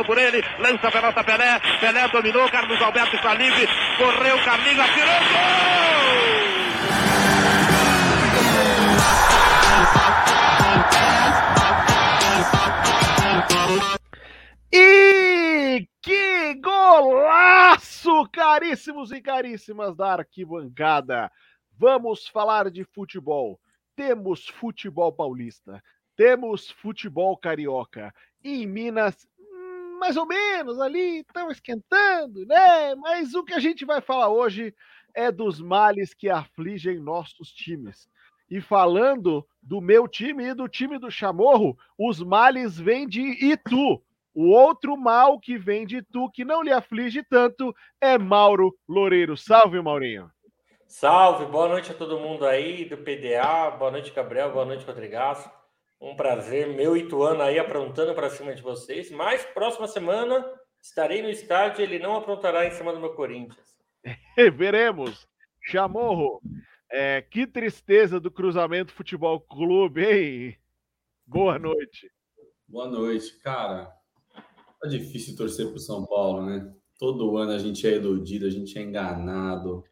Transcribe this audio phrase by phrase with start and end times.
[0.00, 3.68] por ele, lança a pelota Pelé, Pelé dominou, Carlos Alberto está livre,
[3.98, 5.92] correu, Carlinhos, atirou, gol!
[14.72, 21.30] E que golaço, caríssimos e caríssimas da arquibancada!
[21.78, 23.60] Vamos falar de futebol.
[23.94, 25.84] Temos futebol paulista,
[26.16, 28.14] temos futebol carioca.
[28.42, 29.28] E em Minas
[30.02, 32.92] mais ou menos ali, estão esquentando, né?
[32.96, 34.74] Mas o que a gente vai falar hoje
[35.14, 38.08] é dos males que afligem nossos times.
[38.50, 44.02] E falando do meu time e do time do Chamorro, os males vêm de Itu.
[44.34, 49.36] O outro mal que vem de Itu, que não lhe aflige tanto, é Mauro Loureiro.
[49.36, 50.28] Salve, Maurinho.
[50.88, 55.48] Salve, boa noite a todo mundo aí do PDA, boa noite, Gabriel, boa noite, Rodrigaço.
[56.02, 59.08] Um prazer, meu Ituano aí aprontando para cima de vocês.
[59.12, 60.44] Mas próxima semana
[60.82, 63.78] estarei no estádio e ele não aprontará em cima do meu Corinthians.
[64.56, 65.28] Veremos.
[65.60, 66.42] Chamorro,
[66.90, 70.58] é, que tristeza do cruzamento Futebol Clube, hein?
[71.24, 72.10] Boa noite.
[72.66, 73.88] Boa noite, cara.
[74.80, 76.68] Tá difícil torcer para o São Paulo, né?
[76.98, 79.84] Todo ano a gente é iludido, a gente é enganado,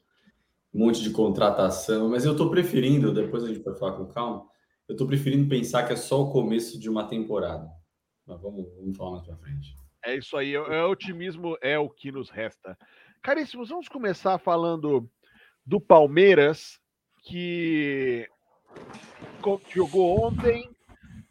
[0.74, 4.49] um monte de contratação, mas eu tô preferindo, depois a gente vai falar com calma,
[4.90, 7.70] eu estou preferindo pensar que é só o começo de uma temporada.
[8.26, 9.72] Mas vamos, vamos falar mais para frente.
[10.04, 12.76] É isso aí, é, é, otimismo é o que nos resta.
[13.22, 15.08] Caríssimos, vamos começar falando
[15.64, 16.80] do Palmeiras,
[17.22, 18.28] que
[19.72, 20.68] jogou ontem,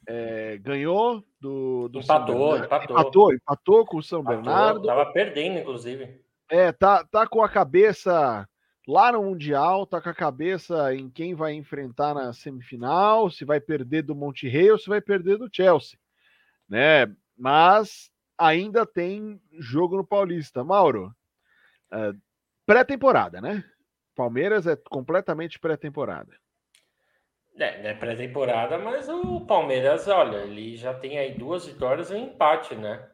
[0.07, 4.85] é, ganhou do, do empatou, empatou, empatou, empatou com o São empatou, Bernardo.
[4.85, 6.21] Tava perdendo, inclusive.
[6.49, 8.47] É, tá, tá com a cabeça
[8.89, 13.59] lá no Mundial, tá com a cabeça em quem vai enfrentar na semifinal, se vai
[13.59, 15.97] perder do Monterrey ou se vai perder do Chelsea,
[16.67, 17.05] né?
[17.37, 20.63] Mas ainda tem jogo no Paulista.
[20.63, 21.13] Mauro,
[21.91, 22.13] é,
[22.65, 23.63] pré-temporada, né?
[24.15, 26.35] Palmeiras é completamente pré-temporada.
[27.59, 32.25] É, é pré-temporada, mas o Palmeiras, olha, ele já tem aí duas vitórias e um
[32.25, 33.07] empate, né?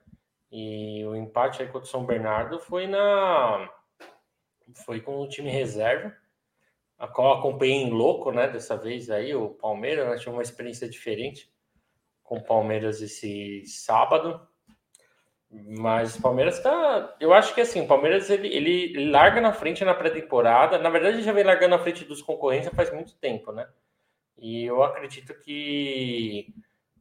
[0.49, 3.69] E o empate aí contra o São Bernardo foi na
[4.73, 6.15] foi com o time reserva,
[6.97, 8.47] a qual acompanhei em louco, né?
[8.47, 11.51] Dessa vez aí, o Palmeiras, né, tive uma experiência diferente
[12.23, 14.45] com o Palmeiras esse sábado.
[15.49, 17.15] Mas o Palmeiras tá.
[17.19, 20.77] Eu acho que assim, o Palmeiras ele, ele, larga na frente na pré-temporada.
[20.79, 23.67] Na verdade, ele já vem largando na frente dos concorrentes faz muito tempo, né?
[24.37, 26.53] E eu acredito que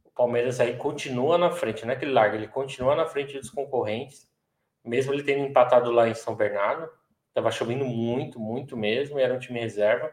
[0.03, 3.37] o Palmeiras aí continua na frente, não é que ele larga, ele continua na frente
[3.37, 4.29] dos concorrentes,
[4.83, 6.89] mesmo ele tendo empatado lá em São Bernardo.
[7.35, 10.09] Tava chovendo muito, muito mesmo, e era um time reserva.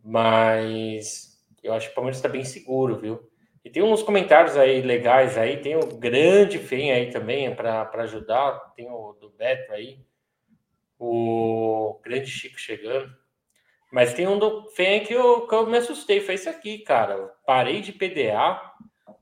[0.00, 3.28] Mas eu acho que o Palmeiras está bem seguro, viu?
[3.64, 8.74] E tem uns comentários aí legais aí, tem o grande Fem aí também para ajudar,
[8.76, 9.98] tem o do Beto aí,
[10.98, 13.10] o grande Chico chegando.
[13.90, 17.32] Mas tem um do Fem que eu, que eu me assustei, foi esse aqui, cara.
[17.46, 18.60] Parei de PDA.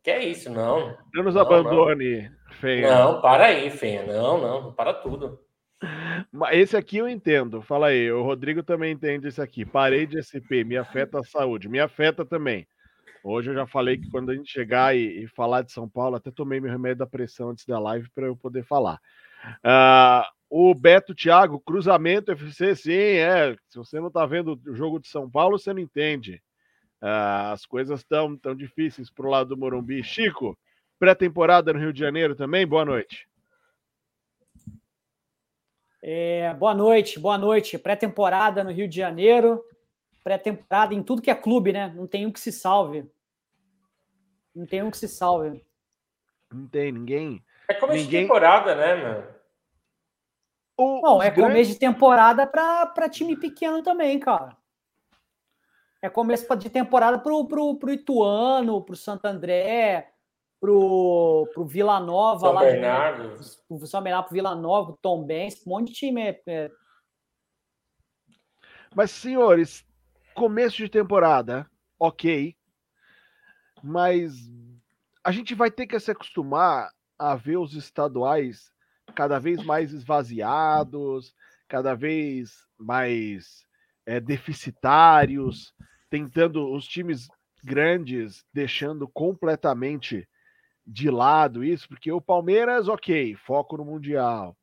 [0.02, 0.96] Que é isso, não.
[1.14, 2.32] Não nos abandone, não.
[2.80, 4.02] Não, para aí, Fenha.
[4.04, 5.38] Não, não, para tudo.
[6.52, 7.62] Esse aqui eu entendo.
[7.62, 9.64] Fala aí, o Rodrigo também entende esse aqui.
[9.64, 12.66] Parei de SP, me afeta a saúde, me afeta também.
[13.24, 16.16] Hoje eu já falei que quando a gente chegar e, e falar de São Paulo,
[16.16, 19.00] até tomei meu remédio da pressão antes da live para eu poder falar.
[19.64, 23.56] Uh, o Beto Thiago, cruzamento FC, sim, é.
[23.68, 26.42] Se você não está vendo o jogo de São Paulo, você não entende.
[27.00, 30.02] Uh, as coisas estão tão difíceis o lado do Morumbi.
[30.02, 30.58] Chico,
[30.98, 33.26] pré-temporada no Rio de Janeiro também, boa noite.
[36.04, 37.78] É, boa noite, boa noite.
[37.78, 39.64] Pré-temporada no Rio de Janeiro,
[40.24, 41.92] pré-temporada em tudo que é clube, né?
[41.94, 43.08] Não tem um que se salve.
[44.54, 45.64] Não tem um que se salve.
[46.52, 47.44] Não tem ninguém.
[47.68, 48.22] É começo ninguém...
[48.22, 49.42] de temporada, né, meu?
[50.76, 51.52] O, Não, é grandes...
[51.52, 54.56] começo de temporada para time pequeno também, cara.
[56.02, 60.11] É começo de temporada pro, pro, pro Ituano, pro Santo André,
[60.62, 63.36] pro, pro Vila Nova São lá Bernardo.
[63.36, 66.22] De, pro São Bernardo, pro Vila Nova, pro Tom Benz, um monte de time.
[66.22, 66.70] É, é...
[68.94, 69.84] Mas, senhores,
[70.36, 71.68] começo de temporada,
[71.98, 72.56] ok.
[73.82, 74.36] Mas
[75.24, 78.70] a gente vai ter que se acostumar a ver os estaduais
[79.16, 81.34] cada vez mais esvaziados,
[81.66, 83.66] cada vez mais
[84.06, 85.74] é, deficitários,
[86.08, 87.26] tentando os times
[87.64, 90.28] grandes deixando completamente
[90.86, 94.56] de lado isso, porque o Palmeiras, ok, foco no Mundial.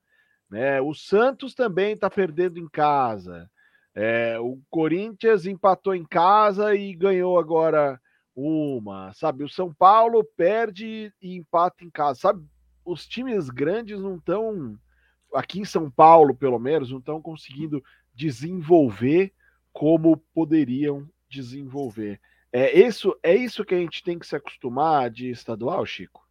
[0.49, 0.81] Né?
[0.81, 3.49] O Santos também está perdendo em casa.
[3.95, 7.99] É, o Corinthians empatou em casa e ganhou agora
[8.35, 9.43] uma, sabe?
[9.43, 12.45] O São Paulo perde e empata em casa, sabe?
[12.91, 14.77] os times grandes não estão,
[15.33, 17.83] aqui em São Paulo, pelo menos, não estão conseguindo
[18.13, 19.31] desenvolver
[19.71, 22.19] como poderiam desenvolver.
[22.51, 26.27] É isso, é isso que a gente tem que se acostumar de estadual, Chico?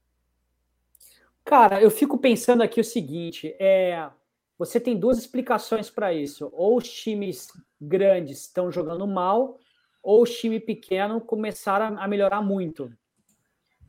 [1.45, 4.11] Cara, eu fico pensando aqui o seguinte: é,
[4.59, 6.51] você tem duas explicações para isso.
[6.53, 7.49] Ou os times
[7.81, 9.59] grandes estão jogando mal,
[10.03, 12.93] ou os times pequenos começaram a melhorar muito.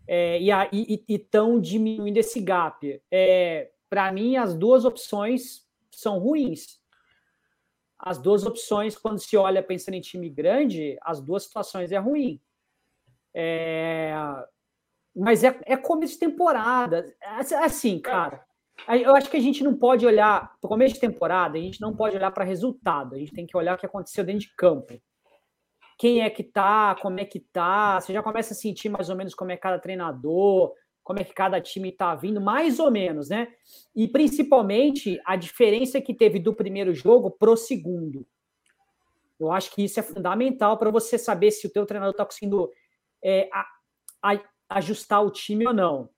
[0.08, 3.02] É, e estão diminuindo esse gap.
[3.12, 6.79] É, para mim, as duas opções são ruins.
[8.00, 12.40] As duas opções, quando se olha pensando em time grande, as duas situações é ruim.
[13.34, 14.14] É,
[15.16, 17.14] mas é, é começo de temporada.
[17.64, 18.44] Assim, cara,
[18.88, 21.96] eu acho que a gente não pode olhar para começo de temporada, a gente não
[21.96, 25.00] pode olhar para resultado, a gente tem que olhar o que aconteceu dentro de campo.
[25.98, 29.18] Quem é que tá, como é que tá, você já começa a sentir mais ou
[29.18, 30.74] menos como é cada treinador,
[31.10, 33.52] como é que cada time tá vindo, mais ou menos, né?
[33.96, 38.28] E principalmente a diferença que teve do primeiro jogo pro segundo.
[39.40, 42.72] Eu acho que isso é fundamental para você saber se o teu treinador está conseguindo
[43.24, 43.66] é, a,
[44.22, 44.40] a,
[44.78, 46.12] ajustar o time ou não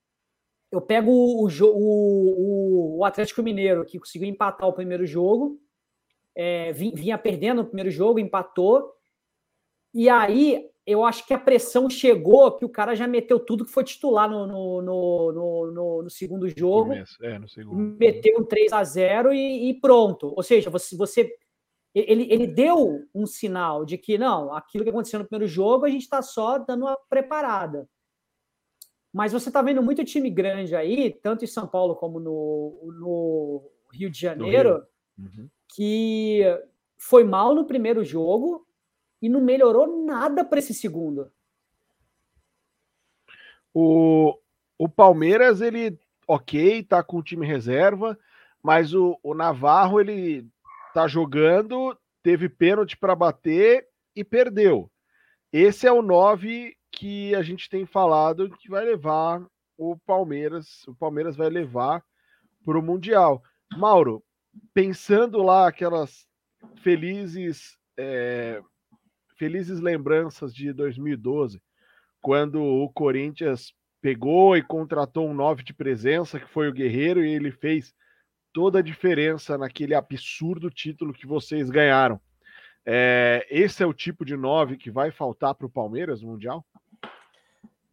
[0.69, 5.57] eu pego o, o, o, Atlético Mineiro, que conseguiu empatar o primeiro jogo,
[6.35, 8.93] é, vinha perdendo o primeiro jogo, empatou,
[9.93, 13.71] e aí eu acho que a pressão chegou que o cara já meteu tudo que
[13.71, 16.93] foi titular no, no, no, no, no segundo jogo.
[17.21, 17.97] É, no segundo.
[17.99, 20.33] Meteu um 3 a 0 e, e, pronto.
[20.35, 21.35] Ou seja, você, você
[21.93, 25.89] ele, ele deu um sinal de que não, aquilo que aconteceu no primeiro jogo, a
[25.89, 27.87] gente está só dando uma preparada.
[29.13, 33.71] Mas você está vendo muito time grande aí, tanto em São Paulo como no, no
[33.91, 34.85] Rio de Janeiro,
[35.17, 35.27] Rio.
[35.27, 35.49] Uhum.
[35.75, 36.41] que
[36.97, 38.65] foi mal no primeiro jogo
[39.21, 41.31] e não melhorou nada para esse segundo.
[43.73, 44.37] O,
[44.77, 45.97] o Palmeiras, ele,
[46.27, 48.17] ok, tá com o time reserva,
[48.61, 50.47] mas o, o Navarro, ele
[50.93, 54.91] tá jogando, teve pênalti para bater e perdeu.
[55.53, 59.45] Esse é o 9 que a gente tem falado que vai levar
[59.77, 62.03] o Palmeiras, o Palmeiras vai levar
[62.63, 63.41] para o Mundial.
[63.77, 64.23] Mauro,
[64.73, 66.27] pensando lá aquelas
[66.83, 68.61] felizes é,
[69.41, 71.59] felizes lembranças de 2012,
[72.21, 77.33] quando o Corinthians pegou e contratou um nove de presença, que foi o Guerreiro, e
[77.33, 77.91] ele fez
[78.53, 82.21] toda a diferença naquele absurdo título que vocês ganharam.
[82.85, 86.63] É, esse é o tipo de nove que vai faltar para o Palmeiras no Mundial?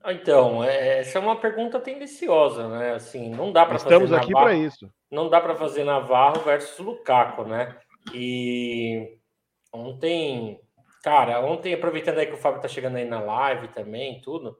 [0.04, 2.92] Então, é, essa é uma pergunta tendenciosa, né?
[2.92, 3.94] Assim, não dá para fazer.
[3.94, 4.92] Estamos aqui para isso.
[5.10, 7.74] Não dá para fazer Navarro versus Lukaku, né?
[8.12, 9.16] E
[9.72, 10.60] ontem,
[11.08, 14.58] cara, ontem, aproveitando aí que o Fábio tá chegando aí na live também, tudo,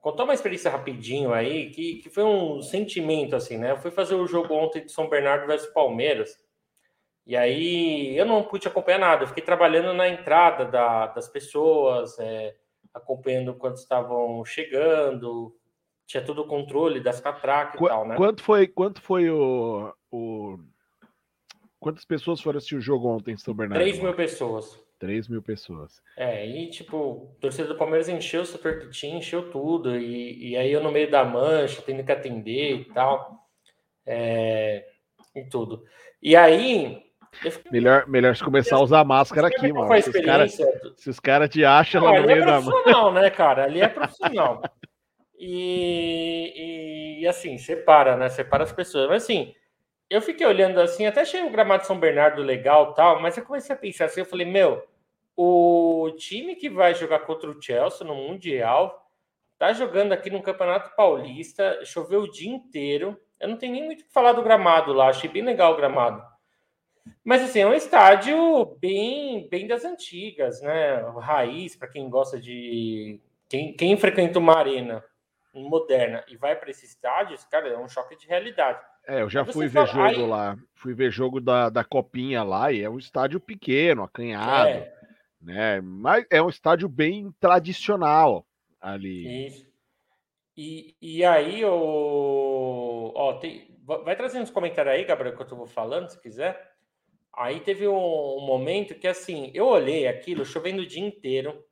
[0.00, 3.72] contou uma experiência rapidinho aí, que, que foi um sentimento, assim, né?
[3.72, 6.34] Eu fui fazer o jogo ontem de São Bernardo versus Palmeiras.
[7.26, 12.18] E aí eu não pude acompanhar nada, eu fiquei trabalhando na entrada da, das pessoas,
[12.18, 12.56] é,
[12.94, 15.54] acompanhando quando estavam chegando,
[16.06, 18.16] tinha todo o controle das catracas Qu e tal, né?
[18.16, 20.58] Quanto foi, quanto foi o, o...
[21.78, 23.82] Quantas pessoas foram assistir o jogo ontem em São Bernardo?
[23.82, 24.81] 3 mil pessoas.
[25.02, 26.00] 3 mil pessoas.
[26.16, 30.56] É, e tipo, o torcedor do Palmeiras encheu o que tinha, encheu tudo, e, e
[30.56, 33.48] aí eu no meio da mancha, tendo que atender e tal,
[34.06, 34.86] é,
[35.34, 35.84] e tudo.
[36.22, 37.02] E aí,
[37.72, 39.90] Melhor, melhor se começar a usar máscara aqui, mano.
[40.00, 40.56] Se os caras
[41.18, 43.10] cara te acham lá no meio é da mão.
[43.10, 43.64] né, cara?
[43.64, 44.62] Ali é profissional.
[45.36, 48.28] e, e, e, assim, separa, né?
[48.28, 49.08] Separa as pessoas.
[49.08, 49.54] Mas assim,
[50.10, 53.74] eu fiquei olhando assim, até achei o gramado São Bernardo legal tal, mas eu comecei
[53.74, 54.86] a pensar assim, eu falei, meu,
[55.36, 59.02] o time que vai jogar contra o Chelsea no Mundial
[59.58, 63.16] tá jogando aqui no Campeonato Paulista, choveu o dia inteiro.
[63.38, 65.76] Eu não tenho nem muito o que falar do gramado lá, achei bem legal o
[65.76, 66.20] gramado.
[67.24, 70.96] Mas assim, é um estádio bem, bem das antigas, né?
[71.18, 73.20] Raiz, para quem gosta de.
[73.48, 75.04] Quem, quem frequenta uma arena
[75.54, 78.80] moderna e vai para esse estádio, cara, é um choque de realidade.
[79.06, 80.28] É, eu já fui ver fala, jogo aí...
[80.28, 80.56] lá.
[80.74, 84.70] Fui ver jogo da, da Copinha lá e é um estádio pequeno, acanhado.
[84.70, 85.01] É.
[85.42, 85.80] Né?
[85.80, 88.46] Mas é um estádio bem tradicional
[88.80, 89.46] ali.
[89.46, 89.72] Isso.
[90.56, 93.12] E, e aí, o...
[93.14, 93.76] Ó, tem...
[93.84, 96.72] vai trazendo uns comentários aí, Gabriel, que eu vou falando, se quiser.
[97.34, 97.94] Aí teve um,
[98.38, 101.64] um, momento que, assim, eu olhei aquilo chovendo o dia inteiro.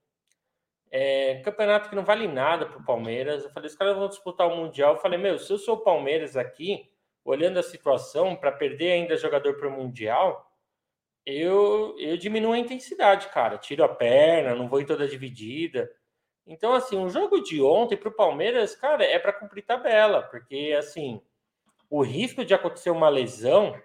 [0.90, 3.44] É, campeonato que não vale nada para o Palmeiras.
[3.44, 4.94] Eu falei, os caras vão disputar o Mundial.
[4.94, 6.90] Eu falei, meu, se eu sou o Palmeiras aqui,
[7.22, 10.49] olhando a situação, para perder ainda jogador para o Mundial,
[11.24, 13.58] eu, eu diminuo a intensidade, cara.
[13.58, 15.90] Tiro a perna, não vou em toda dividida.
[16.46, 20.74] Então, assim, o jogo de ontem para o Palmeiras, cara, é para cumprir tabela, porque,
[20.76, 21.22] assim,
[21.88, 23.80] o risco de acontecer uma lesão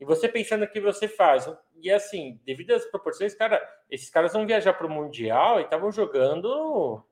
[0.00, 1.48] e você pensando que você faz.
[1.80, 3.60] E assim, devido às proporções, cara,
[3.90, 7.02] esses caras vão viajar para o Mundial e estavam jogando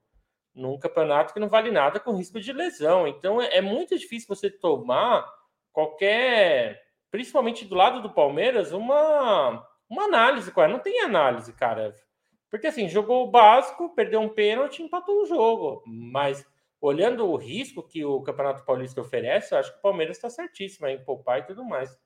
[0.55, 3.07] num campeonato que não vale nada com risco de lesão.
[3.07, 5.27] Então é, é muito difícil você tomar
[5.73, 6.83] qualquer,
[7.17, 10.53] principalmente do lado do Palmeiras, uma, uma análise.
[10.55, 11.95] Não tem análise, cara.
[12.51, 15.83] Porque assim, jogou o básico, perdeu um pênalti, empatou o jogo.
[15.87, 16.47] Mas
[16.79, 20.87] olhando o risco que o Campeonato Paulista oferece, eu acho que o Palmeiras está certíssimo
[20.89, 21.99] em poupar e tudo mais.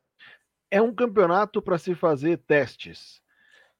[0.70, 3.20] É um campeonato para se fazer testes.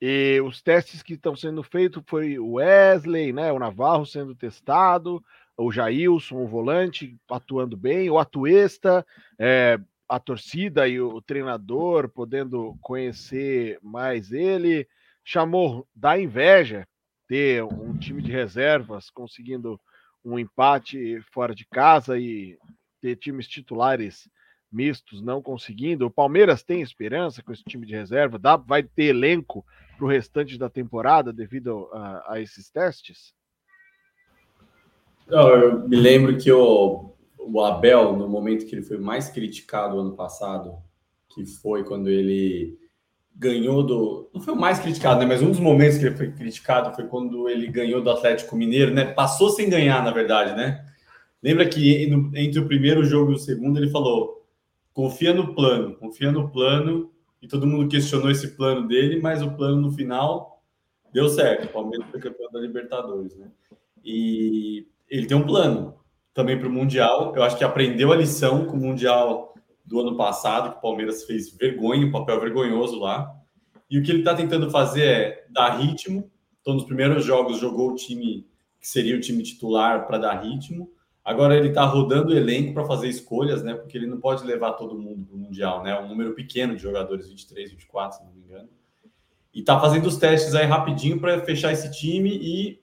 [0.01, 5.23] E os testes que estão sendo feitos foi o Wesley, né, o Navarro sendo testado,
[5.57, 9.07] o Jailson, o volante, atuando bem, o Atuesta,
[9.39, 9.79] é,
[10.11, 14.89] a torcida e o treinador podendo conhecer mais ele.
[15.25, 16.85] Chamou da inveja
[17.29, 19.81] ter um time de reservas conseguindo
[20.25, 22.59] um empate fora de casa e
[23.01, 24.29] ter times titulares
[24.71, 26.07] mistos não conseguindo.
[26.07, 28.37] O Palmeiras tem esperança com esse time de reserva?
[28.37, 29.65] Dá, vai ter elenco
[29.97, 33.33] para o restante da temporada devido a, a esses testes?
[35.29, 37.13] Eu me lembro que o,
[37.47, 40.75] o Abel, no momento que ele foi mais criticado ano passado,
[41.29, 42.79] que foi quando ele
[43.35, 44.31] ganhou do.
[44.35, 45.27] Não foi o mais criticado, né?
[45.27, 48.93] Mas um dos momentos que ele foi criticado foi quando ele ganhou do Atlético Mineiro,
[48.93, 49.05] né?
[49.05, 50.85] Passou sem ganhar, na verdade, né?
[51.43, 54.47] Lembra que entre o primeiro jogo e o segundo ele falou:
[54.93, 57.11] confia no plano, confia no plano.
[57.43, 60.63] E todo mundo questionou esse plano dele, mas o plano no final
[61.11, 61.65] deu certo.
[61.65, 63.51] O Palmeiras foi campeão da Libertadores, né?
[64.05, 66.00] E ele tem um plano
[66.35, 67.35] também para o Mundial.
[67.35, 71.25] Eu acho que aprendeu a lição com o Mundial do ano passado, que o Palmeiras
[71.25, 73.35] fez vergonha, um papel vergonhoso lá.
[73.91, 76.31] E o que ele está tentando fazer é dar ritmo.
[76.61, 78.47] Então, nos primeiros jogos, jogou o time
[78.81, 80.91] que seria o time titular para dar ritmo.
[81.25, 83.75] Agora ele está rodando o elenco para fazer escolhas, né?
[83.75, 85.99] Porque ele não pode levar todo mundo para o Mundial, né?
[85.99, 88.69] Um número pequeno de jogadores, 23, 24, se não me engano.
[89.53, 92.81] E está fazendo os testes aí rapidinho para fechar esse time e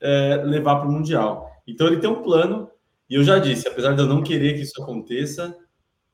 [0.00, 1.50] é, levar para o Mundial.
[1.66, 2.70] Então ele tem um plano,
[3.08, 5.56] e eu já disse, apesar de eu não querer que isso aconteça,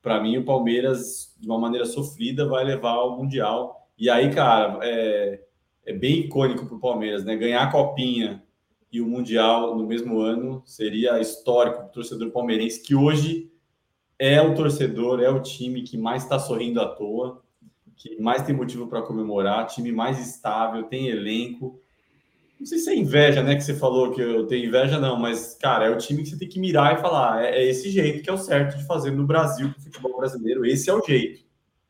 [0.01, 3.87] para mim o Palmeiras, de uma maneira sofrida, vai levar ao Mundial.
[3.97, 5.41] E aí, cara, é,
[5.85, 7.35] é bem icônico para o Palmeiras, né?
[7.35, 8.43] Ganhar a copinha
[8.91, 13.49] e o Mundial no mesmo ano seria histórico para o torcedor palmeirense, que hoje
[14.19, 17.41] é o torcedor, é o time que mais está sorrindo à toa,
[17.95, 21.79] que mais tem motivo para comemorar, time mais estável, tem elenco.
[22.61, 23.55] Não sei se é inveja, né?
[23.55, 26.37] Que você falou que eu tenho inveja, não, mas, cara, é o time que você
[26.37, 29.09] tem que mirar e falar: é, é esse jeito que é o certo de fazer
[29.09, 31.43] no Brasil, no futebol brasileiro, esse é o jeito.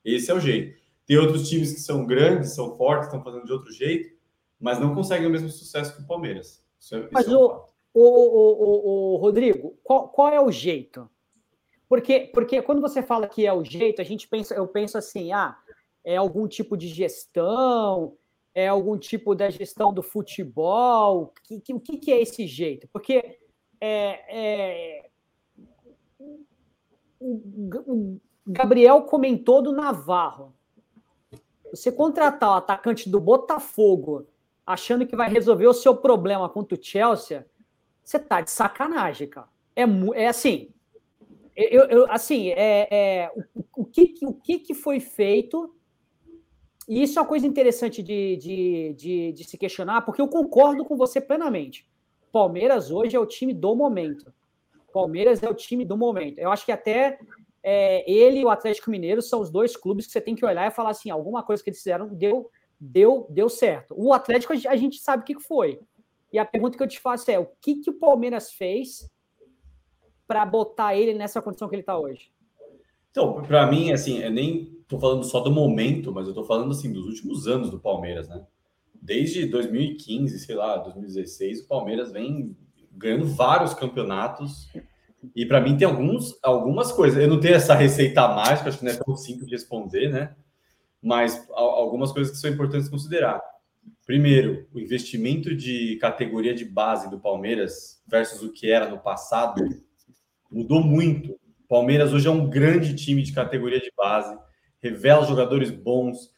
[0.06, 0.80] Esse é o jeito.
[1.06, 4.16] Tem outros times que são grandes, são fortes, estão fazendo de outro jeito,
[4.58, 6.64] mas não conseguem o mesmo sucesso que o Palmeiras.
[6.80, 7.38] Isso é, Mas, isso
[7.94, 11.10] o, o, o, o, Rodrigo, qual, qual é o jeito?
[11.90, 15.34] Porque, porque quando você fala que é o jeito, a gente pensa, eu penso assim,
[15.34, 15.58] ah,
[16.02, 18.16] é algum tipo de gestão,
[18.54, 22.88] é algum tipo da gestão do futebol, que, que, o que, que é esse jeito?
[22.92, 23.40] Porque
[23.80, 25.10] é, é,
[27.20, 30.54] o, Gabriel comentou do Navarro.
[31.70, 34.28] Você contratar o atacante do Botafogo
[34.66, 37.46] achando que vai resolver o seu problema contra o Chelsea,
[38.04, 39.48] você tá de sacanagem, cara.
[39.76, 39.84] É,
[40.16, 40.70] é assim,
[41.56, 45.74] eu, eu assim, é, é o, o, que, o que, que foi feito,
[46.92, 50.84] e isso é uma coisa interessante de, de, de, de se questionar, porque eu concordo
[50.84, 51.88] com você plenamente.
[52.34, 54.34] Palmeiras hoje é o time do momento.
[54.92, 56.38] Palmeiras é o time do momento.
[56.38, 57.18] Eu acho que até
[57.64, 60.68] é, ele e o Atlético Mineiro são os dois clubes que você tem que olhar
[60.68, 63.96] e falar assim: alguma coisa que eles fizeram deu deu, deu certo.
[63.98, 65.80] O Atlético, a gente sabe o que foi.
[66.34, 69.10] E a pergunta que eu te faço é: o que, que o Palmeiras fez
[70.28, 72.34] para botar ele nessa condição que ele está hoje?
[73.12, 76.72] Então, para mim, assim, eu nem estou falando só do momento, mas eu estou falando
[76.72, 78.44] assim dos últimos anos do Palmeiras, né?
[79.02, 82.56] Desde 2015, sei lá, 2016, o Palmeiras vem
[82.92, 84.70] ganhando vários campeonatos.
[85.36, 87.22] E para mim tem alguns, algumas coisas.
[87.22, 90.36] Eu não tenho essa receita mágica, acho que não é tão simples de responder, né?
[91.02, 93.42] mas algumas coisas que são importantes considerar.
[94.06, 99.64] Primeiro, o investimento de categoria de base do Palmeiras versus o que era no passado
[100.52, 101.40] mudou muito.
[101.68, 104.38] Palmeiras hoje é um grande time de categoria de base,
[104.82, 106.32] revela jogadores bons,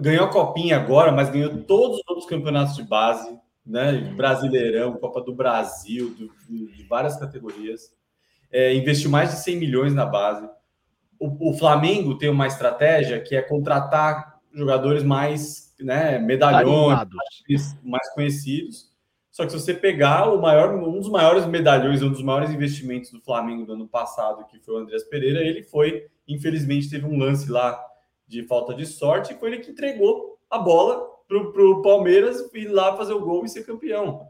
[0.00, 3.92] ganhou a copinha agora, mas ganhou todos os outros campeonatos de base, né?
[4.16, 7.94] Brasileirão, Copa do Brasil, do, de várias categorias.
[8.50, 10.48] É, investiu mais de 100 milhões na base
[11.18, 17.06] o, o, Flamengo tem uma estratégia que é contratar jogadores mais né, medalhões,
[17.48, 18.90] mais, mais, conhecidos.
[19.30, 23.10] Só que se você pegar o maior, um dos maiores medalhões, um dos maiores investimentos
[23.10, 27.18] do Flamengo do ano passado, que foi o Andreas Pereira, ele foi, infelizmente, teve um
[27.18, 27.80] lance lá
[28.26, 32.68] de falta de sorte, e foi ele que entregou a bola para o Palmeiras ir
[32.68, 34.28] lá fazer o gol e ser campeão.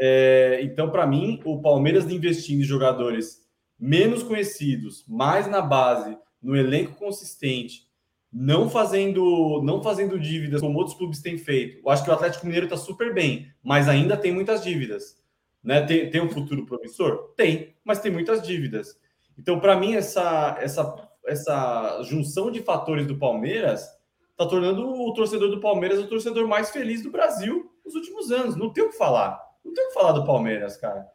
[0.00, 3.46] É, então, para mim, o Palmeiras investindo em jogadores
[3.78, 7.88] menos conhecidos, mais na base, no elenco consistente,
[8.32, 11.80] não fazendo não fazendo dívidas como outros clubes têm feito.
[11.84, 15.16] Eu acho que o Atlético Mineiro está super bem, mas ainda tem muitas dívidas.
[15.62, 15.80] Né?
[15.82, 17.32] Tem, tem um futuro promissor?
[17.36, 18.98] Tem, mas tem muitas dívidas.
[19.36, 23.88] Então, para mim, essa, essa, essa junção de fatores do Palmeiras
[24.30, 28.56] está tornando o torcedor do Palmeiras o torcedor mais feliz do Brasil nos últimos anos.
[28.56, 29.40] Não tem o que falar.
[29.64, 31.06] Não tem o que falar do Palmeiras, cara.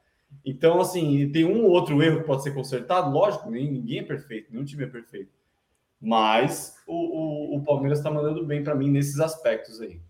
[0.45, 4.51] Então, assim, tem um ou outro erro que pode ser consertado, lógico, ninguém é perfeito,
[4.51, 5.31] nenhum time é perfeito.
[6.01, 10.01] Mas o, o, o Palmeiras está mandando bem para mim nesses aspectos aí.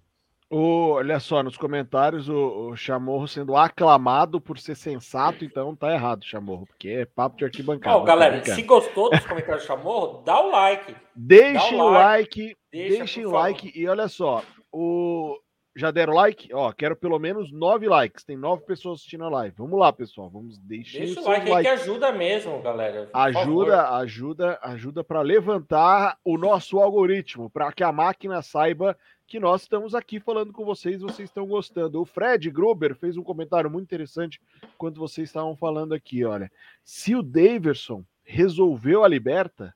[0.56, 5.92] O, olha só, nos comentários, o, o Chamorro sendo aclamado por ser sensato, então tá
[5.92, 7.98] errado, Chamorro, porque é papo de arquibancada.
[7.98, 10.96] Oh, galera, se gostou dos comentários do Chamorro, dá o like.
[11.16, 15.36] Deixem o like, like deixem o like e olha só, o,
[15.76, 16.54] já deram like?
[16.54, 18.24] Ó, quero pelo menos nove likes.
[18.24, 19.56] Tem nove pessoas assistindo a live.
[19.58, 20.30] Vamos lá, pessoal.
[20.30, 21.70] Vamos deixar Deixa o like, like.
[21.70, 23.10] que ajuda mesmo, galera.
[23.14, 29.64] Ajuda, ajuda, ajuda para levantar o nosso algoritmo, para que a máquina saiba que nós
[29.64, 32.00] estamos aqui falando com vocês, vocês estão gostando.
[32.00, 34.40] O Fred Gruber fez um comentário muito interessante
[34.78, 36.52] quando vocês estavam falando aqui, olha.
[36.84, 39.74] Se o Daverson resolveu a liberta,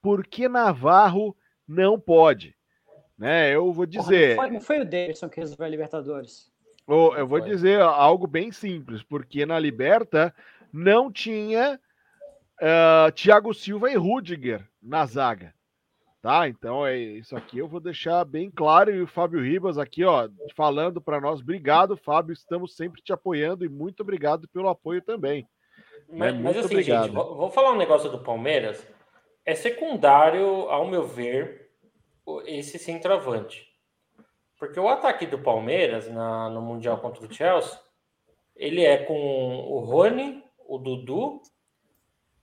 [0.00, 1.36] por que Navarro
[1.68, 2.56] não pode?
[3.18, 3.54] Né?
[3.54, 4.36] Eu vou dizer.
[4.36, 6.52] Porra, não, foi, não, foi, o Davidson que resolveu a Libertadores.
[6.88, 10.34] eu vou dizer algo bem simples, porque na Liberta
[10.72, 11.80] não tinha
[12.60, 15.54] uh, Thiago Silva e Rudiger na zaga.
[16.20, 16.48] Tá?
[16.48, 20.28] Então é isso aqui eu vou deixar bem claro e o Fábio Ribas aqui, ó,
[20.56, 21.40] falando para nós.
[21.40, 25.46] Obrigado, Fábio, estamos sempre te apoiando e muito obrigado pelo apoio também.
[26.08, 26.40] Mas, né?
[26.42, 27.04] mas assim, obrigado.
[27.04, 28.84] gente, vou, vou falar um negócio do Palmeiras.
[29.44, 31.65] É secundário, ao meu ver,
[32.46, 33.66] esse centroavante.
[34.58, 37.78] Porque o ataque do Palmeiras na, no Mundial contra o Chelsea,
[38.54, 41.42] ele é com o Rony, o Dudu,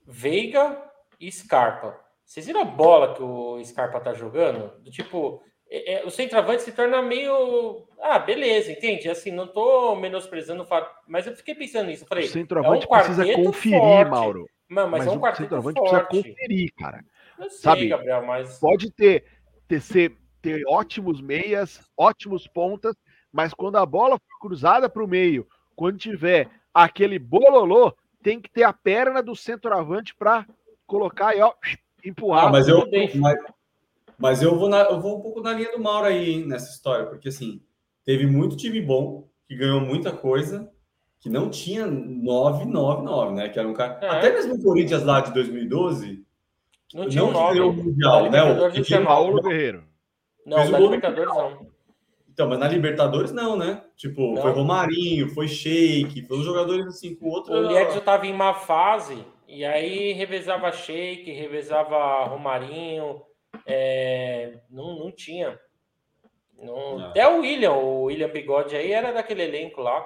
[0.05, 0.79] Veiga
[1.19, 1.99] e Scarpa.
[2.23, 4.79] Vocês viram a bola que o Scarpa tá jogando?
[4.81, 7.87] Do tipo, é, é, o centroavante se torna meio.
[7.99, 9.09] Ah, beleza, entende?
[9.09, 10.89] Assim, não tô menosprezando o fato.
[11.07, 12.03] Mas eu fiquei pensando nisso.
[12.03, 14.11] Eu falei, o centroavante é um precisa conferir, forte.
[14.11, 14.49] Mauro.
[14.67, 16.07] Mas, mas é um quarteto centroavante forte.
[16.07, 17.03] precisa conferir, cara.
[17.39, 18.59] Eu sei, Sabe, Gabriel, mas.
[18.59, 19.25] Pode ter
[19.67, 22.95] ter, ter ótimos meias, ótimos pontas,
[23.31, 28.49] mas quando a bola for cruzada para o meio, quando tiver aquele bololô, tem que
[28.49, 30.45] ter a perna do centroavante para
[30.85, 31.53] colocar e ó,
[32.03, 32.47] empurrar.
[32.47, 33.39] Ah, mas, eu, mas,
[34.17, 36.71] mas eu, vou na, eu vou um pouco na linha do Mauro aí hein, nessa
[36.71, 37.61] história, porque assim,
[38.05, 40.71] teve muito time bom que ganhou muita coisa
[41.19, 43.47] que não tinha 999, né?
[43.47, 43.97] Que era um cara.
[44.01, 44.09] É.
[44.09, 46.25] Até mesmo o Corinthians lá de 2012
[46.93, 48.43] não tinha não um o Mundial, né?
[48.43, 49.83] O tinha Paulo Guerreiro.
[50.45, 51.73] Não, Fez na Libertadores não.
[52.33, 53.83] Então, mas na Libertadores não, né?
[53.95, 54.41] Tipo, não.
[54.41, 57.53] foi Romarinho, foi Sheik, foi os jogadores assim com outro.
[57.53, 63.21] O Liedson estava em má fase, e aí revezava Sheik, revezava Romarinho,
[63.65, 64.59] é...
[64.69, 65.59] não, não tinha.
[66.57, 66.97] Não...
[66.97, 67.05] Não.
[67.07, 70.03] Até o William, o William Bigode aí era daquele elenco lá.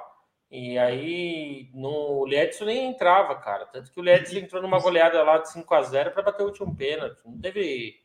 [0.49, 3.65] E aí no, o Liedson nem entrava, cara.
[3.65, 6.47] Tanto que o Liedson entrou numa goleada lá de 5 a 0 para bater o
[6.47, 7.19] último pênalti.
[7.25, 8.01] Não teve.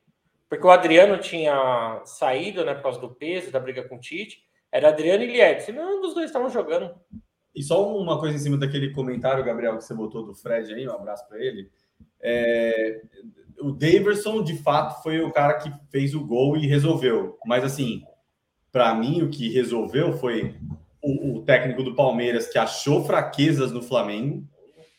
[0.48, 4.42] Porque o Adriano tinha saído, né, por causa do peso, da briga com o Tite.
[4.70, 5.72] Era Adriano e Liedson.
[5.72, 6.94] Nenhum dos dois estavam jogando.
[7.54, 10.88] E só uma coisa em cima daquele comentário, Gabriel, que você botou do Fred aí,
[10.88, 11.70] um abraço para ele.
[12.20, 13.02] É...
[13.60, 17.38] O Daverson, de fato, foi o cara que fez o gol e resolveu.
[17.46, 18.02] Mas, assim,
[18.72, 20.56] para mim, o que resolveu foi
[21.02, 24.46] o, o, técnico do Palmeiras que achou fraquezas no Flamengo,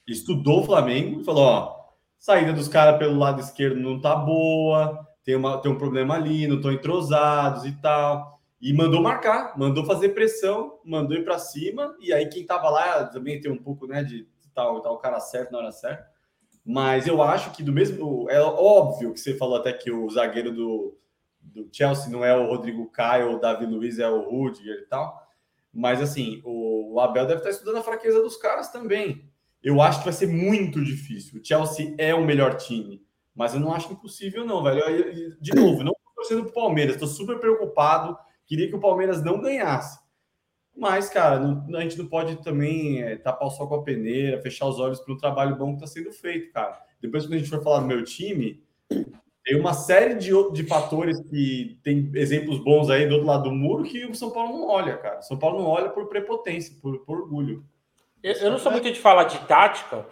[0.07, 1.75] estudou o Flamengo e falou: ó,
[2.19, 6.47] saída dos caras pelo lado esquerdo não tá boa, tem, uma, tem um problema ali,
[6.47, 8.33] não estão entrosados e tal.
[8.61, 11.95] E mandou marcar, mandou fazer pressão, mandou ir para cima.
[11.99, 15.51] E aí, quem tava lá também tem um pouco né, de tal, tal cara certo
[15.51, 16.07] na hora certa.
[16.65, 18.29] Mas eu acho que do mesmo.
[18.29, 20.97] É óbvio que você falou até que o zagueiro do,
[21.41, 25.22] do Chelsea não é o Rodrigo Caio, o Davi Luiz é o Rudiger e tal.
[25.73, 29.27] Mas assim, o Abel deve estar estudando a fraqueza dos caras também.
[29.63, 31.39] Eu acho que vai ser muito difícil.
[31.39, 33.01] O Chelsea é o melhor time,
[33.33, 35.39] mas eu não acho impossível, não, velho.
[35.41, 38.17] De novo, não estou torcendo pro Palmeiras, estou super preocupado.
[38.45, 40.03] Queria que o Palmeiras não ganhasse.
[40.75, 44.41] Mas, cara, não, a gente não pode também é, tapar o sol com a peneira,
[44.41, 46.79] fechar os olhos para um trabalho bom que está sendo feito, cara.
[47.01, 48.63] Depois, quando a gente for falar do meu time,
[49.43, 53.51] tem uma série de, de fatores que tem exemplos bons aí do outro lado do
[53.51, 55.19] muro que o São Paulo não olha, cara.
[55.19, 57.63] O São Paulo não olha por prepotência, por, por orgulho.
[58.23, 60.07] Eu, eu, não sou muito de falar de tática,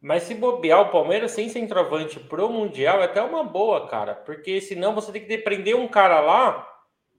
[0.00, 4.14] mas se bobear o Palmeiras sem centroavante pro Mundial é até uma boa, cara.
[4.14, 6.66] Porque senão você tem que prender um cara lá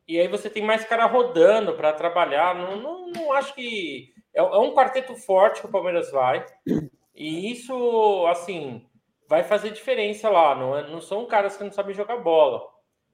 [0.08, 2.56] e aí você tem mais cara rodando para trabalhar.
[2.56, 4.14] Não, não, não acho que.
[4.34, 6.46] É, é um quarteto forte que o Palmeiras vai.
[7.14, 8.86] E isso, assim,
[9.32, 10.54] vai fazer diferença lá.
[10.54, 12.62] Não, é, não são caras que não sabem jogar bola.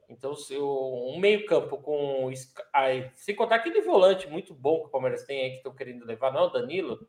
[0.10, 2.32] Então, se um meio-campo com.
[2.74, 6.06] Aí, sem contar aquele volante muito bom que o Palmeiras tem aí que estão querendo
[6.06, 7.08] levar, não, Danilo.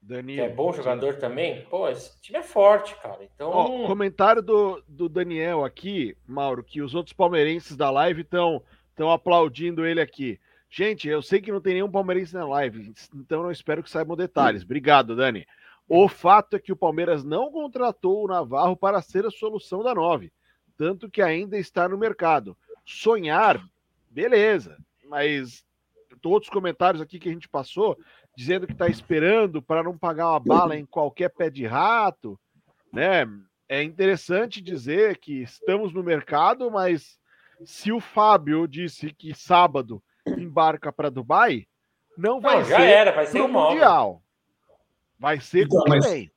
[0.00, 0.38] Danilo.
[0.38, 1.20] Que é bom jogador sim.
[1.20, 1.64] também.
[1.66, 3.22] Pô, esse time é forte, cara.
[3.22, 3.50] Então.
[3.50, 8.62] Ó, comentário do, do Daniel aqui, Mauro, que os outros palmeirenses da live estão
[9.12, 10.40] aplaudindo ele aqui.
[10.68, 14.16] Gente, eu sei que não tem nenhum palmeirense na live, então não espero que saibam
[14.16, 14.64] detalhes.
[14.64, 15.46] Obrigado, Dani.
[15.88, 19.94] O fato é que o Palmeiras não contratou o Navarro para ser a solução da
[19.94, 20.32] nove,
[20.76, 22.56] tanto que ainda está no mercado.
[22.84, 23.62] Sonhar,
[24.08, 24.76] beleza,
[25.08, 25.64] mas
[26.20, 27.98] todos os comentários aqui que a gente passou
[28.36, 32.38] dizendo que está esperando para não pagar uma bala em qualquer pé de rato,
[32.92, 33.26] né?
[33.68, 37.18] É interessante dizer que estamos no mercado, mas
[37.64, 41.66] se o Fábio disse que sábado embarca para Dubai,
[42.16, 44.22] não vai não, já ser era, vai ser mundial.
[45.22, 46.32] Vai ser então, mas, bem.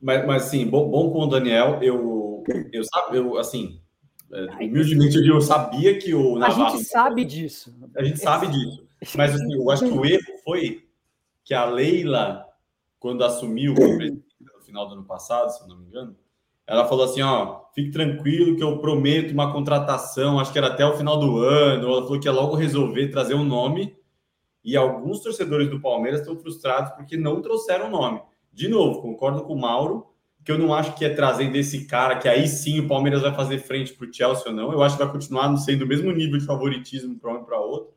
[0.00, 1.80] Mas, mas sim, bom, bom com o Daniel.
[1.82, 3.80] Eu, eu, eu assim,
[4.32, 6.66] é, humildemente eu sabia que o Navarro.
[6.66, 7.76] A gente sabe disso.
[7.96, 8.86] A gente sabe disso.
[9.16, 10.86] Mas assim, eu acho que o erro foi
[11.42, 12.46] que a Leila,
[13.00, 16.16] quando assumiu no final do ano passado, se eu não me engano,
[16.64, 20.86] ela falou assim: ó, fique tranquilo que eu prometo uma contratação, acho que era até
[20.86, 21.88] o final do ano.
[21.88, 23.96] Ela falou que ia logo resolver trazer um nome
[24.66, 28.20] e alguns torcedores do Palmeiras estão frustrados porque não trouxeram o nome.
[28.52, 30.08] De novo, concordo com o Mauro,
[30.44, 33.32] que eu não acho que é trazendo esse cara que aí sim o Palmeiras vai
[33.32, 34.72] fazer frente para o Chelsea ou não.
[34.72, 37.60] Eu acho que vai continuar sendo o mesmo nível de favoritismo para um e para
[37.60, 37.94] outro,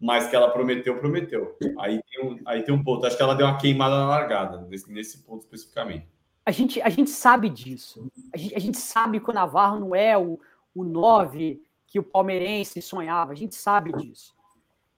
[0.00, 1.56] mas que ela prometeu, prometeu.
[1.80, 3.04] Aí tem um, aí tem um ponto.
[3.04, 6.06] Acho que ela deu uma queimada na largada, nesse, nesse ponto especificamente.
[6.46, 8.08] A gente, a gente sabe disso.
[8.32, 10.38] A gente, a gente sabe que o Navarro não é o,
[10.72, 13.32] o 9 que o palmeirense sonhava.
[13.32, 14.34] A gente sabe disso.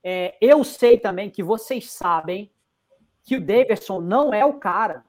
[0.06, 2.52] É, eu sei também que vocês sabem
[3.22, 5.02] que o Davidson não é o cara.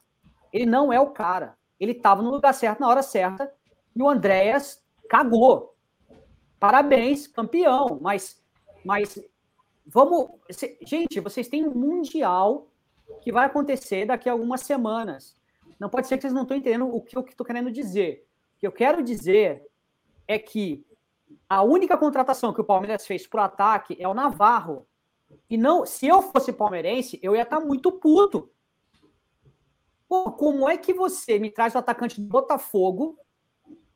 [0.53, 1.57] Ele não é o cara.
[1.77, 3.53] Ele estava no lugar certo na hora certa
[3.93, 5.75] e o Andréas cagou.
[6.57, 7.99] Parabéns, campeão.
[8.01, 8.41] Mas,
[8.85, 9.19] mas
[9.85, 10.29] vamos.
[10.81, 12.69] Gente, vocês têm um Mundial
[13.21, 15.35] que vai acontecer daqui a algumas semanas.
[15.77, 18.25] Não pode ser que vocês não estão entendendo o que eu estou querendo dizer.
[18.55, 19.67] O que eu quero dizer
[20.25, 20.85] é que
[21.47, 24.87] a única contratação que o Palmeiras fez pro ataque é o Navarro.
[25.49, 28.49] E não, se eu fosse palmeirense, eu ia estar tá muito puto.
[30.07, 33.19] Pô, como é que você me traz o atacante do Botafogo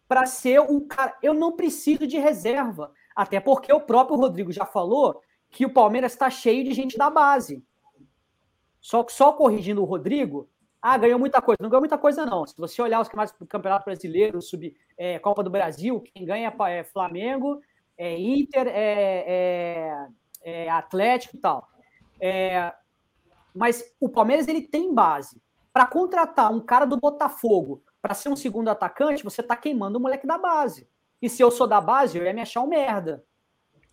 [0.07, 1.17] para ser um cara?
[1.21, 2.91] Eu não preciso de reserva.
[3.15, 7.09] Até porque o próprio Rodrigo já falou que o Palmeiras está cheio de gente da
[7.09, 7.63] base.
[8.81, 10.49] Só só corrigindo o Rodrigo,
[10.81, 11.57] ah, ganhou muita coisa.
[11.61, 12.45] Não ganhou muita coisa, não.
[12.45, 16.53] Se você olhar os campeonatos do Campeonato Brasileiro, sub, é, Copa do Brasil, quem ganha
[16.69, 17.61] é Flamengo,
[17.97, 20.07] é Inter, é, é,
[20.43, 21.67] é Atlético e tal.
[22.19, 22.73] É,
[23.53, 25.41] mas o Palmeiras ele tem base.
[25.73, 30.01] Para contratar um cara do Botafogo para ser um segundo atacante, você está queimando o
[30.01, 30.87] moleque da base.
[31.21, 33.23] E se eu sou da base, eu ia me achar um merda.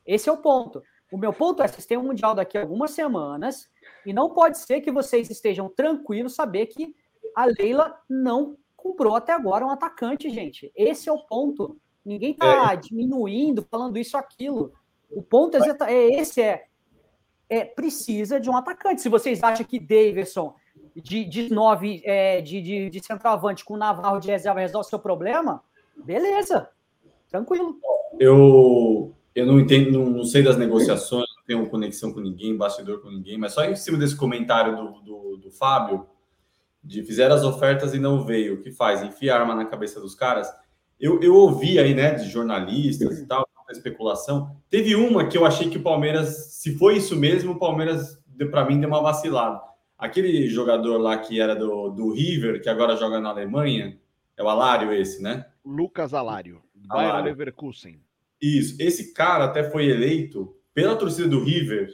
[0.06, 0.82] Esse é o ponto.
[1.10, 3.68] O meu ponto é: vocês têm um Mundial daqui a algumas semanas
[4.06, 6.94] e não pode ser que vocês estejam tranquilos saber que
[7.34, 10.72] a Leila não comprou até agora um atacante, gente.
[10.74, 11.76] Esse é o ponto.
[12.04, 12.76] Ninguém está é.
[12.76, 14.72] diminuindo, falando isso aquilo.
[15.10, 16.66] O ponto é, é esse: é,
[17.50, 19.02] é precisa de um atacante.
[19.02, 20.54] Se vocês acham que Davidson
[20.94, 24.98] de, de nove é, de, de, de centroavante com Navarro de reserva resolve o seu
[24.98, 25.62] problema,
[25.96, 26.70] beleza,
[27.28, 27.78] tranquilo.
[28.18, 33.38] Eu, eu não entendo, não sei das negociações, tenho conexão com ninguém, bastidor com ninguém,
[33.38, 36.06] mas só em cima desse comentário do, do, do Fábio,
[36.82, 39.02] de fizeram as ofertas e não veio, o que faz?
[39.02, 40.48] Enfia arma na cabeça dos caras.
[40.98, 44.56] Eu, eu ouvi aí, né, de jornalistas e tal, especulação.
[44.70, 48.64] Teve uma que eu achei que o Palmeiras, se foi isso mesmo, o Palmeiras, para
[48.64, 49.60] mim, deu uma vacilada.
[49.98, 53.98] Aquele jogador lá que era do, do River, que agora joga na Alemanha,
[54.36, 55.46] é o Alário esse, né?
[55.64, 58.00] Lucas Alário, Bayern Leverkusen.
[58.40, 61.88] Isso, esse cara até foi eleito pela torcida do River,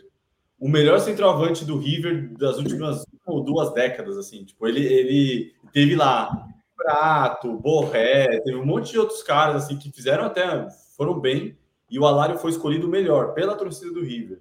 [0.58, 4.44] o melhor centroavante do River das últimas ou duas décadas, assim.
[4.44, 9.92] Tipo, ele, ele teve lá Prato, Borré, teve um monte de outros caras, assim, que
[9.92, 11.56] fizeram até, foram bem,
[11.88, 14.40] e o Alário foi escolhido melhor pela torcida do River.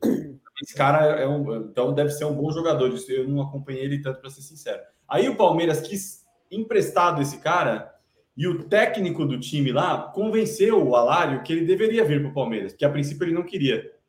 [0.59, 4.21] Esse cara é um, então deve ser um bom jogador, eu não acompanhei ele tanto,
[4.21, 4.81] para ser sincero.
[5.07, 7.93] Aí o Palmeiras quis emprestado esse cara,
[8.35, 12.33] E o técnico do time lá convenceu o Alário que ele deveria vir para o
[12.33, 14.00] Palmeiras, porque a princípio ele não queria.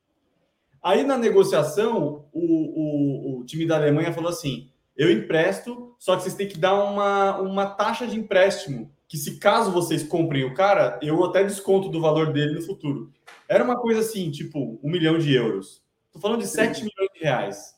[0.83, 6.23] Aí na negociação, o, o, o time da Alemanha falou assim: eu empresto, só que
[6.23, 10.55] vocês têm que dar uma, uma taxa de empréstimo, que se caso vocês comprem o
[10.55, 13.13] cara, eu até desconto do valor dele no futuro.
[13.49, 15.83] Era uma coisa assim, tipo, um milhão de euros.
[16.11, 17.75] Tô falando de 7 milhões de reais.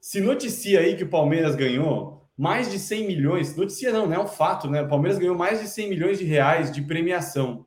[0.00, 4.18] Se noticia aí que o Palmeiras ganhou mais de 100 milhões, noticia não, não é
[4.20, 4.82] um fato, né?
[4.82, 7.66] O Palmeiras ganhou mais de 100 milhões de reais de premiação.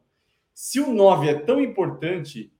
[0.53, 2.51] Se o 9 é tão importante,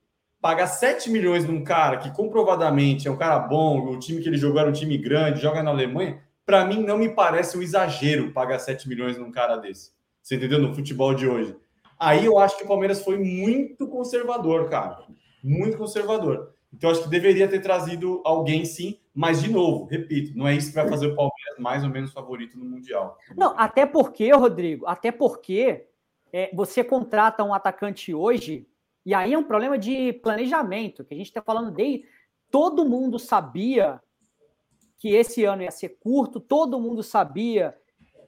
[0.42, 4.38] pagar 7 milhões num cara que comprovadamente é um cara bom, o time que ele
[4.38, 8.32] jogou era um time grande, joga na Alemanha, para mim não me parece um exagero
[8.32, 9.92] pagar 7 milhões num cara desse.
[10.22, 10.60] Você entendeu?
[10.60, 11.56] No futebol de hoje.
[12.00, 15.06] Aí eu acho que o Palmeiras foi muito conservador, cara.
[15.44, 16.54] Muito conservador.
[16.74, 20.70] Então acho que deveria ter trazido alguém sim, mas de novo, repito, não é isso
[20.70, 23.18] que vai fazer o Palmeiras mais ou menos favorito no Mundial.
[23.36, 25.86] Não, até porque, Rodrigo, até porque
[26.34, 28.66] é, você contrata um atacante hoje
[29.06, 32.04] e aí é um problema de planejamento, que a gente está falando de.
[32.50, 34.02] Todo mundo sabia
[35.00, 37.76] que esse ano ia ser curto, todo mundo sabia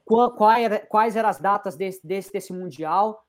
[0.05, 3.21] qual, qual era, quais eram as datas desse, desse, desse Mundial.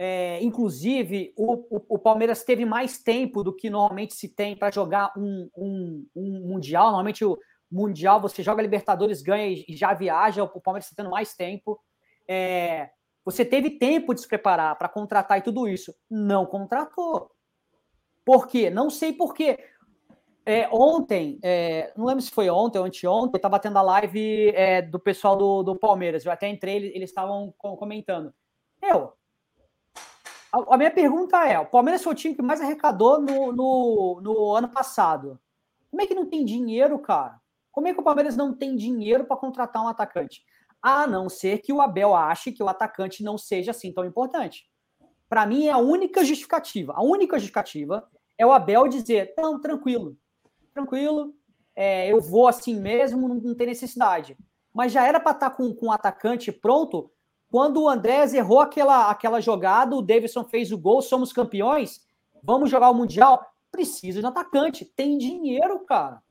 [0.00, 4.70] É, inclusive, o, o, o, Palmeiras teve mais tempo do que normalmente se tem para
[4.70, 6.86] jogar um, um, um, Mundial.
[6.86, 7.36] Normalmente, o
[7.70, 10.44] Mundial você joga Libertadores, ganha e já viaja.
[10.44, 11.78] O Palmeiras está tendo mais tempo.
[12.28, 12.90] É,
[13.30, 15.94] você teve tempo de se preparar para contratar e tudo isso.
[16.10, 17.30] Não contratou.
[18.24, 18.70] Por quê?
[18.70, 19.58] Não sei por quê.
[20.46, 24.80] É, ontem, é, não lembro se foi ontem ou anteontem, estava tendo a live é,
[24.80, 26.24] do pessoal do, do Palmeiras.
[26.24, 28.32] Eu até entrei, eles estavam comentando.
[28.80, 29.12] Eu,
[30.50, 34.20] a, a, minha pergunta é: o Palmeiras foi o time que mais arrecadou no, no,
[34.22, 35.38] no ano passado.
[35.90, 37.38] Como é que não tem dinheiro, cara?
[37.70, 40.42] Como é que o Palmeiras não tem dinheiro para contratar um atacante?
[40.82, 44.66] A não ser que o Abel ache que o atacante não seja assim tão importante.
[45.28, 46.94] Para mim, é a única justificativa.
[46.96, 50.16] A única justificativa é o Abel dizer: não, tranquilo,
[50.72, 51.34] tranquilo,
[51.74, 54.36] é, eu vou assim mesmo, não, não tem necessidade.
[54.72, 57.10] Mas já era para estar tá com, com o atacante pronto
[57.50, 62.00] quando o Andrés errou aquela, aquela jogada, o Davidson fez o gol, somos campeões,
[62.42, 63.42] vamos jogar o Mundial.
[63.70, 66.22] Precisa de um atacante, tem dinheiro, cara.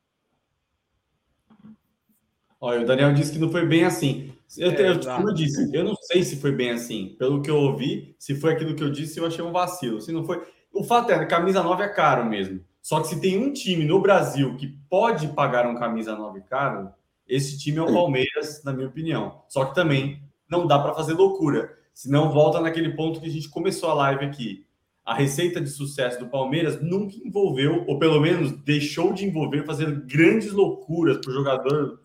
[2.59, 4.33] Olha, o Daniel disse que não foi bem assim.
[4.57, 7.15] Eu, é, eu, como eu disse, eu não sei se foi bem assim.
[7.19, 10.01] Pelo que eu ouvi, se foi aquilo que eu disse, eu achei um vacilo.
[10.01, 10.41] Se não foi.
[10.73, 12.61] O fato é, camisa 9 é caro mesmo.
[12.81, 16.89] Só que se tem um time no Brasil que pode pagar um camisa 9 caro,
[17.27, 19.41] esse time é o Palmeiras, na minha opinião.
[19.49, 21.69] Só que também não dá para fazer loucura.
[21.93, 24.65] Senão volta naquele ponto que a gente começou a live aqui.
[25.03, 30.05] A receita de sucesso do Palmeiras nunca envolveu, ou pelo menos deixou de envolver, fazer
[30.05, 31.99] grandes loucuras para o jogador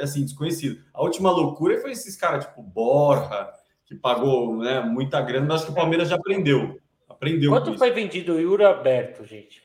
[0.00, 0.82] assim, desconhecido.
[0.92, 3.52] A última loucura foi esses caras, tipo, Borra,
[3.86, 6.78] que pagou né, muita grana, mas acho que o Palmeiras já aprendeu.
[7.08, 7.50] Aprendeu.
[7.50, 9.62] Quanto foi vendido o Yuri Aberto, gente?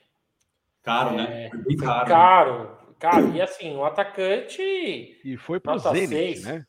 [0.81, 1.23] Caro, né?
[1.23, 1.49] é, né?
[1.49, 2.07] Foi bem caro.
[2.07, 3.35] Caro, caro.
[3.35, 4.61] E assim, um atacante.
[4.61, 6.43] E foi para nota Zenit, 6.
[6.45, 6.65] né?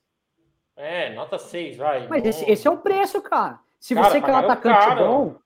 [0.76, 2.08] É, nota 6, vai.
[2.08, 3.60] Mas esse, esse, é o preço, cara.
[3.78, 5.04] Se cara, você quer um atacante caro.
[5.04, 5.36] bom,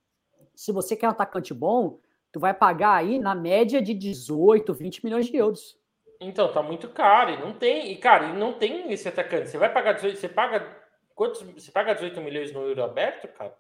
[0.55, 1.99] se você quer um atacante bom,
[2.33, 5.77] tu vai pagar aí na média de 18, 20 milhões de euros.
[6.21, 7.31] Então, tá muito caro.
[7.31, 7.93] E não tem.
[7.93, 9.49] E, cara, e não tem esse atacante.
[9.49, 10.19] Você vai pagar 18.
[10.19, 10.67] Você paga.
[11.15, 13.55] Quantos, você paga 18 milhões no euro aberto, cara?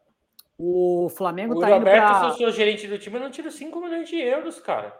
[0.58, 2.18] O Flamengo o tá indo aberto, pra...
[2.18, 4.92] se eu sou gerente do time, eu não tiro 5 milhões de euros, cara.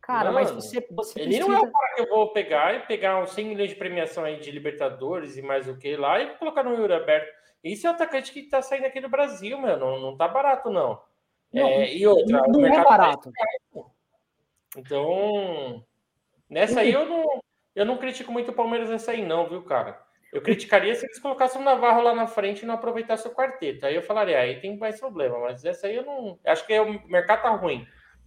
[0.00, 1.48] Cara, Mano, mas você, você Ele precisa...
[1.48, 4.24] não é o cara que eu vou pegar e pegar uns 100 milhões de premiação
[4.24, 7.34] aí de Libertadores e mais o que lá e colocar no euro aberto.
[7.64, 9.76] Isso é o atacante que tá saindo aqui do Brasil, meu.
[9.76, 11.00] Não, não tá barato, não.
[11.52, 13.32] não é, e outra, não, não é tá barato.
[13.32, 13.82] Tá
[14.76, 15.84] então,
[16.48, 17.42] Nessa aí eu não,
[17.74, 20.00] eu não critico muito o Palmeiras nessa aí, não, viu, cara?
[20.32, 23.86] Eu criticaria se eles colocassem o Navarro lá na frente e não aproveitassem o quarteto.
[23.86, 26.38] Aí eu falaria, aí tem mais problema, mas essa aí eu não.
[26.44, 27.86] Acho que é o mercado tá ruim.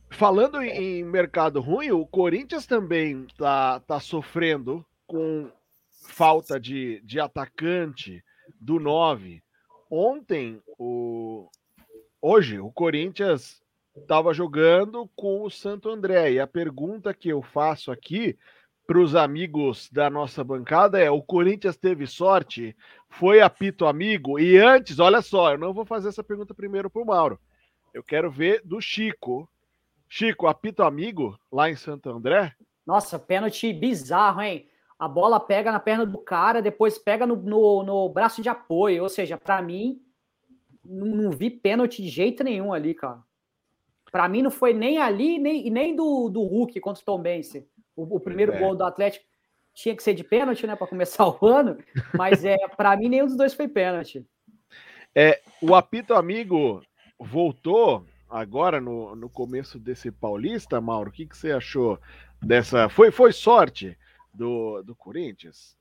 [0.10, 5.52] Falando em mercado ruim, o Corinthians também tá, tá sofrendo com
[6.08, 8.24] falta de, de atacante
[8.60, 9.44] do 9.
[9.90, 11.48] Ontem, o,
[12.22, 13.62] hoje, o Corinthians
[13.96, 16.34] estava jogando com o Santo André.
[16.34, 18.38] E a pergunta que eu faço aqui
[18.86, 22.76] para os amigos da nossa bancada é: o Corinthians teve sorte?
[23.10, 24.40] Foi apito amigo?
[24.40, 27.40] E antes, olha só, eu não vou fazer essa pergunta primeiro para o Mauro.
[27.94, 29.50] Eu quero ver do Chico.
[30.08, 32.56] Chico, apito amigo lá em Santo André?
[32.86, 34.68] Nossa, pênalti bizarro, hein?
[34.98, 39.04] A bola pega na perna do cara, depois pega no, no, no braço de apoio.
[39.04, 40.02] Ou seja, para mim,
[40.84, 43.24] não, não vi pênalti de jeito nenhum ali, cara.
[44.12, 47.68] Para mim não foi nem ali, nem, nem do, do Hulk contra o Tom Bense.
[47.96, 48.60] O, o primeiro é.
[48.60, 49.26] gol do Atlético
[49.74, 51.78] tinha que ser de pênalti, né, para começar o ano,
[52.14, 54.26] mas é, para mim nenhum dos dois foi pênalti.
[55.16, 56.82] É, o apito amigo
[57.20, 61.10] voltou agora no, no começo desse Paulista, Mauro.
[61.10, 62.00] O que, que você achou
[62.42, 62.90] dessa?
[62.90, 63.98] Foi, foi sorte
[64.34, 65.78] do, do Corinthians?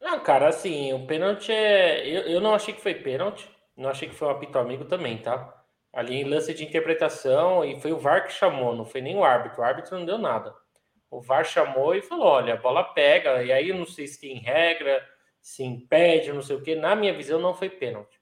[0.00, 2.06] Não, cara, assim, o pênalti é.
[2.06, 5.18] Eu, eu não achei que foi pênalti, não achei que foi um apito amigo também,
[5.18, 5.59] tá?
[5.92, 9.24] Ali em lance de interpretação, e foi o VAR que chamou, não foi nem o
[9.24, 9.60] árbitro.
[9.60, 10.54] O árbitro não deu nada.
[11.10, 14.38] O VAR chamou e falou: olha, a bola pega, e aí não sei se tem
[14.38, 15.04] regra,
[15.40, 16.76] se impede, não sei o que.
[16.76, 18.20] Na minha visão, não foi pênalti.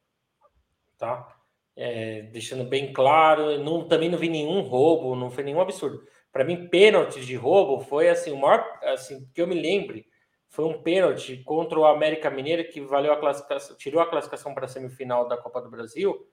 [0.97, 1.37] Tá?
[1.77, 6.03] É, deixando bem claro, não, também não vi nenhum roubo, não foi nenhum absurdo.
[6.33, 10.07] Para mim, pênalti de roubo foi assim, o maior, assim, que eu me lembre,
[10.49, 14.65] foi um pênalti contra o América Mineiro que valeu a classificação, tirou a classificação para
[14.65, 16.27] a semifinal da Copa do Brasil.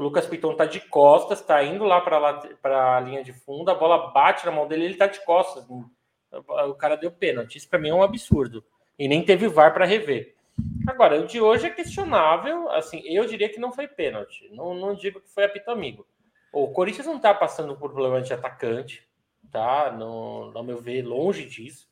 [0.00, 3.74] O Lucas Piton tá de costas, tá indo lá para a linha de fundo, a
[3.74, 5.66] bola bate na mão dele, ele tá de costas
[6.32, 7.58] o cara deu pênalti.
[7.58, 8.64] Isso para mim é um absurdo.
[8.98, 10.34] E nem teve VAR para rever.
[10.86, 12.70] Agora, o de hoje é questionável.
[12.70, 14.48] Assim, eu diria que não foi pênalti.
[14.52, 16.06] Não, não digo que foi apito amigo.
[16.50, 19.06] O Corinthians não está passando por problema de atacante,
[19.50, 19.90] tá?
[19.90, 21.90] No, ao meu ver, longe disso.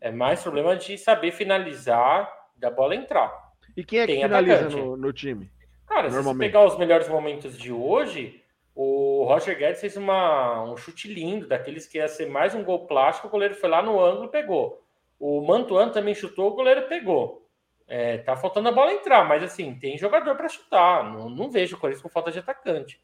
[0.00, 3.52] É mais problema de saber finalizar da bola entrar.
[3.76, 5.50] E quem é que Tem finaliza no, no, time?
[5.92, 8.42] Cara, se você pegar os melhores momentos de hoje,
[8.74, 12.86] o Roger Guedes fez uma, um chute lindo, daqueles que ia ser mais um gol
[12.86, 14.82] plástico, o goleiro foi lá no ângulo e pegou.
[15.20, 17.46] O Mantuano também chutou, o goleiro pegou.
[17.86, 21.04] É, tá faltando a bola entrar, mas assim, tem jogador para chutar.
[21.12, 22.98] Não, não vejo o Corinthians com falta de atacante.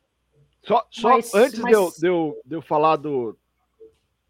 [0.62, 1.70] Só, só mas, antes mas...
[1.70, 3.36] De, eu, de, eu, de eu falar do,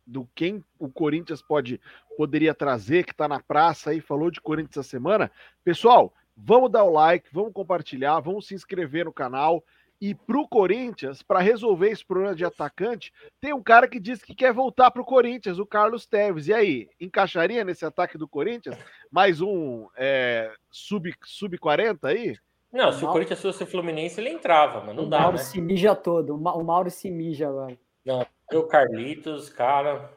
[0.04, 1.80] do quem o Corinthians pode
[2.16, 5.30] poderia trazer, que está na praça aí, falou de Corinthians essa semana.
[5.62, 9.62] Pessoal, vamos dar o like, vamos compartilhar, vamos se inscrever no canal.
[10.00, 14.22] E para o Corinthians, para resolver esse problema de atacante, tem um cara que diz
[14.22, 16.46] que quer voltar para o Corinthians, o Carlos Teves.
[16.46, 18.78] E aí, encaixaria nesse ataque do Corinthians
[19.10, 22.36] mais um é, sub, sub 40 aí?
[22.72, 25.18] Não, se o, Corinthians fosse o Fluminense, ele entrava, mas não o dá.
[25.18, 25.42] O Mauro né?
[25.42, 26.36] se mija todo.
[26.36, 27.76] O Mauro se mija agora.
[28.04, 30.12] Não, o Carlitos, cara,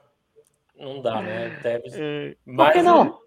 [0.77, 1.59] não dá, né?
[1.61, 1.93] Teves.
[1.95, 2.35] É.
[2.45, 3.19] Por que não?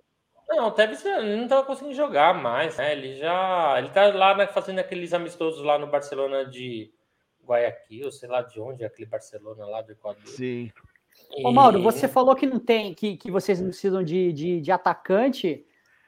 [0.55, 2.93] Não, o Tevez não estava conseguindo jogar mais, né?
[2.93, 3.75] Ele já.
[3.79, 6.93] Ele tá lá né, fazendo aqueles amistosos lá no Barcelona de
[7.45, 10.27] Guayaquil, sei lá de onde, aquele Barcelona lá do Equador.
[10.27, 10.71] Sim.
[11.37, 11.45] E...
[11.45, 14.71] Ô, Mauro, você falou que não tem, que, que vocês não precisam de, de, de
[14.71, 15.67] atacante,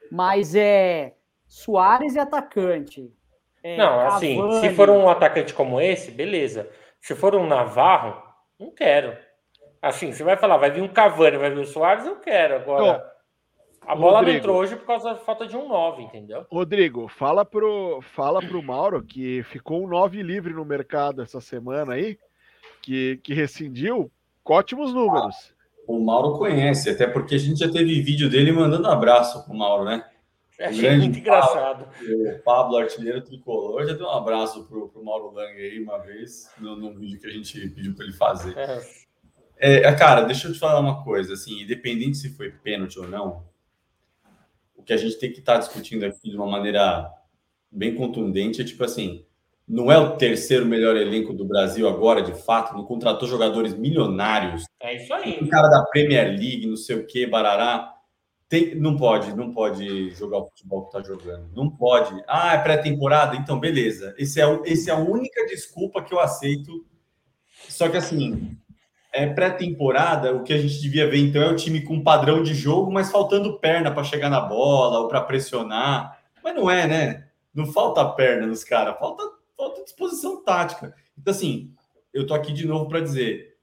[0.09, 1.13] mas é
[1.45, 3.13] Soares e atacante.
[3.61, 6.69] É, não, assim, se for um atacante como esse, beleza.
[7.01, 8.21] Se for um Navarro,
[8.57, 9.17] não quero.
[9.81, 12.55] Assim, você vai falar, vai vir um Cavani, vai vir o Soares, eu quero.
[12.55, 13.16] Agora.
[13.87, 16.45] A bola Rodrigo, não entrou hoje por causa da falta de um 9, entendeu?
[16.51, 21.93] Rodrigo, fala pro, fala pro Mauro que ficou um 9 livre no mercado essa semana
[21.93, 22.19] aí,
[22.81, 24.11] que, que rescindiu
[24.43, 25.35] com ótimos números.
[25.51, 29.55] Ah, o Mauro conhece, até porque a gente já teve vídeo dele mandando abraço pro
[29.55, 30.03] Mauro, né?
[30.59, 31.85] É, achei muito engraçado.
[31.85, 35.97] Pablo, o Pablo, artilheiro tricolor, já deu um abraço pro, pro Mauro Lang aí uma
[35.99, 38.53] vez, no, no vídeo que a gente pediu para ele fazer.
[38.57, 39.83] É.
[39.83, 39.93] é.
[39.93, 43.45] cara, deixa eu te falar uma coisa, assim, independente se foi pênalti ou não,
[44.87, 47.11] que a gente tem que estar tá discutindo aqui de uma maneira
[47.69, 49.25] bem contundente é tipo assim:
[49.67, 54.63] não é o terceiro melhor elenco do Brasil agora, de fato, não contratou jogadores milionários.
[54.79, 55.39] É isso aí.
[55.41, 57.93] Um cara da Premier League, não sei o que, barará.
[58.47, 61.49] Tem, não pode, não pode jogar o futebol que está jogando.
[61.53, 62.23] Não pode.
[62.25, 63.35] Ah, é pré-temporada?
[63.35, 64.15] Então, beleza.
[64.17, 66.85] Esse é, esse é a única desculpa que eu aceito.
[67.67, 68.57] Só que assim,
[69.17, 72.53] é, pré-temporada, o que a gente devia ver então é o time com padrão de
[72.53, 76.21] jogo, mas faltando perna para chegar na bola ou para pressionar.
[76.43, 77.27] Mas não é, né?
[77.51, 79.23] Não falta perna nos caras, falta,
[79.57, 80.93] falta disposição tática.
[81.17, 81.73] Então, assim,
[82.13, 83.55] eu tô aqui de novo para dizer: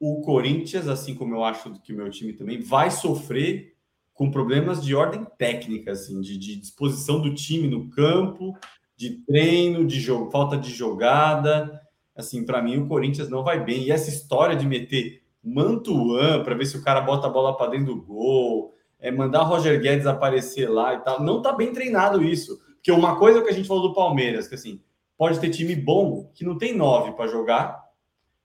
[0.00, 3.74] o Corinthians, assim como eu acho que o meu time também, vai sofrer
[4.14, 8.56] com problemas de ordem técnica, assim, de, de disposição do time no campo,
[8.96, 11.81] de treino, de jogo, falta de jogada
[12.16, 13.84] assim, para mim o Corinthians não vai bem.
[13.84, 17.70] E essa história de meter Mantuan para ver se o cara bota a bola para
[17.70, 22.22] dentro do gol, é mandar Roger Guedes aparecer lá e tal, não tá bem treinado
[22.22, 22.58] isso.
[22.74, 24.80] Porque uma coisa que a gente falou do Palmeiras, que assim,
[25.18, 27.82] pode ter time bom que não tem nove para jogar,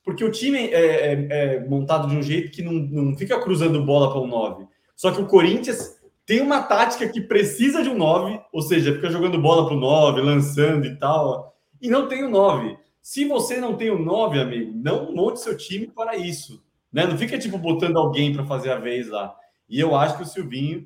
[0.04, 3.86] porque o time é, é, é, montado de um jeito que não, não fica cruzando
[3.86, 4.66] bola para o nove.
[4.96, 9.10] Só que o Corinthians tem uma tática que precisa de um nove, ou seja, fica
[9.10, 12.78] jogando bola para o nove, lançando e tal, e não tem o nove.
[13.08, 16.62] Se você não tem o 9, amigo, não monte seu time para isso.
[16.92, 17.06] Né?
[17.06, 19.34] Não fica tipo botando alguém para fazer a vez lá.
[19.70, 20.86] E eu acho que o Silvinho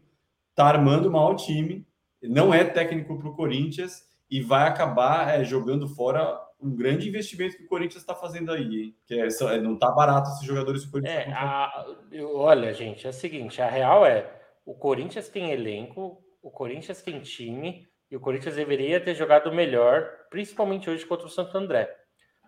[0.53, 1.83] tá armando mal o time,
[2.21, 7.57] não é técnico para o Corinthians e vai acabar é, jogando fora um grande investimento
[7.57, 8.95] que o Corinthians está fazendo aí, hein?
[9.07, 11.25] que é, é, não tá barato esses jogadores do Corinthians.
[11.25, 11.87] É, a,
[12.35, 14.31] olha, gente, é o seguinte, a real é
[14.63, 20.07] o Corinthians tem elenco, o Corinthians tem time, E o Corinthians deveria ter jogado melhor,
[20.29, 21.97] principalmente hoje contra o Santo André.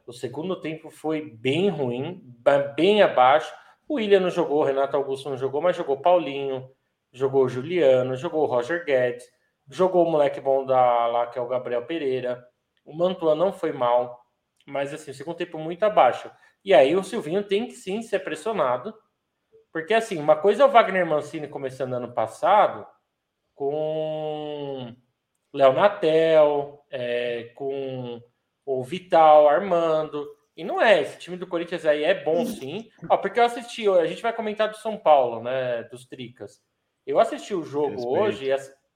[0.06, 2.22] O segundo tempo foi bem ruim,
[2.76, 3.54] bem abaixo.
[3.88, 6.70] O William não jogou, o Renato Augusto não jogou, mas jogou Paulinho,
[7.12, 9.26] jogou Juliano, jogou Roger Guedes,
[9.70, 12.45] jogou o moleque bom da lá, que é o Gabriel Pereira.
[12.84, 14.26] O Mantua não foi mal,
[14.66, 16.30] mas assim, o segundo tempo muito abaixo.
[16.66, 18.93] E aí o Silvinho tem que sim ser pressionado,
[19.72, 22.86] porque assim, uma coisa é o Wagner Mancini começando ano passado
[23.56, 24.95] com
[25.54, 28.22] Léo Natel, é, com
[28.66, 30.28] o Vital, Armando.
[30.55, 32.89] E não é, esse time do Corinthians aí é bom sim.
[33.09, 35.84] Ó, porque eu assisti, a gente vai comentar do São Paulo, né?
[35.84, 36.61] Dos Tricas.
[37.05, 38.09] Eu assisti o jogo Respeito.
[38.09, 38.49] hoje.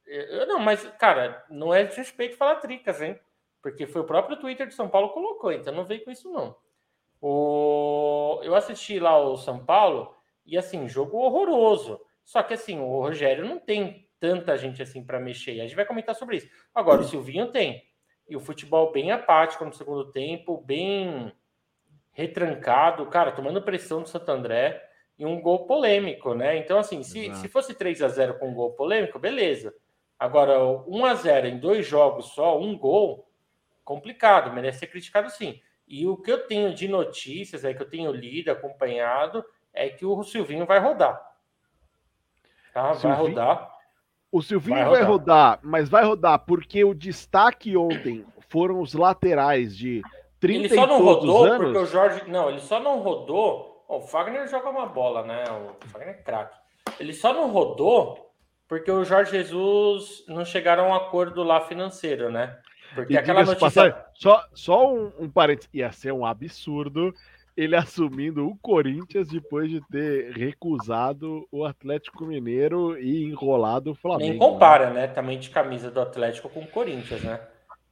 [0.05, 3.19] E, não, mas, cara, não é desrespeito falar Tricas, hein?
[3.61, 6.31] Porque foi o próprio Twitter de São Paulo que colocou, então não veio com isso,
[6.31, 6.55] não.
[7.19, 8.39] O...
[8.43, 10.15] Eu assisti lá o São Paulo
[10.45, 11.99] e, assim, jogo horroroso.
[12.23, 15.59] Só que, assim, o Rogério não tem tanta gente assim para mexer.
[15.59, 16.49] A gente vai comentar sobre isso.
[16.73, 17.86] Agora, o Silvinho tem.
[18.29, 21.31] E o futebol bem apático no segundo tempo, bem
[22.11, 24.83] retrancado, cara, tomando pressão do Santo André
[25.17, 26.57] e um gol polêmico, né?
[26.57, 29.73] Então, assim, se, se fosse 3 a 0 com um gol polêmico, beleza.
[30.17, 33.29] Agora, 1 a 0 em dois jogos só, um gol,
[33.83, 35.61] complicado, merece ser criticado sim.
[35.87, 40.05] E o que eu tenho de notícias, é que eu tenho lido, acompanhado, é que
[40.05, 41.23] o Silvinho vai rodar.
[42.73, 42.93] Tá?
[42.93, 43.76] Vai rodar.
[44.31, 44.99] O Silvinho vai rodar.
[44.99, 45.59] vai rodar.
[45.63, 50.01] mas vai rodar porque o destaque ontem foram os laterais de
[50.39, 51.57] 30 Ele só não rodou anos.
[51.57, 52.23] porque o Jorge.
[52.27, 53.85] Não, ele só não rodou.
[53.87, 55.43] Oh, o Fagner joga uma bola, né?
[55.49, 56.57] O Fagner é craque.
[56.99, 58.27] Ele só não rodou
[58.67, 62.57] porque o Jorge Jesus não chegaram a um acordo lá financeiro, né?
[62.93, 63.59] Porque e aquela notícia.
[63.59, 65.69] Passar, só só um, um parênteses.
[65.73, 67.13] Ia ser um absurdo
[67.57, 74.29] ele assumindo o Corinthians depois de ter recusado o Atlético Mineiro e enrolado o Flamengo.
[74.29, 75.01] Nem compara, né?
[75.01, 75.07] né?
[75.07, 77.41] Também de camisa do Atlético com o Corinthians, né?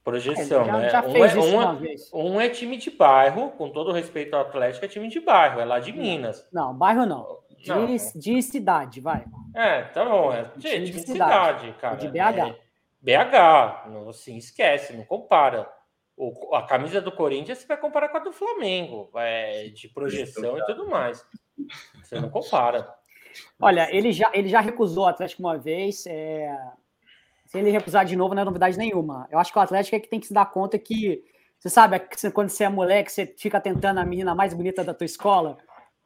[0.04, 0.88] Projeção, é, já, né?
[0.88, 4.84] Já um, é, um, é, um, é time de bairro, com todo respeito ao Atlético,
[4.84, 6.46] é time de bairro, é lá de Minas.
[6.52, 7.26] Não, bairro não.
[7.58, 7.86] De, não.
[8.14, 9.24] de cidade, vai.
[9.52, 10.32] É, tá bom.
[10.32, 11.96] É, de, time de, de cidade, cidade, cara.
[11.96, 12.20] De BH.
[12.20, 12.56] É,
[13.02, 15.68] BH, não, assim, esquece, não compara.
[16.16, 20.56] O, a camisa do Corinthians você vai comparar com a do Flamengo, é, de projeção
[20.58, 21.24] e tudo mais.
[22.02, 22.88] Você não compara.
[23.60, 26.06] Olha, ele já, ele já recusou o Atlético uma vez.
[26.06, 26.56] É...
[27.46, 29.28] Se ele recusar de novo, não é novidade nenhuma.
[29.30, 31.22] Eu acho que o Atlético é que tem que se dar conta que.
[31.58, 32.00] Você sabe,
[32.34, 35.56] quando você é moleque, você fica tentando a menina mais bonita da tua escola,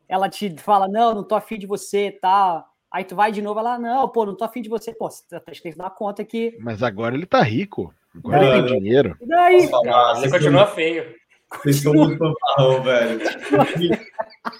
[0.09, 2.65] ela te fala, não, não tô afim de você, tá?
[2.91, 4.95] Aí tu vai de novo, ela, não, pô, não tô afim de você.
[4.95, 6.57] Pô, você tem que dar conta que.
[6.61, 7.93] Mas agora ele tá rico.
[8.17, 9.17] Agora ele tem dinheiro.
[9.21, 9.69] E daí?
[9.69, 11.15] Falar, ele continua feio.
[11.63, 13.21] Vocês são muito fanfarrão, velho.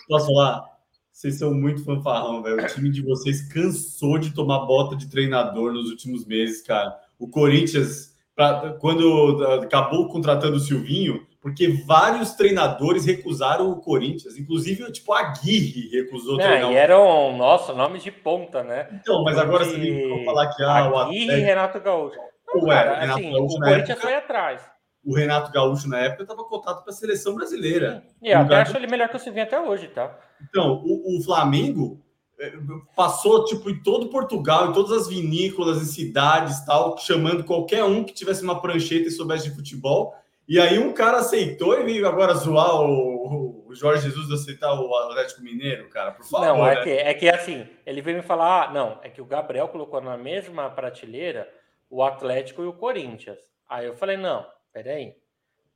[0.09, 0.65] Posso falar?
[1.13, 2.63] Vocês são muito fanfarrão, velho.
[2.63, 6.97] O time de vocês cansou de tomar bota de treinador nos últimos meses, cara.
[7.19, 14.91] O Corinthians, pra, quando acabou contratando o Silvinho, porque vários treinadores recusaram o Corinthians, inclusive
[14.93, 16.73] tipo a Aguirre recusou Não, treinar.
[16.73, 18.89] E eram, nossa, nomes de ponta, né?
[18.93, 22.19] Então, mas agora você tem que falar que ah, o Aguirre e Renato Gaúcho.
[22.55, 24.63] Não, cara, Renato assim, Gaúcho o Corinthians época, foi atrás.
[25.05, 28.03] O Renato Gaúcho na época estava cotado para a seleção brasileira.
[28.07, 28.15] Sim.
[28.23, 30.19] E eu até acho ele melhor que o Silvinho até hoje, tá?
[30.49, 32.01] Então, o, o Flamengo
[32.39, 32.53] é,
[32.95, 38.05] passou tipo em todo Portugal, em todas as vinícolas e cidades, tal, chamando qualquer um
[38.05, 40.15] que tivesse uma prancheta e soubesse de futebol
[40.51, 44.93] e aí um cara aceitou e veio agora zoar o, o Jorge Jesus aceitar o
[44.97, 46.45] Atlético Mineiro, cara, por favor.
[46.45, 46.83] Não, é, né?
[46.83, 50.01] que, é que assim, ele veio me falar, ah, não, é que o Gabriel colocou
[50.01, 51.49] na mesma prateleira
[51.91, 53.39] o Atlético e o Corinthians.
[53.69, 55.17] Aí eu falei, não, peraí,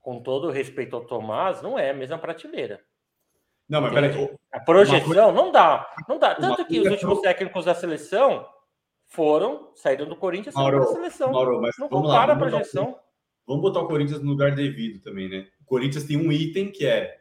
[0.00, 2.80] com todo o respeito ao Tomás, não é a mesma prateleira.
[3.68, 4.30] Não, mas peraí.
[4.52, 5.32] A projeção coisa...
[5.32, 6.34] não dá, não dá.
[6.34, 8.46] Tanto que os últimos técnicos da seleção
[9.06, 11.32] foram, saíram do Corinthians e saíram da seleção.
[11.32, 12.98] Mauro, mas não compara a projeção.
[13.46, 15.48] Vamos botar o Corinthians no lugar devido também, né?
[15.60, 17.18] O Corinthians tem um item que é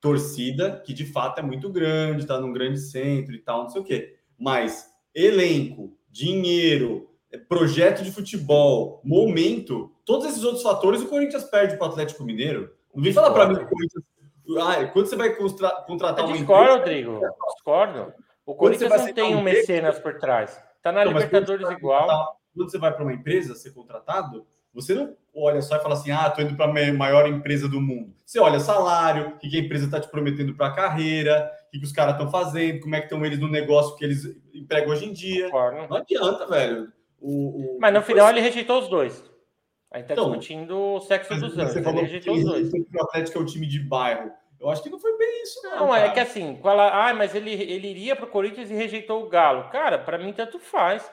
[0.00, 3.80] torcida, que de fato é muito grande, tá num grande centro e tal, não sei
[3.80, 4.18] o quê.
[4.38, 7.11] Mas elenco, dinheiro,
[7.48, 12.72] projeto de futebol, momento, todos esses outros fatores o Corinthians perde para o Atlético Mineiro.
[12.94, 14.04] Não vem falar para mim que o Corinthians.
[14.60, 15.34] Ah, quando você vai
[15.86, 16.72] contratar uma discordo.
[16.78, 17.20] Rodrigo.
[17.54, 18.12] Discordo.
[18.44, 20.60] O Corinthians não tem um mecenas por trás.
[20.82, 22.38] Tá na então, Libertadores igual.
[22.54, 26.10] Quando você vai para uma empresa ser contratado, você não olha só e fala assim:
[26.10, 28.14] ah, estou indo para a maior empresa do mundo.
[28.26, 31.84] Você olha salário, o que a empresa está te prometendo para a carreira, o que
[31.84, 35.06] os caras estão fazendo, como é que estão eles no negócio que eles empregam hoje
[35.06, 35.50] em dia.
[35.50, 35.88] Claro.
[35.88, 36.92] Não adianta, velho.
[37.22, 37.78] O, o...
[37.80, 39.24] Mas no final ele rejeitou os dois.
[39.90, 41.76] A gente está então, discutindo o sexo dos anos.
[41.76, 42.72] Ele rejeitou os dois.
[42.72, 44.32] O Atlético é o time de bairro.
[44.58, 45.86] Eu acho que não foi bem isso, não.
[45.86, 49.24] Não, é que assim, fala, ah, mas ele, ele iria para o Corinthians e rejeitou
[49.24, 49.68] o Galo.
[49.70, 51.10] Cara, para mim tanto faz.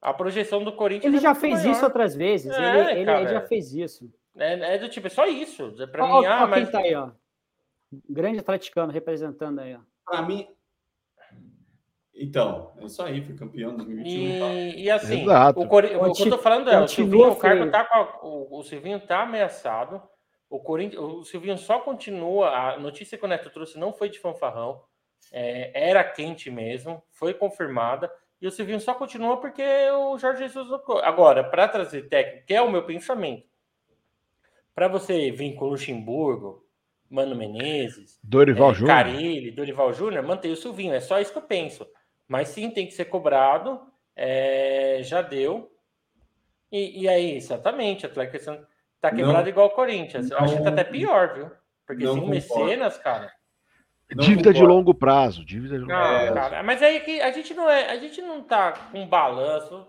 [0.00, 1.12] A projeção do Corinthians.
[1.12, 1.72] Ele é já fez maior.
[1.72, 2.50] isso outras vezes.
[2.52, 4.12] É, ele, ele, ele, já fez isso.
[4.36, 5.72] É, é, do tipo, é só isso.
[5.90, 6.70] Para mim, ah, mas.
[6.70, 7.10] Tá aí, ó.
[8.10, 9.80] Grande atleticano representando aí, ó.
[10.04, 10.48] Para mim.
[12.14, 14.22] Então, é isso aí, foi campeão em 2021.
[14.22, 14.78] E, tá.
[14.78, 15.60] e assim, Exato.
[15.60, 15.96] o, Cori...
[15.96, 18.26] o que eu tô falando é, o Silvinho, o, Cargo tá a...
[18.26, 20.02] o, o Silvinho tá ameaçado.
[20.48, 22.50] O, Corinthians, o Silvinho só continua.
[22.50, 24.82] A notícia que o Neto trouxe não foi de fanfarrão.
[25.32, 28.12] É, era quente mesmo, foi confirmada.
[28.40, 30.68] E o Silvinho só continua porque o Jorge Jesus.
[31.02, 33.46] Agora, para trazer técnico, que é o meu pensamento,
[34.74, 36.66] para você vir com o Luxemburgo,
[37.08, 40.92] Mano Menezes, Dorival é, Júnior, Carilli, Dorival Júnior, manter o Silvinho.
[40.92, 41.86] É só isso que eu penso.
[42.32, 43.78] Mas sim, tem que ser cobrado.
[44.16, 45.70] É, já deu.
[46.72, 48.66] E, e aí, exatamente, o Atlético
[49.02, 50.30] Tá quebrado não, igual o Corinthians.
[50.30, 51.50] Eu acho que tá até pior, viu?
[51.86, 53.30] Porque sem mecenas, cara.
[54.14, 54.58] Não dívida concordo.
[54.58, 56.34] de longo prazo, dívida de longo prazo.
[56.34, 59.86] Cara, mas aí que a gente não é, a gente não tá com balanço,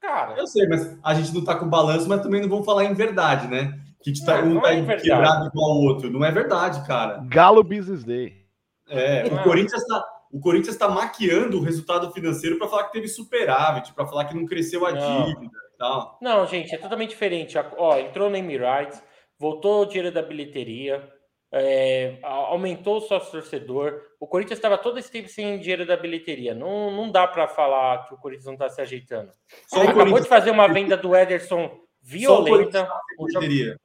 [0.00, 0.38] cara.
[0.38, 2.94] Eu sei, mas a gente não tá com balanço, mas também não vamos falar em
[2.94, 3.78] verdade, né?
[4.00, 6.10] Que a gente tá, não, um não tá é quebrado igual ao outro.
[6.10, 7.22] Não é verdade, cara.
[7.26, 8.46] Galo Business Day.
[8.88, 13.06] É, o Corinthians tá o Corinthians está maquiando o resultado financeiro para falar que teve
[13.06, 15.26] superávit, para falar que não cresceu a não.
[15.26, 16.18] dívida tal.
[16.20, 17.56] Não, gente, é totalmente diferente.
[17.76, 19.00] Ó, entrou no Emirates,
[19.38, 21.08] voltou o dinheiro da bilheteria,
[21.52, 24.00] é, aumentou o sócio torcedor.
[24.18, 26.52] O Corinthians estava todo esse tempo sem dinheiro da bilheteria.
[26.52, 29.30] Não, não dá para falar que o Corinthians não está se ajeitando.
[29.68, 32.88] Só Acabou de fazer uma venda do Ederson violenta.
[32.88, 33.80] Só o bilheteria.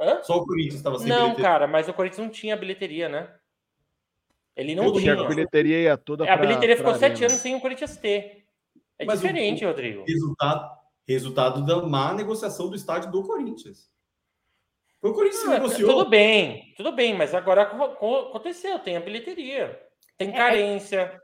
[0.00, 0.22] Hã?
[0.22, 1.42] Só o Corinthians estava sem não, bilheteria.
[1.42, 3.28] Não, cara, mas o Corinthians não tinha bilheteria, né?
[4.56, 5.14] Ele não Eu tinha.
[5.14, 6.24] A bilheteria ia toda.
[6.26, 8.44] É, a bilheteria ficou sete anos sem o Corinthians ter.
[8.98, 10.04] É mas diferente, o, Rodrigo.
[10.06, 10.70] Resultado,
[11.06, 13.90] Resultado da má negociação do estádio do Corinthians.
[15.00, 15.90] Foi o Corinthians ah, que negociou.
[15.90, 19.80] Tudo bem, tudo bem, mas agora aconteceu, tem a bilheteria,
[20.16, 21.20] tem é, é carência.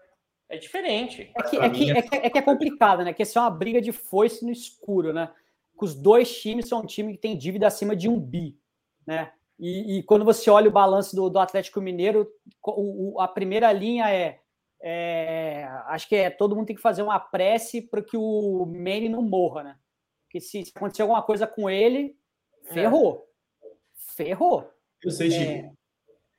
[0.48, 1.30] É, é diferente.
[1.36, 3.12] É que é, que, é, que, é que é complicado, né?
[3.12, 5.30] Que é uma briga de foice no escuro, né?
[5.78, 8.58] Que os dois times são um time que tem dívida acima de um bi,
[9.06, 9.30] né?
[9.58, 12.30] E, e quando você olha o balanço do, do Atlético Mineiro,
[12.64, 14.40] o, o, a primeira linha é
[14.80, 19.08] é, acho que é todo mundo tem que fazer uma prece para que o Manny
[19.08, 19.78] não morra, né?
[20.24, 22.16] Porque se, se, acontecer alguma coisa com ele,
[22.64, 23.26] ferrou.
[23.62, 23.68] É.
[24.14, 24.70] Ferrou.
[25.02, 25.50] Eu sei, Chico.
[25.50, 25.72] É...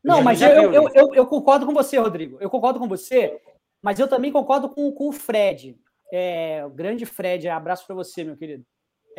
[0.04, 2.38] Não, mas eu, eu, eu, eu, concordo com você, Rodrigo.
[2.40, 3.42] Eu concordo com você,
[3.82, 5.78] mas eu também concordo com, com o Fred.
[6.12, 8.66] É, o grande Fred, abraço para você, meu querido.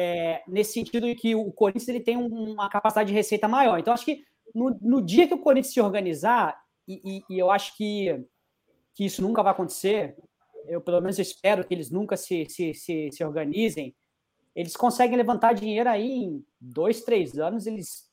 [0.03, 3.78] É, nesse sentido de que o Corinthians ele tem uma capacidade de receita maior.
[3.78, 4.24] Então, acho que
[4.55, 8.24] no, no dia que o Corinthians se organizar, e, e, e eu acho que
[8.94, 10.16] que isso nunca vai acontecer,
[10.66, 13.94] eu pelo menos espero que eles nunca se, se, se, se organizem,
[14.55, 18.11] eles conseguem levantar dinheiro aí em dois, três anos, eles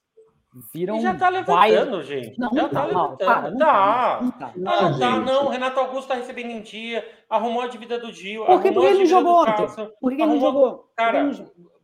[0.74, 0.98] viram.
[0.98, 2.40] E já tá levantando, gente.
[2.40, 3.18] Não, já não tá, tá levantando.
[3.18, 4.20] Para, não, tá.
[4.22, 4.54] Não, tá.
[4.56, 5.48] não, não, tá, não.
[5.50, 8.46] Renato Augusto tá recebendo em dia, arrumou a dívida do Gil.
[8.46, 9.68] Por que, ele não jogou ontem?
[10.00, 10.92] Por que ele não jogou?
[10.96, 11.30] Cara,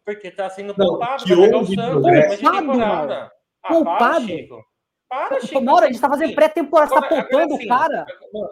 [0.05, 2.39] porque tá sendo poupado pra pegar o Santos.
[2.39, 3.31] Poupado, ah,
[3.67, 4.27] poupado.
[5.07, 5.61] Para, Chico.
[5.61, 8.05] Mora, a gente tá fazendo assim, pré-temporada, você tá poupando assim, o cara.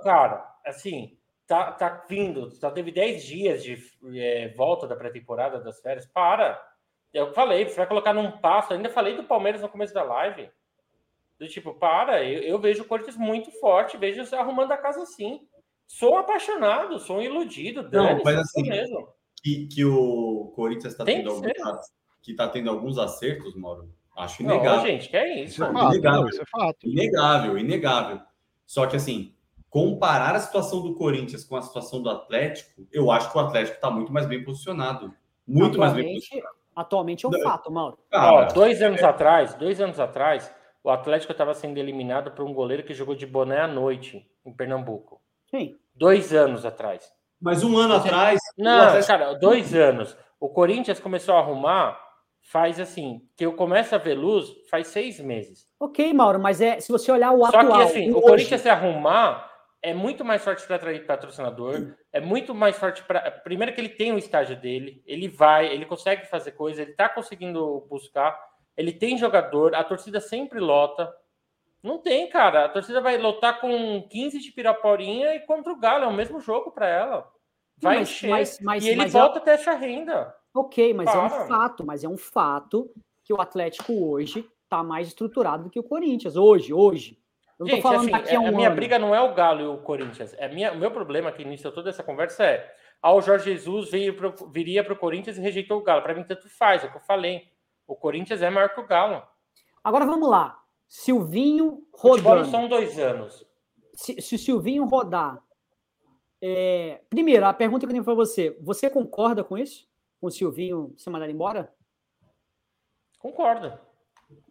[0.03, 3.77] Cara, assim, tá, tá vindo, só teve 10 dias de
[4.15, 6.05] é, volta da pré-temporada das férias.
[6.05, 6.61] Para.
[7.11, 8.73] Eu falei, você vai colocar num passo.
[8.73, 10.49] Ainda falei do Palmeiras no começo da live.
[11.39, 15.01] Do tipo, para, eu, eu vejo o Corinthians muito forte, vejo você arrumando a casa
[15.01, 15.41] assim.
[15.87, 17.89] Sou apaixonado, sou um iludido.
[17.91, 19.09] Não, mas assim, mesmo.
[19.43, 21.51] Que, que o Corinthians está tendo, alguns,
[22.21, 24.71] que tá tendo alguns acertos, Mauro Acho inegável.
[24.71, 25.53] Não, gente, que é isso.
[25.53, 26.27] Isso é, fato, inegável.
[26.27, 26.87] Isso é fato.
[26.87, 28.21] Inegável, inegável.
[28.65, 29.33] Só que assim,
[29.69, 33.75] comparar a situação do Corinthians com a situação do Atlético, eu acho que o Atlético
[33.75, 35.13] está muito mais bem posicionado.
[35.47, 36.55] Muito mais bem posicionado.
[36.75, 37.97] Atualmente é um fato, Mauro.
[38.13, 39.05] Ó, dois anos é...
[39.05, 43.25] atrás, dois anos atrás, o Atlético estava sendo eliminado por um goleiro que jogou de
[43.25, 45.21] boné à noite em Pernambuco.
[45.49, 45.77] Sim.
[45.93, 47.11] Dois anos atrás.
[47.41, 48.07] Mas um ano Você...
[48.07, 48.39] atrás.
[48.57, 49.07] Não, Atlético...
[49.07, 50.15] cara, dois anos.
[50.39, 51.99] O Corinthians começou a arrumar
[52.43, 55.67] faz assim, que eu começo a ver luz faz seis meses.
[55.79, 57.65] Ok, Mauro, mas é se você olhar o Só atual...
[57.65, 59.49] Só que assim, o, o Corinthians se arrumar
[59.81, 63.31] é muito mais forte para atrair patrocinador, é muito mais forte para...
[63.31, 67.07] Primeiro que ele tem o estágio dele, ele vai, ele consegue fazer coisa, ele está
[67.09, 68.37] conseguindo buscar,
[68.75, 71.11] ele tem jogador, a torcida sempre lota.
[71.83, 72.65] Não tem, cara.
[72.65, 76.39] A torcida vai lotar com 15 de Piraporinha e contra o Galo, é o mesmo
[76.39, 77.31] jogo para ela.
[77.81, 78.29] Vai mas, encher.
[78.29, 79.41] Mas, mas, e ele volta eu...
[79.41, 80.35] até essa renda.
[80.53, 81.19] Ok, mas Para.
[81.19, 82.91] é um fato, mas é um fato
[83.23, 86.35] que o Atlético hoje está mais estruturado do que o Corinthians.
[86.35, 87.17] Hoje, hoje.
[87.59, 88.75] Eu Gente, falando assim, daqui a, um a minha ano.
[88.75, 90.35] briga não é o Galo e o Corinthians.
[90.37, 93.89] É minha, o meu problema que iniciou toda essa conversa é ah, o Jorge Jesus
[93.89, 96.01] veio pro, viria para o Corinthians e rejeitou o Galo.
[96.01, 97.49] Para mim, tanto faz, é o que eu falei.
[97.87, 99.23] O Corinthians é maior que o Galo.
[99.83, 100.60] Agora vamos lá.
[100.91, 102.51] Silvinho rodando.
[102.51, 103.47] são dois anos.
[103.93, 105.41] Se, se o Silvinho rodar
[106.41, 109.87] É, primeiro, a pergunta que eu tenho para você: você concorda com isso?
[110.19, 111.73] Com o Silvinho ser mandado embora?
[113.19, 113.71] Concordo.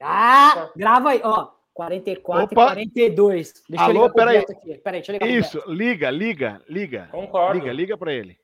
[0.01, 1.51] Ah, grava aí, ó.
[1.75, 2.53] 44 Opa.
[2.53, 3.65] e 42.
[3.69, 4.39] Deixa Alô, eu peraí.
[4.39, 4.79] Aqui.
[4.79, 7.09] Peraí, deixa eu ligar Isso, liga, liga, liga.
[7.11, 7.59] Concordo.
[7.59, 8.39] Liga, liga para ele.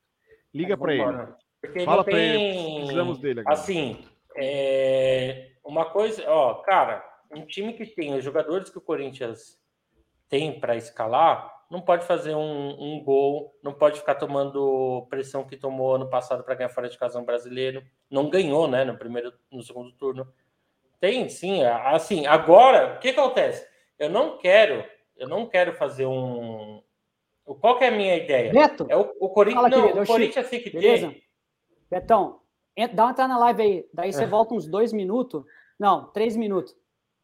[0.53, 1.29] Liga para ele.
[1.63, 3.55] Porque Fala para ele, precisamos dele agora.
[3.55, 4.05] Assim,
[4.37, 5.53] é...
[5.65, 7.03] uma coisa, ó, cara,
[7.35, 9.59] um time que tem os jogadores que o Corinthians
[10.29, 15.57] tem para escalar, não pode fazer um, um, gol, não pode ficar tomando pressão que
[15.57, 17.83] tomou ano passado para ganhar fora de casa um brasileiro.
[18.09, 20.33] Não ganhou, né, no primeiro, no segundo turno.
[21.01, 21.65] Tem, sim.
[21.65, 23.67] Assim, agora, o que acontece?
[23.99, 24.85] Eu não quero,
[25.17, 26.83] eu não quero fazer um.
[27.61, 28.53] Qual que é a minha ideia?
[28.53, 29.71] Beto, é o, o Corinthians.
[29.71, 31.11] Fala, não, o Corinthians tem que Beleza?
[31.11, 31.23] ter.
[31.91, 32.41] Betão,
[32.93, 33.89] dá uma entrada na live aí.
[33.93, 34.27] Daí você é.
[34.27, 35.45] volta uns dois minutos.
[35.79, 36.77] Não, três minutos.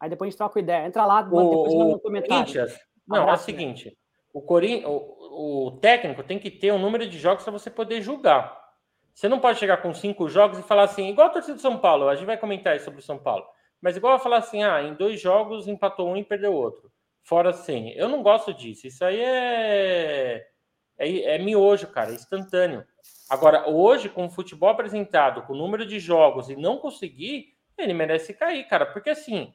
[0.03, 0.85] Aí depois a gente troca ideia.
[0.85, 2.45] Entra lá, o, depois manda um comentário.
[2.45, 2.77] Corinthians,
[3.07, 3.97] não, é o seguinte:
[4.35, 4.83] o, Corin...
[4.85, 8.61] O, o, técnico tem que ter um número de jogos para você poder julgar.
[9.15, 11.79] Você não pode chegar com cinco jogos e falar assim, igual a torcida do São
[11.79, 13.45] Paulo, a gente vai comentar sobre o São Paulo,
[13.81, 16.91] mas igual a falar assim, ah, em dois jogos empatou um e perdeu outro.
[17.23, 17.93] Fora sem.
[17.93, 18.89] Eu não gosto disso.
[18.89, 20.45] Isso aí é.
[20.99, 22.85] É, é miojo, cara, é instantâneo.
[23.31, 27.95] Agora, hoje, com o futebol apresentado, com o número de jogos e não conseguir, ele
[27.95, 29.55] merece cair, cara, porque assim,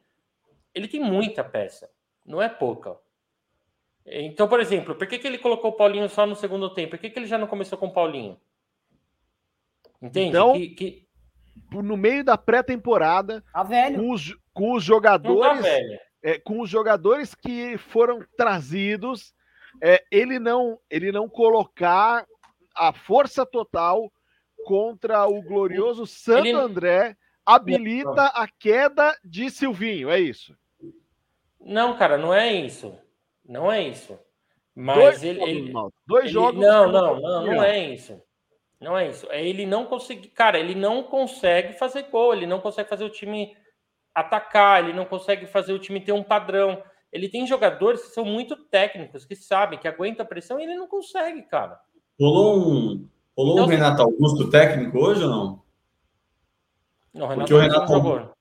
[0.78, 1.90] ele tem muita peça,
[2.26, 2.98] não é pouca.
[4.06, 6.92] Então, por exemplo, por que, que ele colocou o Paulinho só no segundo tempo?
[6.92, 8.40] Por que, que ele já não começou com o Paulinho?
[10.02, 10.30] Entende?
[10.30, 11.08] Então, que, que...
[11.72, 17.34] no meio da pré-temporada, tá com, os, com os jogadores, tá é, com os jogadores
[17.34, 19.34] que foram trazidos,
[19.82, 22.26] é, ele não ele não colocar
[22.76, 24.12] a força total
[24.66, 26.58] contra o glorioso Santo ele...
[26.58, 30.56] André habilita a queda de Silvinho, é isso?
[31.68, 32.98] Não, cara, não é isso.
[33.46, 34.18] Não é isso.
[34.74, 35.40] Mas dois ele.
[35.40, 35.74] Jogos, ele,
[36.08, 36.62] dois ele, jogos.
[36.62, 38.22] Não, não, não, não é isso.
[38.80, 39.28] Não é isso.
[39.30, 40.30] É ele não conseguir.
[40.30, 43.56] Cara, ele não consegue fazer gol, ele não consegue fazer o time
[44.16, 46.82] atacar, ele não consegue fazer o time ter um padrão.
[47.12, 50.76] Ele tem jogadores que são muito técnicos, que sabem, que aguentam a pressão e ele
[50.76, 51.80] não consegue, cara.
[52.20, 55.64] Rolou um, rolou então, um Renato Augusto técnico hoje ou não?
[57.14, 58.37] Não, Renato Porque o Renato, Augusto,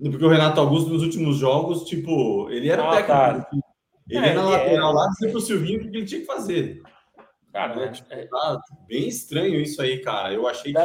[0.00, 3.60] porque o Renato Augusto nos últimos jogos, tipo, ele era ah, técnico.
[3.60, 3.68] Tá.
[4.08, 4.94] Ele é, na lateral é...
[4.94, 6.80] lá, dizia pro Silvinho o que ele tinha que fazer.
[7.52, 7.88] Cara, né?
[7.88, 8.26] tipo, é...
[8.26, 10.32] tá bem estranho isso aí, cara.
[10.32, 10.78] Eu achei que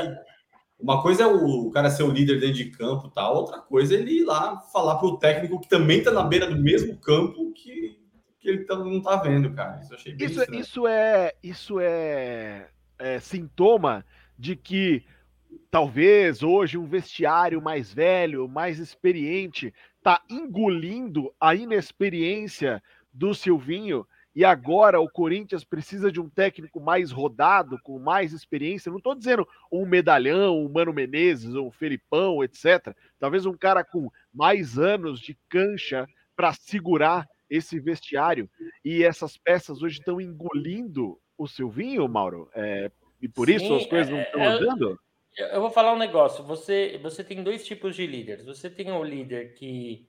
[0.79, 3.29] uma coisa é o cara ser o líder dentro de campo, tá?
[3.29, 6.61] Outra coisa é ele ir lá falar pro técnico que também tá na beira do
[6.61, 7.97] mesmo campo que,
[8.39, 9.79] que ele tá, não tá vendo, cara.
[9.79, 10.61] Isso eu achei bem isso, é, estranho.
[10.61, 12.67] Isso é, isso é,
[12.99, 14.03] é sintoma
[14.37, 15.03] de que
[15.73, 22.79] talvez hoje um vestiário mais velho, mais experiente, tá engolindo a inexperiência
[23.11, 24.05] do Silvinho
[24.35, 28.91] e agora o Corinthians precisa de um técnico mais rodado, com mais experiência.
[28.91, 32.95] Não estou dizendo um medalhão, um Mano Menezes, um Felipão, etc.
[33.17, 38.47] Talvez um cara com mais anos de cancha para segurar esse vestiário.
[38.85, 42.47] E essas peças hoje estão engolindo o Silvinho, Mauro.
[42.53, 44.99] É, e por Sim, isso as coisas não estão é, andando?
[45.37, 46.43] Eu vou falar um negócio.
[46.43, 48.45] Você, você tem dois tipos de líderes.
[48.45, 50.07] Você tem o líder que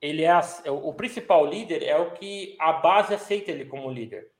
[0.00, 4.30] ele é, é o principal líder é o que a base aceita ele como líder.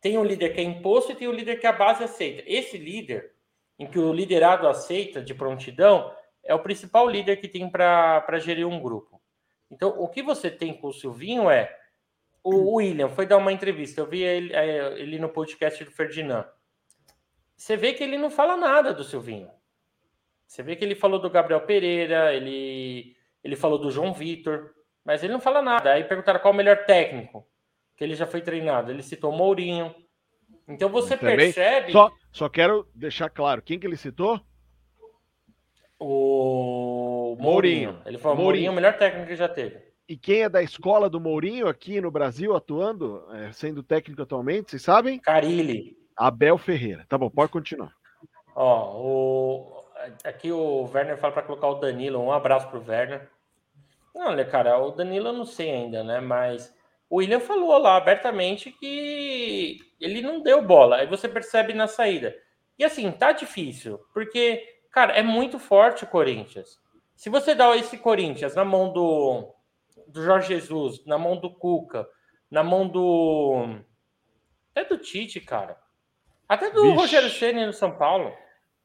[0.00, 2.42] Tem um líder que é imposto e tem um líder que a base aceita.
[2.46, 3.32] Esse líder,
[3.78, 8.68] em que o liderado aceita de prontidão, é o principal líder que tem para gerir
[8.68, 9.20] um grupo.
[9.70, 11.74] Então, o que você tem com o Silvinho é
[12.42, 14.02] o William foi dar uma entrevista.
[14.02, 16.44] Eu vi ele, é, ele no podcast do Ferdinand.
[17.64, 19.48] Você vê que ele não fala nada do Silvinho.
[20.46, 24.74] Você vê que ele falou do Gabriel Pereira, ele, ele falou do João Vitor.
[25.02, 25.90] Mas ele não fala nada.
[25.90, 27.48] Aí perguntaram qual o melhor técnico
[27.96, 28.90] que ele já foi treinado.
[28.90, 29.94] Ele citou Mourinho.
[30.68, 31.36] Então você Também.
[31.36, 31.90] percebe.
[31.90, 34.38] Só, só quero deixar claro: quem que ele citou?
[35.98, 37.92] O Mourinho.
[37.92, 38.02] Mourinho.
[38.04, 38.66] Ele falou: Mourinho.
[38.66, 39.78] É o melhor técnico que já teve.
[40.06, 44.70] E quem é da escola do Mourinho aqui no Brasil atuando, é, sendo técnico atualmente,
[44.70, 45.18] vocês sabem?
[45.18, 46.03] Carilli.
[46.16, 47.04] Abel Ferreira.
[47.08, 47.92] Tá bom, pode continuar.
[48.54, 49.84] Ó, o...
[50.22, 52.20] aqui o Werner fala para colocar o Danilo.
[52.20, 53.28] Um abraço pro Werner.
[54.14, 56.20] Olha, cara, o Danilo eu não sei ainda, né?
[56.20, 56.72] Mas
[57.10, 60.96] o William falou lá abertamente que ele não deu bola.
[60.96, 62.34] Aí você percebe na saída.
[62.78, 66.80] E assim, tá difícil, porque, cara, é muito forte o Corinthians.
[67.14, 69.54] Se você dá esse Corinthians na mão do,
[70.08, 72.06] do Jorge Jesus, na mão do Cuca,
[72.50, 73.78] na mão do.
[74.72, 75.78] Até do Tite, cara.
[76.48, 76.96] Até do Vixe.
[76.96, 78.36] Rogério Ceni no São Paulo.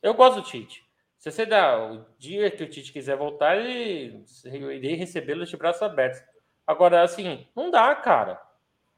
[0.02, 0.84] Eu gosto do Tite.
[1.18, 5.82] Se você dá o dia que o Tite quiser voltar, ele irei recebê-lo de braços
[5.82, 6.22] abertos.
[6.66, 8.42] Agora, assim, não dá, cara.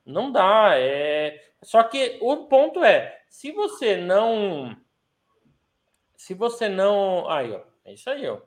[0.06, 0.74] Não dá.
[0.76, 1.42] É...
[1.64, 4.76] Só que o ponto é, se você não.
[6.16, 7.30] Se você não.
[7.30, 7.62] Aí, ó.
[7.84, 8.40] É isso aí, ó.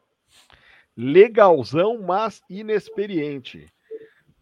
[0.97, 3.73] Legalzão, mas inexperiente.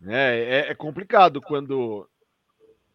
[0.06, 2.08] É, é, é complicado quando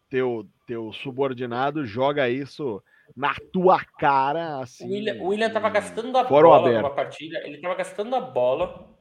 [0.08, 2.82] teu, teu subordinado joga isso
[3.16, 4.60] na tua cara.
[4.60, 8.20] Assim, o William, o William tava gastando a bola numa partida, ele tava gastando a
[8.20, 8.94] bola,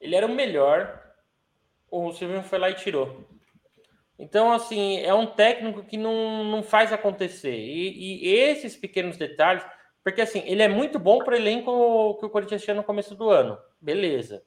[0.00, 1.00] ele era o melhor,
[1.88, 3.24] o Silvio foi lá e tirou.
[4.18, 7.56] Então, assim, é um técnico que não, não faz acontecer.
[7.56, 9.64] E, e esses pequenos detalhes,
[10.02, 13.14] porque assim, ele é muito bom para o elenco que o Corinthians tinha no começo
[13.14, 13.56] do ano.
[13.80, 14.42] Beleza.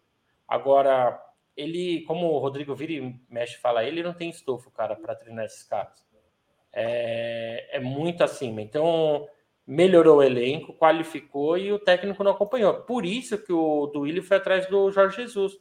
[0.46, 1.18] Agora,
[1.56, 5.46] ele, como o Rodrigo vira e mexe fala, ele não tem estofo, cara, para treinar
[5.46, 6.11] esses caras.
[6.74, 8.62] É, é muito acima.
[8.62, 9.28] Então,
[9.66, 12.74] melhorou o elenco, qualificou e o técnico não acompanhou.
[12.82, 15.60] Por isso que o Duílio foi atrás do Jorge Jesus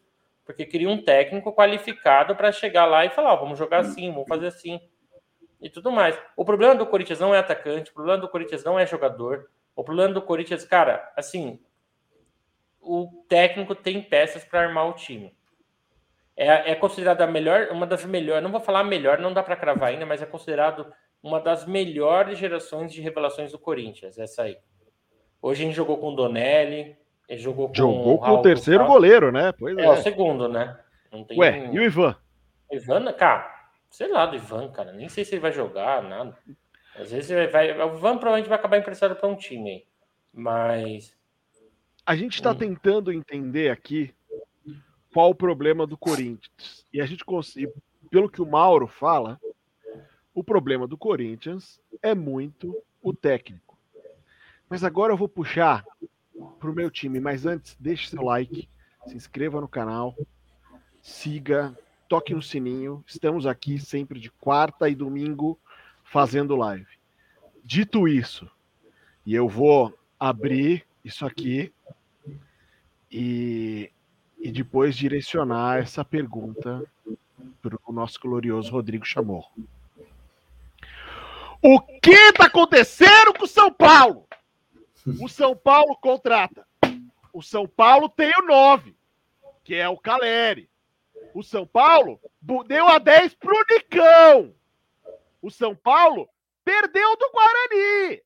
[0.51, 4.29] porque queria um técnico qualificado para chegar lá e falar: oh, vamos jogar assim, vamos
[4.29, 4.81] fazer assim
[5.61, 6.19] e tudo mais.
[6.37, 9.49] O problema do Corinthians não é atacante, o problema do Corinthians não é jogador.
[9.77, 11.61] O problema do Corinthians, cara, assim,
[12.81, 15.37] o técnico tem peças para armar o time.
[16.43, 19.57] É, é considerada a melhor, uma das melhores, não vou falar melhor, não dá para
[19.57, 20.91] cravar ainda, mas é considerado
[21.23, 24.57] uma das melhores gerações de revelações do Corinthians, essa aí.
[25.43, 26.97] Hoje a gente jogou com o Donelli,
[27.29, 29.53] ele jogou com, jogou com o terceiro goleiro, né?
[29.53, 30.79] Pois é, é, o segundo, né?
[31.37, 32.17] Ué, e o Ivan?
[32.71, 33.55] O Ivan, cara,
[33.91, 34.93] sei lá do Ivan, cara.
[34.93, 36.35] Nem sei se ele vai jogar, nada.
[36.97, 37.71] Às vezes ele vai.
[37.73, 39.85] O Ivan provavelmente vai acabar emprestado para um time.
[40.33, 41.15] Mas.
[42.07, 42.57] A gente está hum.
[42.57, 44.15] tentando entender aqui
[45.13, 46.87] qual o problema do Corinthians.
[46.93, 47.73] E a gente consegue,
[48.11, 49.41] pelo que o Mauro fala,
[50.35, 53.77] o problema do Corinthians é muito o técnico.
[54.69, 55.85] Mas agora eu vou puxar
[56.59, 57.19] para o meu time.
[57.21, 58.69] Mas antes, deixe seu like,
[59.07, 60.17] se inscreva no canal,
[61.03, 61.77] siga,
[62.09, 63.05] toque no sininho.
[63.07, 65.59] Estamos aqui sempre de quarta e domingo
[66.05, 66.87] fazendo live.
[67.65, 68.51] Dito isso,
[69.25, 71.73] e eu vou abrir isso aqui
[73.11, 73.91] e,
[74.41, 76.83] e depois direcionar essa pergunta
[77.61, 79.53] para o nosso glorioso Rodrigo Chamorro.
[81.63, 84.27] O que está acontecendo com o São Paulo?
[85.21, 86.67] O São Paulo contrata.
[87.33, 88.97] O São Paulo tem o 9,
[89.63, 90.71] que é o Caleri.
[91.35, 92.19] O São Paulo
[92.67, 94.55] deu a 10 pro Nicão.
[95.43, 96.29] O São Paulo
[96.65, 98.23] perdeu do Guarani.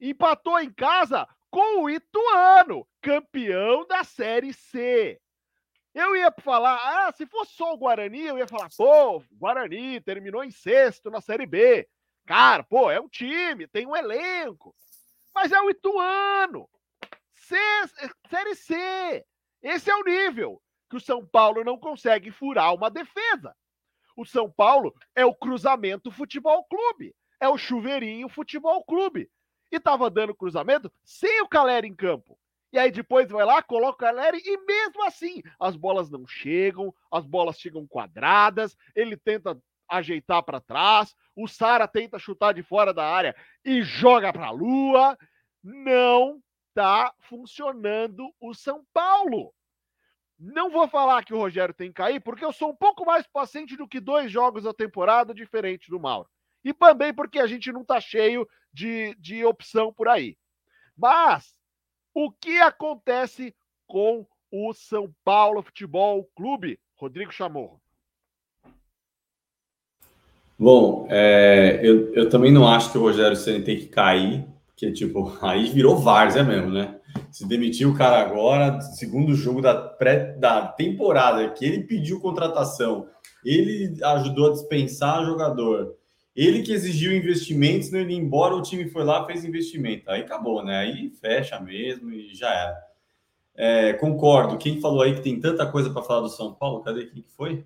[0.00, 5.20] Empatou em casa com o Ituano, campeão da Série C.
[5.94, 10.42] Eu ia falar, ah, se fosse só o Guarani, eu ia falar, pô, Guarani terminou
[10.42, 11.88] em sexto na Série B.
[12.26, 14.74] Cara, pô, é um time, tem um elenco.
[15.32, 16.68] Mas é o Ituano.
[17.32, 17.56] C,
[18.28, 19.24] série C.
[19.62, 23.54] Esse é o nível que o São Paulo não consegue furar uma defesa.
[24.16, 27.14] O São Paulo é o cruzamento futebol clube.
[27.40, 29.30] É o chuveirinho futebol clube.
[29.70, 32.38] E tava dando cruzamento sem o Caleri em campo.
[32.74, 36.92] E aí depois vai lá, coloca o Caleri e mesmo assim as bolas não chegam,
[37.08, 39.56] as bolas chegam quadradas, ele tenta
[39.88, 44.50] ajeitar para trás, o Sara tenta chutar de fora da área e joga para a
[44.50, 45.16] lua.
[45.62, 46.42] Não
[46.74, 49.54] tá funcionando o São Paulo.
[50.36, 53.24] Não vou falar que o Rogério tem que cair, porque eu sou um pouco mais
[53.28, 56.28] paciente do que dois jogos da temporada diferente do Mauro.
[56.64, 60.36] E também porque a gente não tá cheio de, de opção por aí.
[60.96, 61.54] Mas
[62.14, 63.54] o que acontece
[63.86, 66.78] com o São Paulo Futebol Clube?
[66.96, 67.80] Rodrigo Chamorro.
[70.56, 74.92] Bom, é, eu, eu também não acho que o Rogério Senna tem que cair, porque,
[74.92, 77.00] tipo, aí virou várzea mesmo, né?
[77.30, 83.08] Se demitiu o cara agora, segundo jogo da, pré, da temporada, que ele pediu contratação,
[83.44, 85.96] ele ajudou a dispensar jogador,
[86.34, 90.10] ele que exigiu investimentos, não ele embora, o time foi lá fez investimento.
[90.10, 90.78] Aí acabou, né?
[90.78, 92.84] Aí fecha mesmo e já era.
[93.54, 94.58] É, concordo.
[94.58, 96.82] Quem falou aí que tem tanta coisa para falar do São Paulo?
[96.82, 97.64] Cadê quem que foi?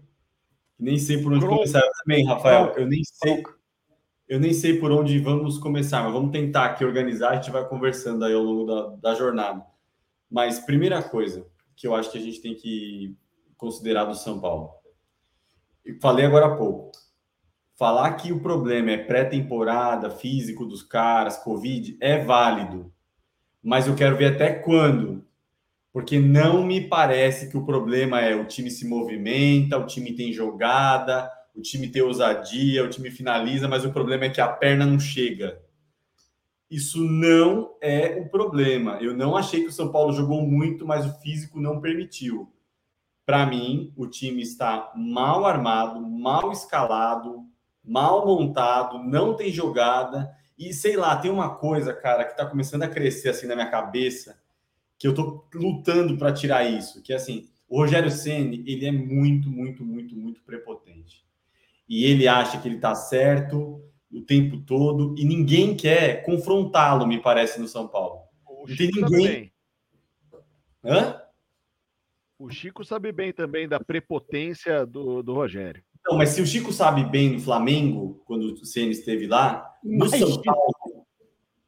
[0.78, 1.80] Nem sei por onde começar.
[1.80, 2.74] Eu também, Rafael.
[2.76, 3.42] Eu nem sei.
[4.28, 7.30] Eu nem sei por onde vamos começar, mas vamos tentar aqui organizar.
[7.30, 9.64] A gente vai conversando aí ao longo da, da jornada.
[10.30, 13.16] Mas primeira coisa que eu acho que a gente tem que
[13.56, 14.70] considerar do São Paulo.
[15.82, 16.92] Eu falei agora há pouco.
[17.78, 22.92] Falar que o problema é pré-temporada, físico dos caras, Covid, é válido.
[23.62, 25.24] Mas eu quero ver até quando
[25.92, 30.32] porque não me parece que o problema é o time se movimenta, o time tem
[30.32, 34.86] jogada, o time tem ousadia, o time finaliza, mas o problema é que a perna
[34.86, 35.60] não chega.
[36.70, 38.98] Isso não é o problema.
[39.00, 42.52] Eu não achei que o São Paulo jogou muito, mas o físico não permitiu.
[43.24, 47.47] Para mim, o time está mal armado, mal escalado,
[47.88, 50.30] mal montado, não tem jogada.
[50.58, 53.70] E sei lá, tem uma coisa, cara, que tá começando a crescer assim na minha
[53.70, 54.40] cabeça,
[54.98, 58.92] que eu tô lutando para tirar isso, que é assim, o Rogério Ceni, ele é
[58.92, 61.24] muito, muito, muito, muito prepotente.
[61.88, 67.20] E ele acha que ele tá certo o tempo todo e ninguém quer confrontá-lo, me
[67.20, 68.22] parece, no São Paulo.
[68.46, 69.52] O não tem ninguém.
[70.84, 71.20] Hã?
[72.38, 75.82] O Chico sabe bem também da prepotência do, do Rogério.
[76.08, 80.08] Não, mas se o Chico sabe bem do Flamengo, quando o Ceni esteve lá, no
[80.08, 81.04] São Paulo,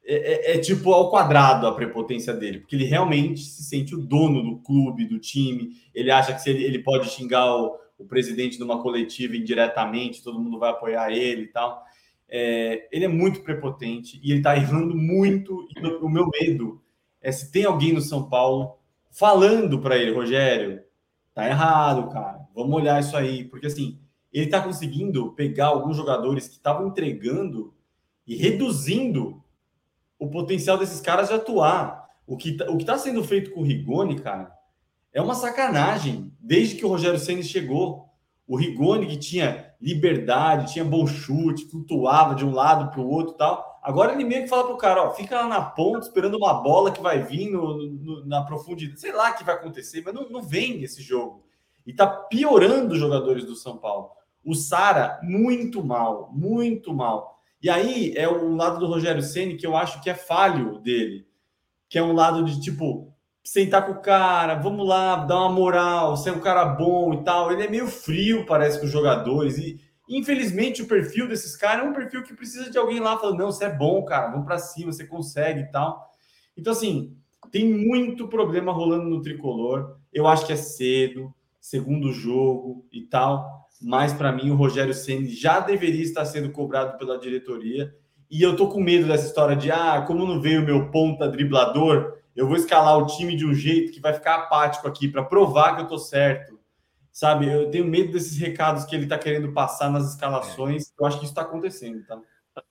[0.02, 4.00] é, é, é, tipo ao quadrado a prepotência dele, porque ele realmente se sente o
[4.00, 5.72] dono do clube, do time.
[5.94, 10.40] Ele acha que se ele, ele pode xingar o, o presidente numa coletiva indiretamente, todo
[10.40, 11.84] mundo vai apoiar ele e tal.
[12.26, 15.68] É, ele é muito prepotente e ele tá errando muito.
[15.76, 16.82] E o meu medo
[17.20, 18.78] é se tem alguém no São Paulo
[19.10, 20.82] falando para ele, Rogério,
[21.34, 22.40] tá errado, cara.
[22.54, 24.00] Vamos olhar isso aí, porque assim
[24.32, 27.74] ele está conseguindo pegar alguns jogadores que estavam entregando
[28.26, 29.42] e reduzindo
[30.18, 32.08] o potencial desses caras de atuar.
[32.26, 34.52] O que tá, o está sendo feito com o Rigoni, cara,
[35.12, 36.32] é uma sacanagem.
[36.38, 38.08] Desde que o Rogério Senna chegou,
[38.46, 43.34] o Rigoni que tinha liberdade, tinha bom chute, flutuava de um lado para o outro
[43.34, 43.80] tal.
[43.82, 46.92] Agora ele meio que fala pro cara, ó, fica lá na ponta esperando uma bola
[46.92, 49.00] que vai vir no, no, na profundidade.
[49.00, 51.44] Sei lá o que vai acontecer, mas não, não vem esse jogo.
[51.86, 54.10] E tá piorando os jogadores do São Paulo.
[54.44, 57.40] O Sara, muito mal, muito mal.
[57.62, 61.26] E aí é o lado do Rogério Ceni que eu acho que é falho dele,
[61.88, 63.12] que é um lado de tipo
[63.44, 67.52] sentar com o cara, vamos lá, dar uma moral, ser um cara bom e tal.
[67.52, 69.58] Ele é meio frio, parece, com os jogadores.
[69.58, 69.78] E
[70.08, 73.52] infelizmente o perfil desses caras é um perfil que precisa de alguém lá falando: não,
[73.52, 76.10] você é bom, cara, vamos para cima, você consegue e tal.
[76.56, 77.14] Então, assim,
[77.50, 79.98] tem muito problema rolando no tricolor.
[80.12, 85.28] Eu acho que é cedo, segundo jogo e tal mas para mim o Rogério Ceni
[85.28, 87.94] já deveria estar sendo cobrado pela diretoria.
[88.30, 91.28] E eu tô com medo dessa história de ah, como não veio o meu ponta
[91.28, 95.24] driblador, eu vou escalar o time de um jeito que vai ficar apático aqui para
[95.24, 96.60] provar que eu tô certo.
[97.10, 100.92] Sabe, eu tenho medo desses recados que ele está querendo passar nas escalações.
[100.98, 102.20] Eu acho que isso está acontecendo, tá?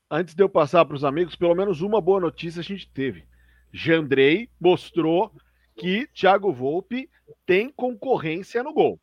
[0.09, 3.25] Antes de eu passar para os amigos, pelo menos uma boa notícia a gente teve.
[3.71, 5.31] Jandrei mostrou
[5.75, 7.09] que Thiago Volpe
[7.45, 8.99] tem concorrência no gol.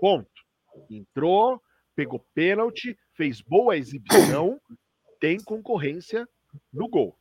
[0.00, 0.35] Ponto.
[0.90, 1.60] Entrou,
[1.94, 4.60] pegou pênalti, fez boa exibição,
[5.20, 6.28] tem concorrência
[6.72, 7.16] no gol.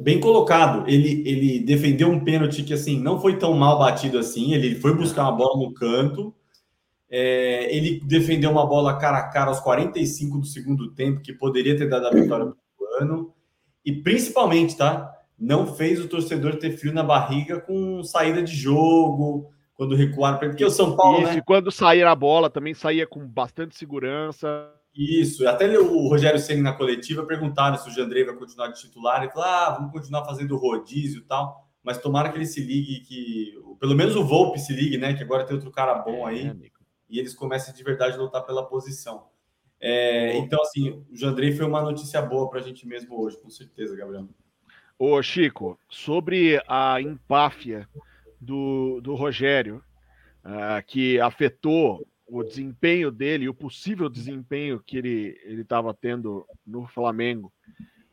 [0.00, 0.88] Bem colocado.
[0.88, 4.54] Ele, ele defendeu um pênalti que assim não foi tão mal batido assim.
[4.54, 6.34] Ele foi buscar uma bola no canto.
[7.10, 11.76] É, ele defendeu uma bola cara a cara aos 45 do segundo tempo, que poderia
[11.76, 13.34] ter dado a vitória para o ano.
[13.84, 15.10] E principalmente, tá?
[15.38, 20.64] Não fez o torcedor ter frio na barriga com saída de jogo, quando recuaram, porque
[20.64, 21.22] o São Paulo.
[21.22, 21.38] Isso, né?
[21.38, 24.74] e quando sair a bola também saía com bastante segurança.
[24.92, 29.22] Isso, até o Rogério Senna na coletiva perguntaram se o Jandrei vai continuar de titular.
[29.22, 31.64] Ele falou: ah, vamos continuar fazendo rodízio e tal.
[31.80, 35.14] Mas tomara que ele se ligue, que pelo menos o Volpe se ligue, né?
[35.14, 36.48] Que agora tem outro cara bom é, aí.
[36.48, 36.74] Amigo.
[37.08, 39.28] E eles comecem de verdade a lutar pela posição.
[39.80, 43.48] É, então, assim, o Jandrei foi uma notícia boa para a gente mesmo hoje, com
[43.48, 44.28] certeza, Gabriel.
[44.98, 47.88] Ô, Chico, sobre a empáfia
[48.40, 49.82] do, do Rogério,
[50.44, 57.52] uh, que afetou o desempenho dele, o possível desempenho que ele estava tendo no Flamengo,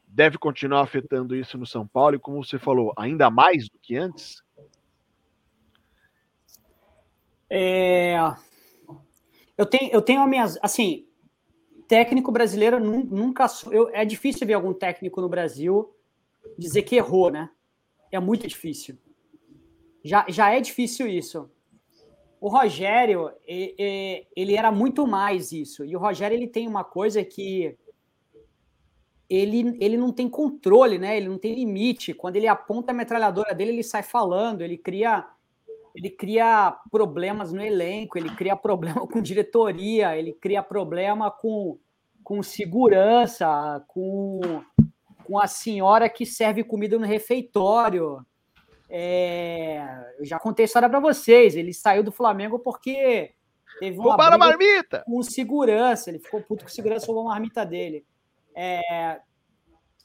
[0.07, 3.97] deve continuar afetando isso no São Paulo, e como você falou, ainda mais do que
[3.97, 4.41] antes?
[7.49, 8.15] É...
[9.57, 10.45] Eu tenho, eu tenho a minha.
[10.61, 11.07] Assim,
[11.87, 13.45] técnico brasileiro nunca.
[13.71, 15.93] Eu, é difícil ver algum técnico no Brasil
[16.57, 17.49] dizer que errou, né?
[18.11, 18.97] É muito difícil.
[20.05, 21.49] Já, já é difícil isso.
[22.39, 25.83] O Rogério, ele era muito mais isso.
[25.83, 27.75] E o Rogério, ele tem uma coisa que
[29.27, 31.17] ele, ele não tem controle, né?
[31.17, 32.13] Ele não tem limite.
[32.13, 35.27] Quando ele aponta a metralhadora dele, ele sai falando, ele cria
[35.95, 41.79] ele cria problemas no elenco, ele cria problema com diretoria, ele cria problema com,
[42.21, 44.61] com segurança, com,
[45.23, 48.23] com a senhora que serve comida no refeitório.
[48.89, 51.55] É, eu já contei a história para vocês.
[51.55, 53.33] Ele saiu do Flamengo porque
[53.79, 55.03] teve uma Roubaram a marmita!
[55.05, 56.09] com segurança.
[56.09, 58.05] Ele ficou puto com segurança, roubou a marmita dele.
[58.55, 59.19] É,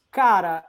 [0.09, 0.65] cara,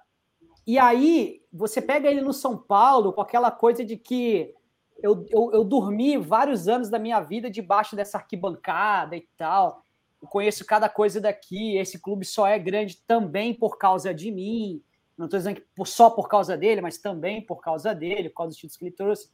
[0.67, 4.55] e aí você pega ele no São Paulo com aquela coisa de que
[5.03, 9.85] eu, eu, eu dormi vários anos da minha vida debaixo dessa arquibancada e tal.
[10.21, 11.77] Eu conheço cada coisa daqui.
[11.77, 14.81] Esse clube só é grande também por causa de mim.
[15.17, 18.51] Não estou dizendo que só por causa dele, mas também por causa dele, por causa
[18.51, 19.31] dos títulos que ele trouxe.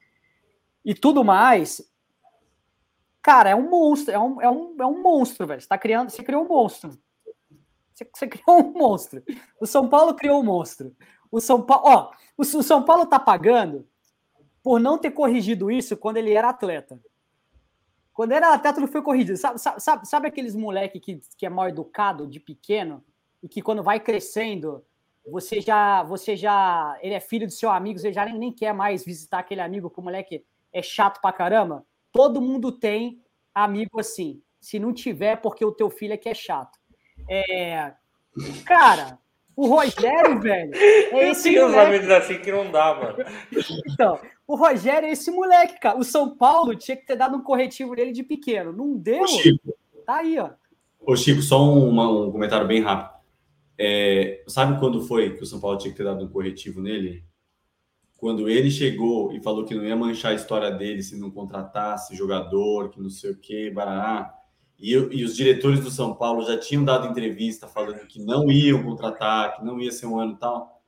[0.84, 1.82] E tudo mais.
[3.22, 5.60] Cara, é um monstro, é um, é um, é um monstro, velho.
[5.60, 6.98] Você tá criando, você criou um monstro.
[7.92, 9.22] Você, você criou um monstro.
[9.60, 10.94] O São Paulo criou um monstro.
[11.30, 13.86] O São Paulo, ó, o, o São Paulo tá pagando
[14.62, 17.00] por não ter corrigido isso quando ele era atleta.
[18.12, 19.36] Quando era atleta, não foi corrigido.
[19.36, 23.04] Sabe, sabe, sabe aqueles moleque que, que é mal educado de pequeno
[23.42, 24.84] e que quando vai crescendo,
[25.30, 28.72] você já, você já, ele é filho do seu amigo, você já nem, nem quer
[28.72, 31.84] mais visitar aquele amigo que o moleque é chato pra caramba?
[32.12, 33.22] Todo mundo tem
[33.54, 34.40] amigo assim.
[34.60, 36.78] Se não tiver, porque o teu filho é que é chato.
[37.28, 37.92] É,
[38.64, 39.18] cara,
[39.54, 40.70] o Rogério, velho.
[40.74, 43.16] É esse Eu tenho amigos assim que não dá, mano.
[43.86, 45.98] Então, o Rogério é esse moleque, cara.
[45.98, 48.72] O São Paulo tinha que ter dado um corretivo nele de pequeno.
[48.72, 49.22] Não deu.
[49.22, 49.76] Ô, Chico.
[50.06, 50.50] Tá aí, ó.
[51.00, 53.17] Ô, Chico, só um, um comentário bem rápido.
[53.78, 57.24] É, sabe quando foi que o São Paulo tinha que ter dado um corretivo nele?
[58.16, 62.16] Quando ele chegou e falou que não ia manchar a história dele se não contratasse
[62.16, 64.34] jogador, que não sei o que, barará.
[64.76, 68.82] E, e, os diretores do São Paulo já tinham dado entrevista falando que não iam
[68.82, 70.82] contratar, que não ia ser um ano tal.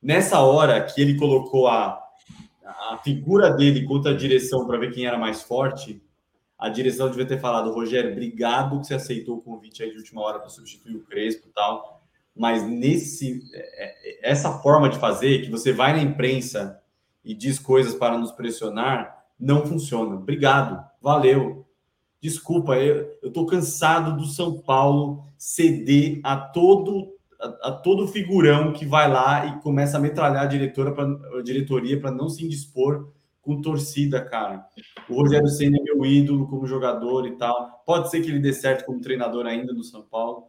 [0.00, 2.00] Nessa hora que ele colocou a,
[2.64, 6.00] a figura dele contra a direção para ver quem era mais forte,
[6.58, 10.22] a direção devia ter falado: Rogério, obrigado que você aceitou o convite aí de última
[10.22, 11.95] hora para substituir o Crespo e tal.
[12.36, 16.80] Mas nesse é, é, essa forma de fazer, que você vai na imprensa
[17.24, 20.14] e diz coisas para nos pressionar, não funciona.
[20.14, 21.66] Obrigado, valeu.
[22.20, 28.86] Desculpa, eu, tô cansado do São Paulo ceder a todo a, a todo figurão que
[28.86, 33.12] vai lá e começa a metralhar a diretora pra, a diretoria para não se indispor
[33.42, 34.66] com torcida, cara.
[35.08, 37.82] O Rogério Senna é meu ídolo como jogador e tal.
[37.86, 40.48] Pode ser que ele dê certo como treinador ainda no São Paulo,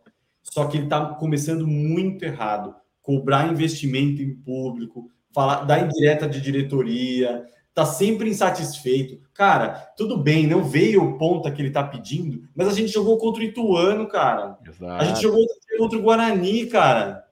[0.51, 2.75] só que ele está começando muito errado.
[3.01, 9.19] Cobrar investimento em público, falar, dar indireta de diretoria, tá sempre insatisfeito.
[9.33, 13.19] Cara, tudo bem, não veio o ponta que ele tá pedindo, mas a gente jogou
[13.19, 14.57] contra o Ituano, cara.
[14.67, 15.01] Exato.
[15.01, 15.45] A gente jogou
[15.77, 17.23] contra o Guarani, cara.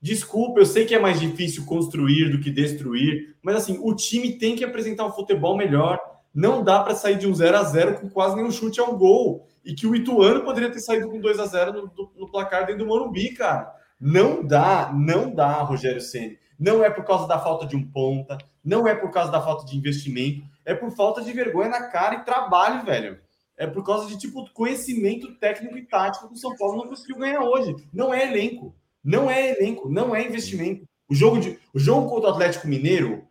[0.00, 4.38] Desculpa, eu sei que é mais difícil construir do que destruir, mas assim, o time
[4.38, 5.98] tem que apresentar um futebol melhor.
[6.32, 9.48] Não dá para sair de um 0 a 0 com quase nenhum chute ao gol.
[9.64, 12.84] E que o Ituano poderia ter saído com 2 a 0 no, no placar dentro
[12.84, 13.74] do Morumbi, cara.
[14.00, 16.38] Não dá, não dá, Rogério Ceni.
[16.58, 19.64] Não é por causa da falta de um ponta, não é por causa da falta
[19.64, 23.18] de investimento, é por falta de vergonha na cara e trabalho, velho.
[23.56, 27.18] É por causa de tipo conhecimento técnico e tático que o São Paulo não conseguiu
[27.18, 27.76] ganhar hoje.
[27.92, 30.86] Não é elenco, não é elenco, não é investimento.
[31.08, 33.26] O jogo de o jogo contra o Atlético Mineiro,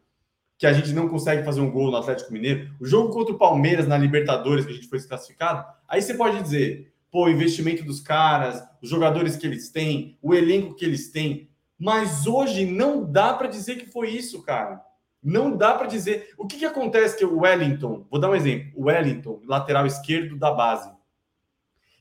[0.60, 3.38] que a gente não consegue fazer um gol no Atlético Mineiro, o jogo contra o
[3.38, 7.82] Palmeiras na Libertadores que a gente foi desclassificado, aí você pode dizer, pô, o investimento
[7.86, 11.50] dos caras, os jogadores que eles têm, o elenco que eles têm,
[11.80, 14.84] mas hoje não dá para dizer que foi isso, cara.
[15.24, 16.34] Não dá para dizer.
[16.38, 20.38] O que, que acontece que o Wellington, vou dar um exemplo, o Wellington, lateral esquerdo
[20.38, 20.92] da base.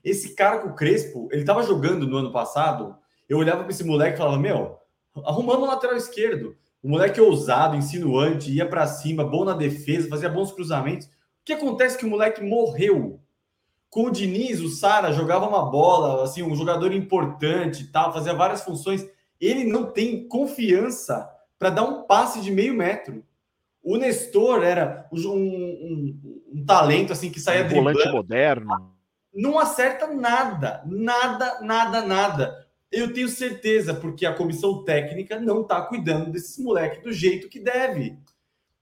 [0.03, 2.97] Esse cara com o Crespo, ele estava jogando no ano passado.
[3.29, 4.79] Eu olhava para esse moleque e falava: Meu,
[5.25, 6.57] arrumando o lateral esquerdo.
[6.83, 11.07] O moleque ousado, insinuante, ia para cima, bom na defesa, fazia bons cruzamentos.
[11.07, 11.11] O
[11.45, 13.21] que acontece é que o moleque morreu.
[13.91, 18.63] Com o Diniz, o Sara jogava uma bola, assim, um jogador importante, tal, fazia várias
[18.63, 19.09] funções
[19.41, 23.25] ele não tem confiança para dar um passe de meio metro.
[23.83, 27.99] O Nestor era um, um, um talento assim que saía um driblando.
[27.99, 28.95] volante moderno.
[29.33, 32.68] Não acerta nada, nada, nada, nada.
[32.91, 37.61] Eu tenho certeza, porque a comissão técnica não está cuidando desses moleques do jeito que
[37.61, 38.19] deve.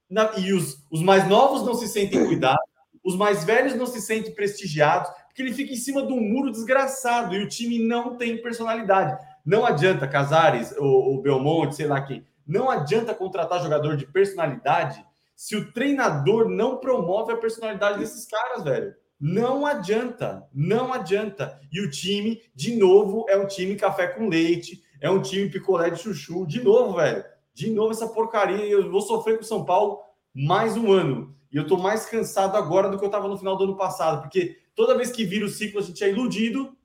[0.09, 2.63] Na, e os, os mais novos não se sentem cuidados,
[3.03, 6.51] os mais velhos não se sentem prestigiados, porque ele fica em cima de um muro
[6.51, 9.17] desgraçado e o time não tem personalidade.
[9.45, 15.05] Não adianta, Casares, o, o Belmonte, sei lá quem, não adianta contratar jogador de personalidade
[15.35, 18.95] se o treinador não promove a personalidade desses caras, velho.
[19.19, 21.59] Não adianta, não adianta.
[21.71, 25.89] E o time, de novo, é um time café com leite, é um time picolé
[25.89, 26.45] de chuchu.
[26.45, 27.23] De novo, velho.
[27.53, 28.65] De novo essa porcaria.
[28.65, 29.99] Eu vou sofrer com o São Paulo
[30.33, 31.35] mais um ano.
[31.51, 34.21] E eu tô mais cansado agora do que eu tava no final do ano passado,
[34.21, 36.75] porque toda vez que vira o ciclo a gente é iludido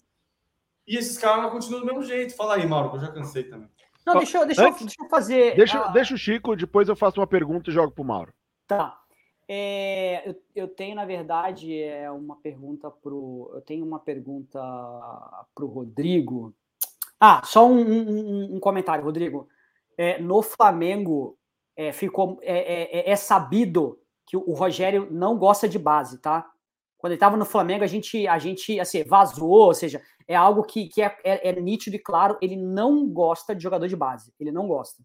[0.86, 2.34] e esses caras continuam do mesmo jeito.
[2.34, 3.68] Fala aí, Mauro, que eu já cansei também.
[4.06, 5.56] Não, deixa, eu, deixa, Antes, deixa eu fazer.
[5.56, 5.88] Deixa, a...
[5.88, 8.32] deixa o Chico, depois eu faço uma pergunta e jogo pro Mauro.
[8.66, 8.98] Tá.
[9.49, 13.51] É, eu, eu, tenho, na verdade, é uma pergunta pro.
[13.55, 14.61] Eu tenho uma pergunta
[15.55, 16.55] pro Rodrigo.
[17.20, 19.49] Ah, só um, um, um comentário, Rodrigo.
[19.97, 21.36] É, no Flamengo
[21.76, 26.49] é, ficou é, é, é, é sabido que o Rogério não gosta de base, tá?
[26.97, 30.62] Quando ele estava no Flamengo, a gente, a gente assim, vazou, ou seja, é algo
[30.62, 34.68] que, que é, nítido e claro, ele não gosta de jogador de base, ele não
[34.68, 35.03] gosta.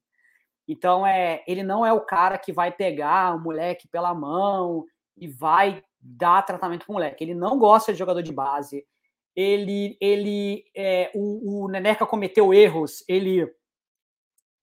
[0.67, 5.27] Então, é, ele não é o cara que vai pegar o moleque pela mão e
[5.27, 7.23] vai dar tratamento para o moleque.
[7.23, 8.85] Ele não gosta de jogador de base.
[9.35, 13.47] ele, ele é, o, o Neneca cometeu erros, ele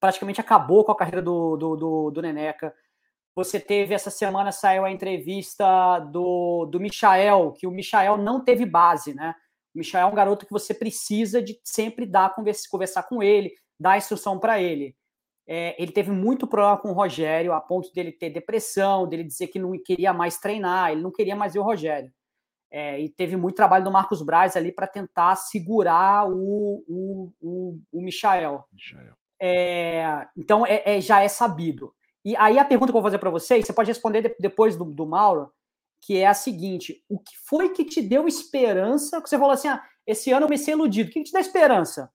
[0.01, 2.75] praticamente acabou com a carreira do, do, do, do Neneca.
[3.37, 8.67] Você teve essa semana saiu a entrevista do, do Michael, que o Michael não teve
[8.67, 9.35] base, né?
[9.75, 13.55] O Michael é um garoto que você precisa de sempre dar conversa, conversar com ele,
[13.79, 14.95] dar instrução para ele.
[15.47, 19.49] É, ele teve muito problema com o Rogério, a ponto dele ter depressão, dele dizer
[19.49, 22.11] que não queria mais treinar, ele não queria mais ver o Rogério.
[22.71, 27.81] É, e teve muito trabalho do Marcos Braz ali para tentar segurar o, o, o,
[27.93, 28.65] o Michael.
[28.73, 29.15] Michael.
[29.41, 31.95] É, então é, é, já é sabido.
[32.25, 34.85] E aí a pergunta que eu vou fazer para vocês, você pode responder depois do,
[34.85, 35.53] do Mauro,
[36.01, 39.21] que é a seguinte: o que foi que te deu esperança?
[39.21, 41.11] Que você falou assim, ah, esse ano eu me ser iludido.
[41.11, 42.11] O que, que te dá esperança?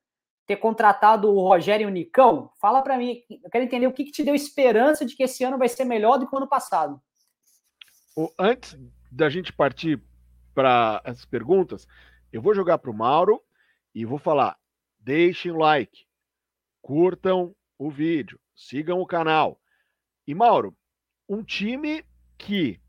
[0.50, 2.52] Ter contratado o Rogério e o Nicão?
[2.60, 5.44] Fala para mim, eu quero entender o que, que te deu esperança de que esse
[5.44, 7.00] ano vai ser melhor do que o ano passado.
[8.36, 8.76] Antes
[9.12, 10.02] da gente partir
[10.56, 11.88] para as perguntas,
[12.34, 13.44] eu vou jogar para o Mauro
[13.94, 14.58] e vou falar:
[15.00, 16.08] deixem o like,
[16.82, 19.62] curtam o vídeo, sigam o canal.
[20.26, 20.76] E Mauro,
[21.30, 22.04] um time
[22.40, 22.82] que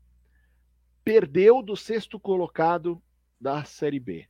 [1.03, 2.99] perdeu do sexto colocado
[3.39, 4.27] da Série B.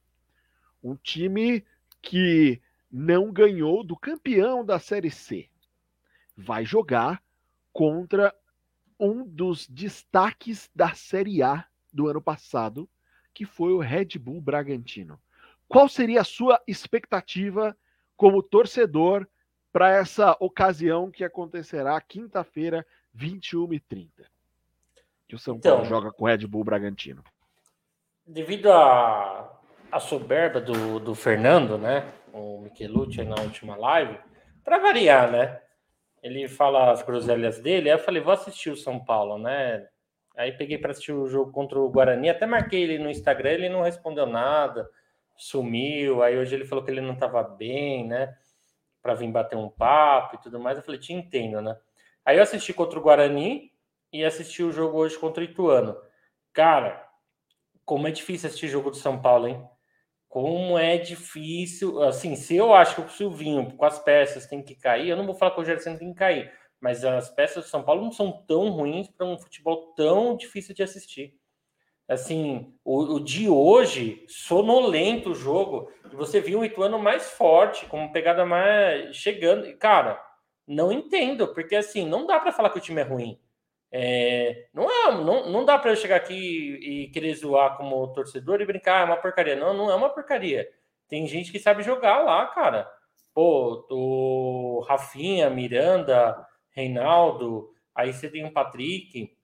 [0.84, 1.64] Um time
[2.02, 2.62] que
[2.92, 5.50] não ganhou do campeão da Série C.
[6.36, 7.24] Vai jogar
[7.72, 8.36] contra
[9.00, 12.90] um dos destaques da Série A do ano passado,
[13.34, 15.20] que foi o Red Bull Bragantino.
[15.68, 17.76] Qual seria a sua expectativa
[18.18, 19.28] como torcedor
[19.72, 24.32] para essa ocasião que acontecerá quinta-feira, 21 e 30
[25.32, 27.24] que o São então, Paulo joga com o Red Bull Bragantino.
[28.28, 29.50] Devido à
[29.90, 32.06] a, a, soberba do, do Fernando, né?
[32.34, 34.18] O Michelucci na última live,
[34.64, 35.62] para variar, né?
[36.22, 39.88] Ele fala as groselhas dele, aí eu falei, vou assistir o São Paulo, né?
[40.36, 43.70] Aí peguei para assistir o jogo contra o Guarani, até marquei ele no Instagram, ele
[43.70, 44.90] não respondeu nada,
[45.36, 46.24] sumiu.
[46.24, 48.36] Aí hoje ele falou que ele não estava bem, né?
[49.02, 50.78] Para vir bater um papo e tudo mais.
[50.78, 51.78] Eu falei, te entendo, né?
[52.24, 53.72] Aí eu assisti contra o Guarani
[54.14, 55.98] e assisti o jogo hoje contra o Ituano.
[56.54, 57.08] Cara,
[57.84, 59.68] como é difícil assistir jogo do São Paulo, hein?
[60.32, 62.02] Como é difícil.
[62.02, 65.26] Assim, se eu acho que o Silvinho, com as peças, tem que cair, eu não
[65.26, 68.14] vou falar que o Gerson tem que cair, mas as peças do São Paulo não
[68.14, 71.36] são tão ruins para um futebol tão difícil de assistir.
[72.08, 77.86] Assim, o, o de hoje, sonolento o jogo, e você viu o Ituano mais forte,
[77.88, 79.76] com uma pegada mais chegando.
[79.76, 80.18] Cara,
[80.66, 83.38] não entendo, porque assim, não dá para falar que o time é ruim.
[83.92, 88.62] É, não, é, não, não dá para eu chegar aqui e, querer zoar como torcedor
[88.62, 89.56] e brincar, ah, é uma porcaria.
[89.56, 90.70] Não, não é uma porcaria.
[91.10, 92.90] Tem gente que sabe jogar lá, cara.
[93.34, 99.36] Pô, o Rafinha, Miranda, Reinaldo, aí você tem o Patrick,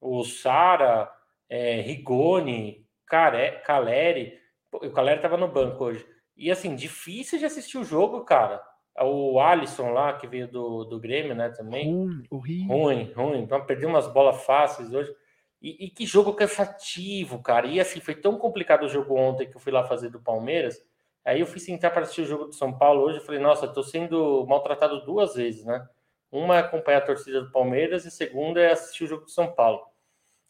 [0.00, 1.10] o Sara,
[1.48, 4.38] é, Rigoni, Care, Caleri.
[4.72, 6.06] o Caleri tava no banco hoje.
[6.36, 8.62] E assim, difícil de assistir o jogo, cara.
[8.96, 11.90] É o Alisson lá, que veio do, do Grêmio, né, também.
[11.90, 12.76] Ruim, horrível.
[12.76, 13.42] Ruim, ruim.
[13.42, 15.14] Então, perdeu umas bolas fáceis hoje.
[15.62, 17.66] E, e, que jogo cansativo, cara.
[17.66, 20.84] E assim, foi tão complicado o jogo ontem que eu fui lá fazer do Palmeiras.
[21.24, 23.18] Aí eu fui sentar para assistir o jogo do São Paulo hoje.
[23.18, 25.86] Eu falei, nossa, tô sendo maltratado duas vezes, né?
[26.32, 29.30] Uma é acompanhar a torcida do Palmeiras e a segunda é assistir o jogo do
[29.30, 29.82] São Paulo.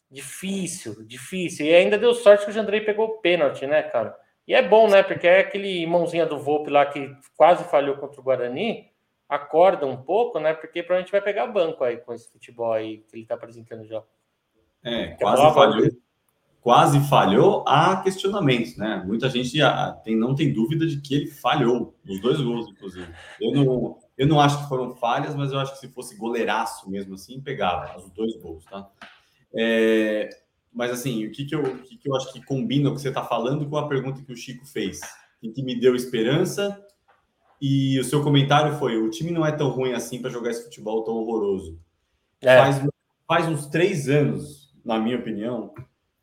[0.09, 1.65] Difícil, difícil.
[1.67, 4.17] E ainda deu sorte que o Jandrei pegou o pênalti, né, cara?
[4.47, 5.01] E é bom, né?
[5.01, 8.87] Porque é aquele mãozinha do Volpe lá que quase falhou contra o Guarani,
[9.27, 10.53] acorda um pouco, né?
[10.53, 14.03] Porque provavelmente vai pegar banco aí com esse futebol aí que ele tá apresentando já.
[14.83, 15.89] É, quase falhou.
[16.61, 19.03] Quase falhou, há questionamentos, né?
[19.05, 19.57] Muita gente
[20.01, 23.13] tem, não tem dúvida de que ele falhou nos dois gols, inclusive.
[23.41, 26.89] Eu não, eu não acho que foram falhas, mas eu acho que se fosse goleiraço
[26.89, 28.89] mesmo assim, pegava os dois gols, tá?
[29.53, 30.29] É,
[30.73, 33.01] mas assim, o que, que, eu, o que, que eu acho que combina o que
[33.01, 34.99] você está falando com a pergunta que o Chico fez?
[35.41, 36.81] E que me deu esperança.
[37.61, 40.63] E o seu comentário foi: o time não é tão ruim assim para jogar esse
[40.63, 41.79] futebol tão horroroso.
[42.41, 42.57] É.
[42.57, 42.81] Faz,
[43.27, 45.73] faz uns três anos, na minha opinião,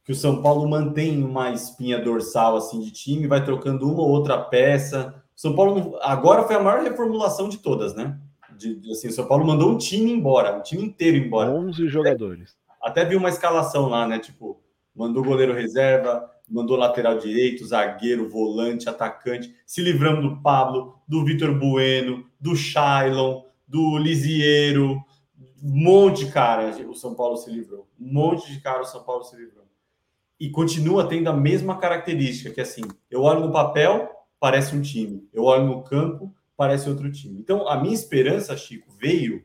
[0.05, 4.11] que o São Paulo mantém uma espinha dorsal assim de time, vai trocando uma ou
[4.11, 5.23] outra peça.
[5.35, 8.19] O São Paulo agora foi a maior reformulação de todas, né?
[8.59, 11.51] De, de, assim, o São Paulo mandou um time embora, um time inteiro embora.
[11.51, 12.60] 11 jogadores.
[12.81, 14.19] Até vi uma escalação lá, né?
[14.19, 14.63] Tipo,
[14.95, 21.57] mandou goleiro reserva, mandou lateral direito, zagueiro, volante, atacante, se livrando do Pablo, do Vitor
[21.59, 25.03] Bueno, do Shailon, do Lisiero,
[25.63, 27.87] um monte de cara o São Paulo se livrou.
[27.99, 29.65] Um monte de cara o São Paulo se livrou.
[30.39, 35.29] E continua tendo a mesma característica, que assim, eu olho no papel, parece um time.
[35.33, 37.39] Eu olho no campo, parece outro time.
[37.39, 39.45] Então, a minha esperança, Chico, veio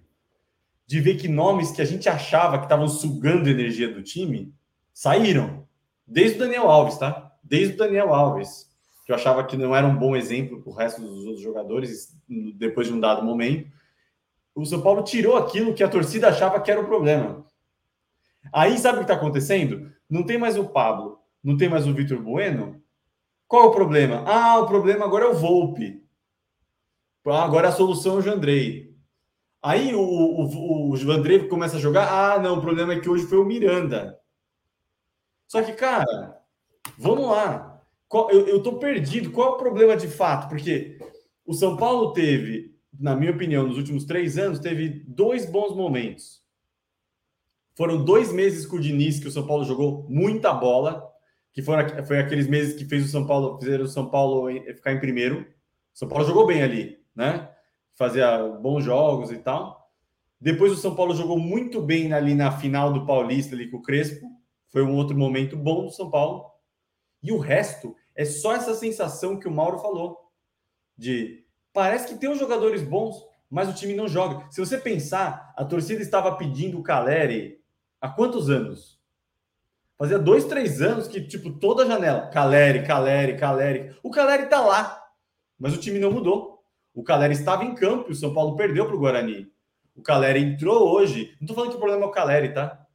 [0.87, 4.53] de ver que nomes que a gente achava que estavam sugando energia do time
[4.93, 5.67] saíram.
[6.05, 7.31] Desde o Daniel Alves, tá?
[7.43, 8.69] Desde o Daniel Alves.
[9.05, 12.15] que eu achava que não era um bom exemplo para o resto dos outros jogadores
[12.55, 13.69] depois de um dado momento.
[14.53, 17.45] O São Paulo tirou aquilo que a torcida achava que era o problema.
[18.53, 19.91] Aí sabe o que está acontecendo?
[20.09, 22.81] Não tem mais o Pablo, não tem mais o Vitor Bueno.
[23.47, 24.23] Qual é o problema?
[24.25, 26.03] Ah, o problema agora é o Volpe.
[27.27, 28.94] Ah, agora a solução é o Jandrei.
[29.65, 32.07] Aí o, o, o começa a jogar.
[32.07, 34.15] Ah, não, o problema é que hoje foi o Miranda.
[35.47, 36.05] Só que, cara,
[36.99, 37.81] vamos lá.
[38.29, 39.31] Eu, eu tô perdido.
[39.31, 40.47] Qual é o problema de fato?
[40.49, 40.99] Porque
[41.43, 46.43] o São Paulo teve, na minha opinião, nos últimos três anos, teve dois bons momentos.
[47.73, 51.03] Foram dois meses com o Diniz que o São Paulo jogou muita bola,
[51.51, 54.93] que foram, foi aqueles meses que fez o São Paulo, fizeram o São Paulo ficar
[54.93, 55.41] em primeiro.
[55.41, 57.49] O São Paulo jogou bem ali, né?
[57.95, 59.89] Fazia bons jogos e tal.
[60.39, 63.81] Depois o São Paulo jogou muito bem ali na final do Paulista ali com o
[63.81, 64.27] Crespo.
[64.67, 66.51] Foi um outro momento bom do São Paulo.
[67.23, 70.29] E o resto é só essa sensação que o Mauro falou.
[70.97, 71.43] De
[71.73, 74.45] parece que tem os jogadores bons, mas o time não joga.
[74.51, 77.61] Se você pensar, a torcida estava pedindo o Caleri
[77.99, 78.99] há quantos anos?
[79.97, 83.95] Fazia dois, três anos que, tipo, toda a janela, Caleri, Caleri, Caleri.
[84.03, 85.01] O Caleri tá lá,
[85.57, 86.54] mas o time não mudou.
[86.95, 89.51] O Caleri estava em campo e o São Paulo perdeu para o Guarani.
[89.93, 91.35] O Caleri entrou hoje.
[91.41, 92.85] Não tô falando que o problema é o Caleri, tá?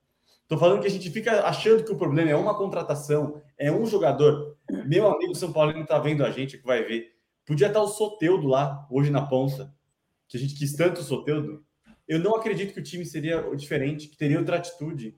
[0.48, 3.84] Tô falando que a gente fica achando que o problema é uma contratação, é um
[3.84, 4.56] jogador.
[4.86, 7.12] Meu amigo São Paulo não tá vendo a gente, que vai ver.
[7.44, 9.72] Podia estar o Soteudo lá, hoje na ponta,
[10.26, 11.62] que a gente quis tanto o Soteudo.
[12.08, 15.14] Eu não acredito que o time seria diferente, que teria outra atitude.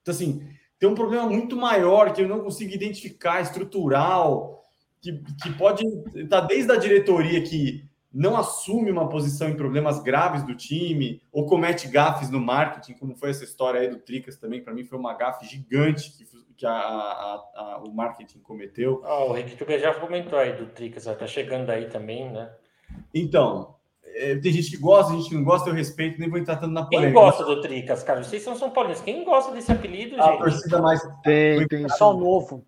[0.00, 4.62] Então, assim, tem um problema muito maior que eu não consigo identificar, estrutural,
[5.00, 5.84] que, que pode
[6.14, 11.22] estar tá desde a diretoria que não assume uma posição em problemas graves do time
[11.32, 14.84] ou comete gafes no marketing, como foi essa história aí do Tricas também, para mim
[14.84, 16.26] foi uma gafe gigante que,
[16.56, 19.02] que a, a, a, o marketing cometeu.
[19.04, 22.50] Ah, o Henrique já comentou aí do Tricas, está chegando aí também, né?
[23.14, 26.56] Então, é, tem gente que gosta, gente que não gosta, eu respeito, nem vou entrar
[26.56, 27.12] tanto na polêmica.
[27.12, 28.22] Quem gosta do Tricas, cara?
[28.22, 30.34] Vocês são São Paulinos, quem gosta desse apelido, a gente?
[30.34, 31.00] A torcida mais...
[31.22, 32.66] Tem, tem só novo.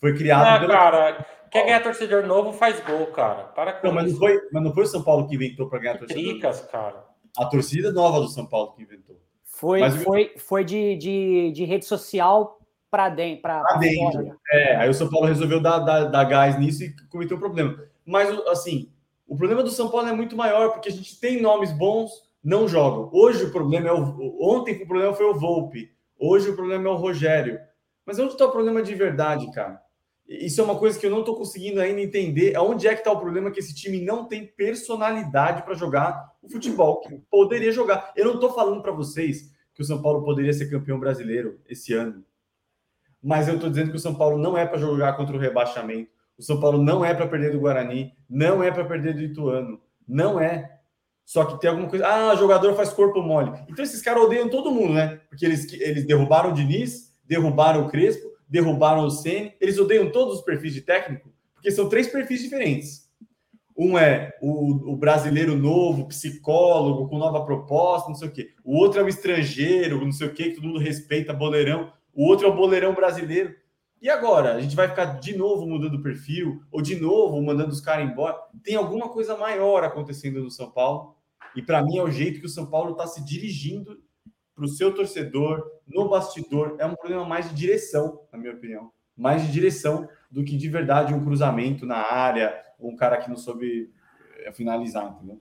[0.00, 0.46] Foi criado...
[0.46, 0.72] Ah, pela...
[0.72, 1.26] cara...
[1.54, 3.44] Quer ganhar torcedor novo, faz gol, cara.
[3.44, 5.78] Para com não, mas não, foi, mas não foi o São Paulo que inventou para
[5.78, 6.20] ganhar torcedor.
[6.20, 7.04] Tricas, cara.
[7.38, 9.20] A torcida nova do São Paulo que inventou.
[9.44, 12.58] Foi, mas, foi, foi de, de, de rede social
[12.90, 13.42] para dentro.
[13.42, 14.20] Pra, pra dentro.
[14.24, 14.36] Fora.
[14.50, 17.78] É, aí o São Paulo resolveu dar, dar, dar gás nisso e cometeu um problema.
[18.04, 18.90] Mas, assim,
[19.24, 22.10] o problema do São Paulo é muito maior, porque a gente tem nomes bons,
[22.42, 23.10] não jogam.
[23.12, 24.36] Hoje o problema é o.
[24.40, 25.88] Ontem o problema foi o Volpe.
[26.18, 27.60] Hoje o problema é o Rogério.
[28.04, 29.83] Mas onde está o problema de verdade, cara?
[30.26, 32.56] Isso é uma coisa que eu não estou conseguindo ainda entender.
[32.58, 36.48] Onde é que está o problema que esse time não tem personalidade para jogar o
[36.48, 38.12] futebol que poderia jogar?
[38.16, 41.92] Eu não estou falando para vocês que o São Paulo poderia ser campeão brasileiro esse
[41.92, 42.24] ano.
[43.22, 46.10] Mas eu estou dizendo que o São Paulo não é para jogar contra o rebaixamento.
[46.38, 48.14] O São Paulo não é para perder do Guarani.
[48.28, 49.80] Não é para perder do Ituano.
[50.08, 50.78] Não é.
[51.24, 52.06] Só que tem alguma coisa.
[52.06, 53.50] Ah, jogador faz corpo mole.
[53.68, 55.20] Então esses caras odeiam todo mundo, né?
[55.28, 59.52] Porque eles, eles derrubaram o Diniz, derrubaram o Crespo derrubaram o Ceni.
[59.60, 63.10] Eles odeiam todos os perfis de técnico, porque são três perfis diferentes.
[63.76, 68.50] Um é o, o, brasileiro novo, psicólogo, com nova proposta, não sei o quê.
[68.62, 71.92] O outro é o estrangeiro, não sei o quê, que todo mundo respeita, boleirão.
[72.14, 73.52] O outro é o boleirão brasileiro.
[74.00, 74.54] E agora?
[74.54, 78.08] A gente vai ficar de novo mudando o perfil, ou de novo mandando os caras
[78.08, 78.38] embora?
[78.62, 81.16] Tem alguma coisa maior acontecendo no São Paulo.
[81.56, 84.00] E para mim é o jeito que o São Paulo está se dirigindo
[84.54, 88.90] para o seu torcedor, no bastidor, é um problema mais de direção, na minha opinião.
[89.16, 93.36] Mais de direção do que de verdade um cruzamento na área, um cara que não
[93.36, 93.90] soube
[94.38, 95.40] eh, finalizar, entendeu?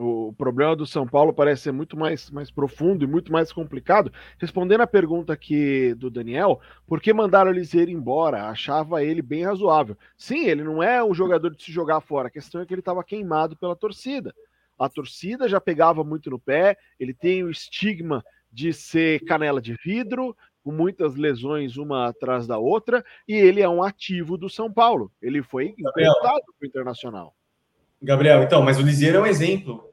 [0.00, 4.12] O problema do São Paulo parece ser muito mais, mais profundo e muito mais complicado.
[4.38, 8.44] Respondendo a pergunta aqui do Daniel, por que mandaram o Liseiro embora?
[8.44, 9.96] Achava ele bem razoável.
[10.16, 12.28] Sim, ele não é um jogador de se jogar fora.
[12.28, 14.32] A questão é que ele estava queimado pela torcida
[14.78, 19.76] a torcida já pegava muito no pé, ele tem o estigma de ser canela de
[19.84, 24.72] vidro, com muitas lesões uma atrás da outra, e ele é um ativo do São
[24.72, 25.10] Paulo.
[25.20, 27.34] Ele foi emprestado para o Internacional.
[28.00, 29.92] Gabriel, então, mas o Lisieiro é um exemplo.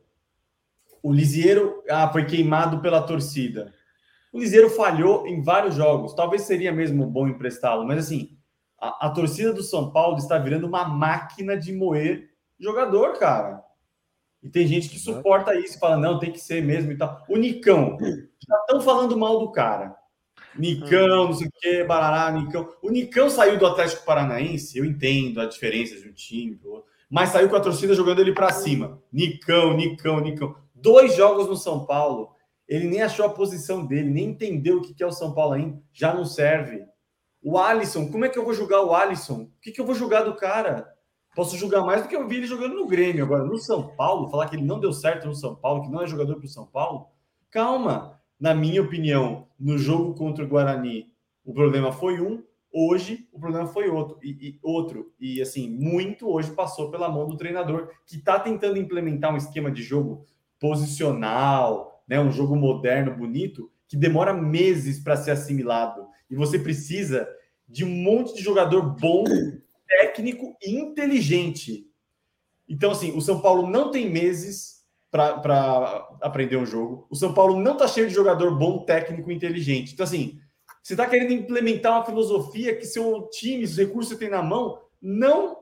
[1.02, 3.74] O Lisieiro ah, foi queimado pela torcida.
[4.32, 6.14] O Lisieiro falhou em vários jogos.
[6.14, 8.38] Talvez seria mesmo bom emprestá-lo, mas assim,
[8.80, 12.30] a, a torcida do São Paulo está virando uma máquina de moer
[12.60, 13.65] jogador, cara.
[14.46, 17.26] E tem gente que suporta isso, fala, não, tem que ser mesmo e tal.
[17.28, 19.96] O Nicão, já estão falando mal do cara.
[20.56, 22.72] Nicão, não sei o quê, barará, Nicão.
[22.80, 26.92] O Nicão saiu do Atlético Paranaense, eu entendo a diferença de um time pro outro,
[27.10, 29.02] mas saiu com a torcida jogando ele para cima.
[29.12, 30.56] Nicão, Nicão, Nicão.
[30.76, 32.30] Dois jogos no São Paulo,
[32.68, 35.82] ele nem achou a posição dele, nem entendeu o que é o São Paulo ainda,
[35.92, 36.86] já não serve.
[37.42, 39.42] O Alisson, como é que eu vou julgar o Alisson?
[39.42, 40.95] O que, que eu vou julgar do cara?
[41.36, 43.26] Posso julgar mais do que eu vi ele jogando no Grêmio.
[43.26, 46.02] Agora, no São Paulo, falar que ele não deu certo no São Paulo, que não
[46.02, 47.08] é jogador para o São Paulo,
[47.52, 48.20] calma.
[48.40, 51.12] Na minha opinião, no jogo contra o Guarani,
[51.44, 54.18] o problema foi um, hoje o problema foi outro.
[54.24, 55.14] E, e outro.
[55.20, 59.70] E assim, muito hoje passou pela mão do treinador, que está tentando implementar um esquema
[59.70, 60.26] de jogo
[60.60, 66.06] posicional, né, um jogo moderno, bonito, que demora meses para ser assimilado.
[66.30, 67.28] E você precisa
[67.68, 69.24] de um monte de jogador bom,
[69.88, 71.86] técnico e inteligente.
[72.68, 77.08] Então, assim, o São Paulo não tem meses para aprender um jogo.
[77.10, 79.94] O São Paulo não está cheio de jogador bom, técnico e inteligente.
[79.94, 80.40] Então, assim,
[80.84, 84.82] você está querendo implementar uma filosofia que seu time, os recursos que tem na mão,
[85.02, 85.58] não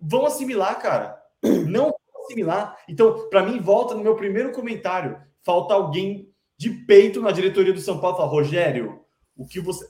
[0.00, 1.20] vão assimilar, cara.
[1.42, 2.78] Não vão assimilar.
[2.88, 5.20] Então, para mim, volta no meu primeiro comentário.
[5.42, 8.16] Falta alguém de peito na diretoria do São Paulo.
[8.16, 9.00] Fala, Rogério,
[9.36, 9.86] o que você.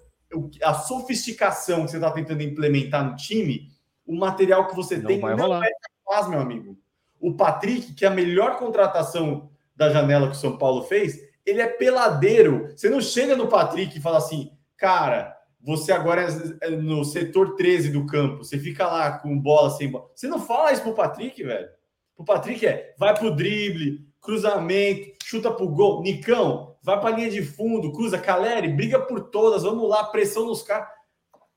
[0.64, 3.68] A sofisticação que você está tentando implementar no time,
[4.06, 5.64] o material que você não tem não rolar.
[5.64, 5.70] é
[6.04, 6.76] capaz, meu amigo.
[7.20, 11.60] O Patrick, que é a melhor contratação da janela que o São Paulo fez, ele
[11.60, 12.72] é peladeiro.
[12.76, 17.56] Você não chega no Patrick e fala assim, cara, você agora é, é no setor
[17.56, 20.10] 13 do campo, você fica lá com bola sem bola.
[20.14, 21.68] Você não fala isso pro Patrick, velho.
[22.14, 26.02] Pro Patrick é, vai pro drible, cruzamento, chuta pro gol.
[26.02, 30.62] Nicão, vai pra linha de fundo, cruza, Caleri, briga por todas, vamos lá, pressão nos
[30.62, 30.88] caras.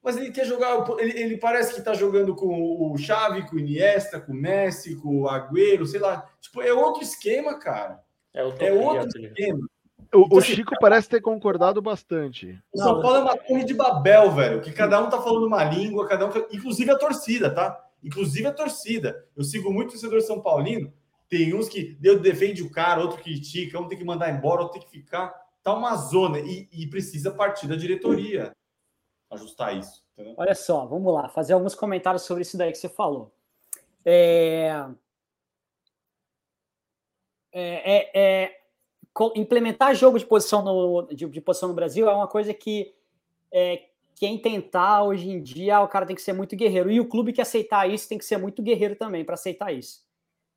[0.08, 3.60] Mas ele quer jogar, ele, ele parece que tá jogando com o Xavi, com o
[3.60, 6.26] Iniesta, com o Messi, com o Agüero, sei lá.
[6.40, 8.00] Tipo, é outro esquema, cara.
[8.34, 9.60] É, é outro esquema.
[9.60, 12.58] O, então, o assim, Chico parece ter concordado bastante.
[12.74, 15.66] O São Paulo é uma torre de Babel, velho, que cada um tá falando uma
[15.66, 16.32] língua, cada um.
[16.54, 17.78] Inclusive a torcida, tá?
[18.02, 19.26] Inclusive a torcida.
[19.36, 20.94] Eu sigo muito o torcedor São Paulino.
[21.28, 24.80] Tem uns que Deus defende o cara, outro critica, um tem que mandar embora, outro
[24.80, 25.36] tem que ficar.
[25.62, 28.54] Tá uma zona e, e precisa partir da diretoria
[29.30, 30.06] ajustar isso.
[30.14, 30.36] Entendeu?
[30.38, 33.34] Olha só, vamos lá, fazer alguns comentários sobre isso daí que você falou.
[34.06, 34.86] É...
[37.52, 38.62] É, é, é
[39.36, 42.94] implementar jogo de posição no, de, de, posição no Brasil é uma coisa que
[43.52, 43.88] é,
[44.18, 46.92] quem tentar hoje em dia, o cara tem que ser muito guerreiro.
[46.92, 50.06] E o clube que aceitar isso tem que ser muito guerreiro também para aceitar isso.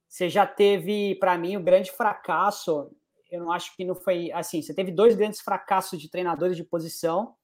[0.08, 2.90] Você já teve, para mim, o um grande fracasso.
[3.30, 4.62] Eu não acho que não foi assim.
[4.62, 7.34] Você teve dois grandes fracassos de treinadores de posição,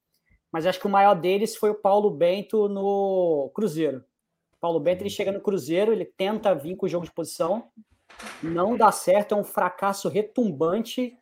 [0.56, 3.98] mas acho que o maior deles foi o Paulo Bento no Cruzeiro.
[4.54, 7.68] O Paulo Bento ele chega no Cruzeiro, ele tenta vir com o jogo de posição,
[8.42, 11.14] não dá certo, é um fracasso retumbante.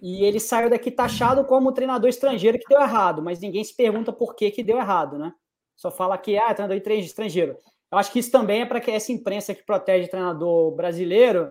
[0.00, 4.12] E ele saiu daqui taxado como treinador estrangeiro que deu errado, mas ninguém se pergunta
[4.12, 5.34] por que, que deu errado, né?
[5.74, 7.58] Só fala que ah, treinador estrangeiro.
[7.90, 11.50] Eu acho que isso também é para que essa imprensa que protege o treinador brasileiro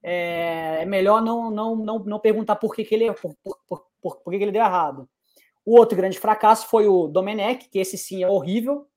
[0.00, 4.16] é, é, melhor não, não, não, não perguntar por que, que ele por, por, por,
[4.20, 5.08] por que, que ele deu errado.
[5.66, 8.88] O outro grande fracasso foi o Domenech, que esse sim é horrível,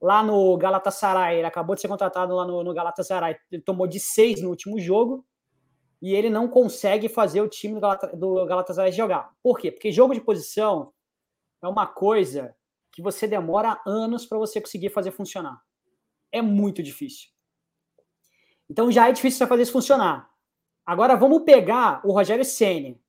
[0.00, 4.00] lá no Galatasaray, ele acabou de ser contratado lá no, no Galatasaray, ele tomou de
[4.00, 5.26] seis no último jogo
[6.00, 9.32] e ele não consegue fazer o time do, Galata, do Galatasaray jogar.
[9.42, 9.70] Por quê?
[9.70, 10.92] Porque jogo de posição
[11.62, 12.56] é uma coisa
[12.92, 15.60] que você demora anos para você conseguir fazer funcionar.
[16.32, 17.28] É muito difícil.
[18.70, 20.30] Então já é difícil você fazer isso funcionar.
[20.84, 23.00] Agora vamos pegar o Rogério Ceni.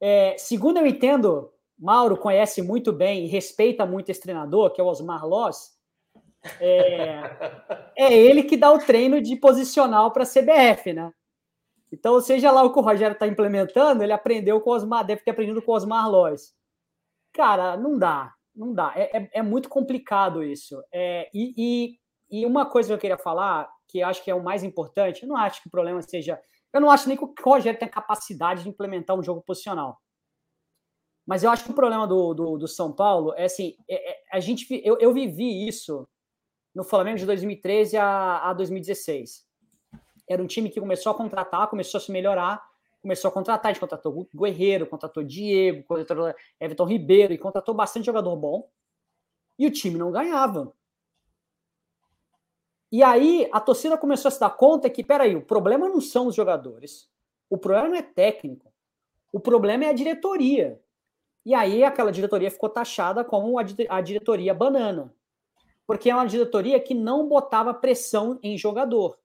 [0.00, 1.51] É, segundo eu entendo,
[1.82, 5.72] Mauro conhece muito bem e respeita muito esse treinador, que é o Osmar Loss.
[6.60, 11.12] É, é ele que dá o treino de posicional para a CBF, né?
[11.90, 15.22] Então, seja lá o que o Rogério está implementando, ele aprendeu com o Osmar, deve
[15.22, 16.54] ter aprendido com o Osmar Loss.
[17.32, 18.92] Cara, não dá, não dá.
[18.94, 20.80] É, é, é muito complicado isso.
[20.92, 21.52] É, e,
[22.30, 25.24] e, e, uma coisa que eu queria falar, que acho que é o mais importante,
[25.24, 26.40] eu não acho que o problema seja.
[26.72, 30.01] Eu não acho nem que o Rogério tem capacidade de implementar um jogo posicional.
[31.26, 34.22] Mas eu acho que o problema do, do, do São Paulo é assim: é, é,
[34.32, 36.08] a gente, eu, eu vivi isso
[36.74, 39.46] no Flamengo de 2013 a, a 2016.
[40.28, 42.62] Era um time que começou a contratar, começou a se melhorar,
[43.00, 43.70] começou a contratar.
[43.70, 48.68] A gente contratou Guerreiro, contratou Diego, contratou Everton Ribeiro e contratou bastante jogador bom.
[49.58, 50.72] E o time não ganhava.
[52.90, 56.26] E aí a torcida começou a se dar conta que, peraí, o problema não são
[56.26, 57.08] os jogadores,
[57.48, 58.70] o problema não é técnico,
[59.32, 60.78] o problema é a diretoria.
[61.44, 65.12] E aí aquela diretoria ficou taxada como a, diretoria banana,
[65.86, 69.18] porque é uma diretoria que não botava pressão em jogador.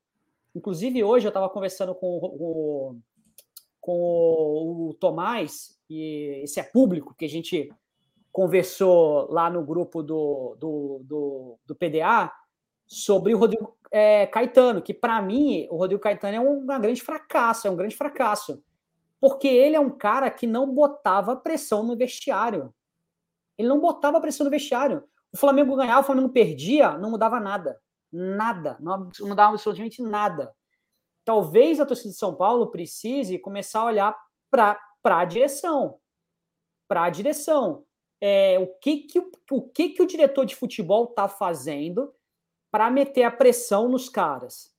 [0.55, 2.97] Inclusive, hoje eu estava conversando com o,
[3.79, 7.71] com o Tomás, e esse é público, que a gente
[8.31, 12.31] conversou lá no grupo do, do, do, do PDA
[12.87, 17.67] sobre o Rodrigo é, Caetano, que para mim o Rodrigo Caetano é um grande fracasso,
[17.67, 18.63] é um grande fracasso
[19.19, 22.73] porque ele é um cara que não botava pressão no vestiário.
[23.57, 25.03] Ele não botava pressão no vestiário.
[25.33, 27.81] O Flamengo ganhava, o Flamengo perdia, não mudava nada.
[28.11, 28.77] Nada.
[28.79, 30.55] Não, dá absolutamente nada.
[31.25, 34.17] Talvez a torcida de São Paulo precise começar a olhar
[34.49, 35.99] para a direção.
[36.87, 37.85] Para a direção.
[38.21, 39.19] É, o que, que,
[39.51, 42.13] o que, que o diretor de futebol está fazendo
[42.71, 44.73] para meter a pressão nos caras?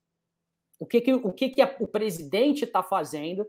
[0.79, 3.49] O que, que, o, que, que a, o presidente está fazendo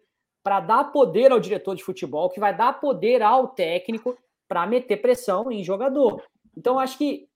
[0.50, 4.18] para dar poder ao diretor de futebol, que vai dar poder ao técnico
[4.48, 6.24] para meter pressão em jogador.
[6.58, 7.30] Então, acho que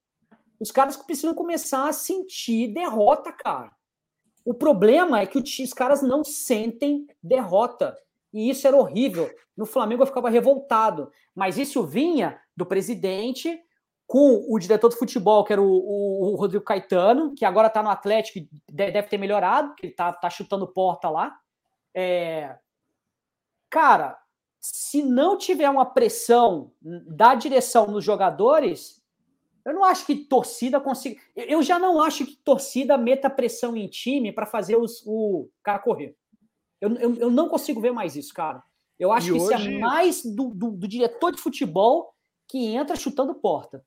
[0.60, 3.72] os caras precisam começar a sentir derrota, cara.
[4.44, 7.96] O problema é que os caras não sentem derrota.
[8.34, 9.30] E isso era horrível.
[9.56, 11.12] No Flamengo eu ficava revoltado.
[11.36, 13.62] Mas isso vinha do presidente
[14.08, 17.84] com o diretor de futebol, que era o, o, o Rodrigo Caetano, que agora está
[17.84, 21.38] no Atlético e deve ter melhorado, que ele está tá chutando porta lá.
[21.96, 22.58] É...
[23.74, 24.16] Cara,
[24.60, 29.02] se não tiver uma pressão da direção nos jogadores,
[29.66, 31.20] eu não acho que torcida consiga.
[31.36, 35.80] Eu já não acho que torcida meta pressão em time para fazer os, o cara
[35.80, 36.16] correr.
[36.80, 38.62] Eu, eu, eu, não consigo ver mais isso, cara.
[39.00, 39.56] Eu acho e que hoje...
[39.56, 42.14] isso é mais do, do, do, diretor de futebol
[42.48, 43.84] que entra chutando porta.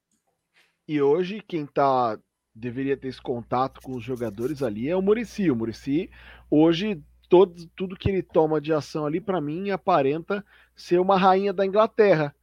[0.89, 2.19] E hoje, quem tá
[2.53, 5.49] deveria ter esse contato com os jogadores ali é o Murici.
[5.49, 6.11] O Murici,
[6.51, 10.45] hoje, todo, tudo que ele toma de ação ali, para mim, aparenta
[10.75, 12.35] ser uma rainha da Inglaterra.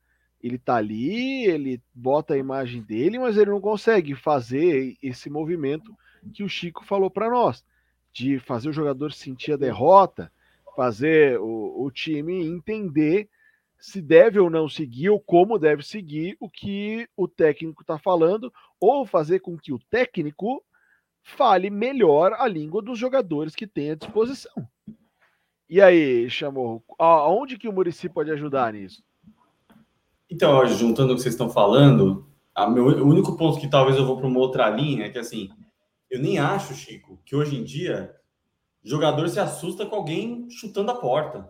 [0.42, 5.96] Ele tá ali, ele bota a imagem dele, mas ele não consegue fazer esse movimento
[6.34, 7.64] que o Chico falou para nós,
[8.12, 10.32] de fazer o jogador sentir a derrota,
[10.76, 13.30] fazer o, o time entender
[13.80, 18.52] se deve ou não seguir ou como deve seguir o que o técnico está falando,
[18.80, 20.64] ou fazer com que o técnico
[21.24, 24.68] fale melhor a língua dos jogadores que tem à disposição.
[25.70, 29.02] E aí, chamou, aonde que o Murici pode ajudar nisso?
[30.30, 32.28] Então, juntando o que vocês estão falando,
[32.72, 35.50] meu, o único ponto que talvez eu vou para uma outra linha é que assim,
[36.12, 38.14] eu nem acho, Chico, que hoje em dia
[38.84, 41.50] jogador se assusta com alguém chutando a porta.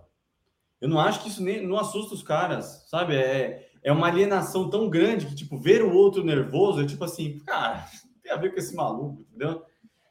[0.79, 3.15] Eu não acho que isso nem, não assusta os caras, sabe?
[3.15, 7.39] É, é uma alienação tão grande que, tipo, ver o outro nervoso é tipo assim,
[7.39, 7.87] cara,
[8.23, 9.63] tem a ver com esse maluco, entendeu?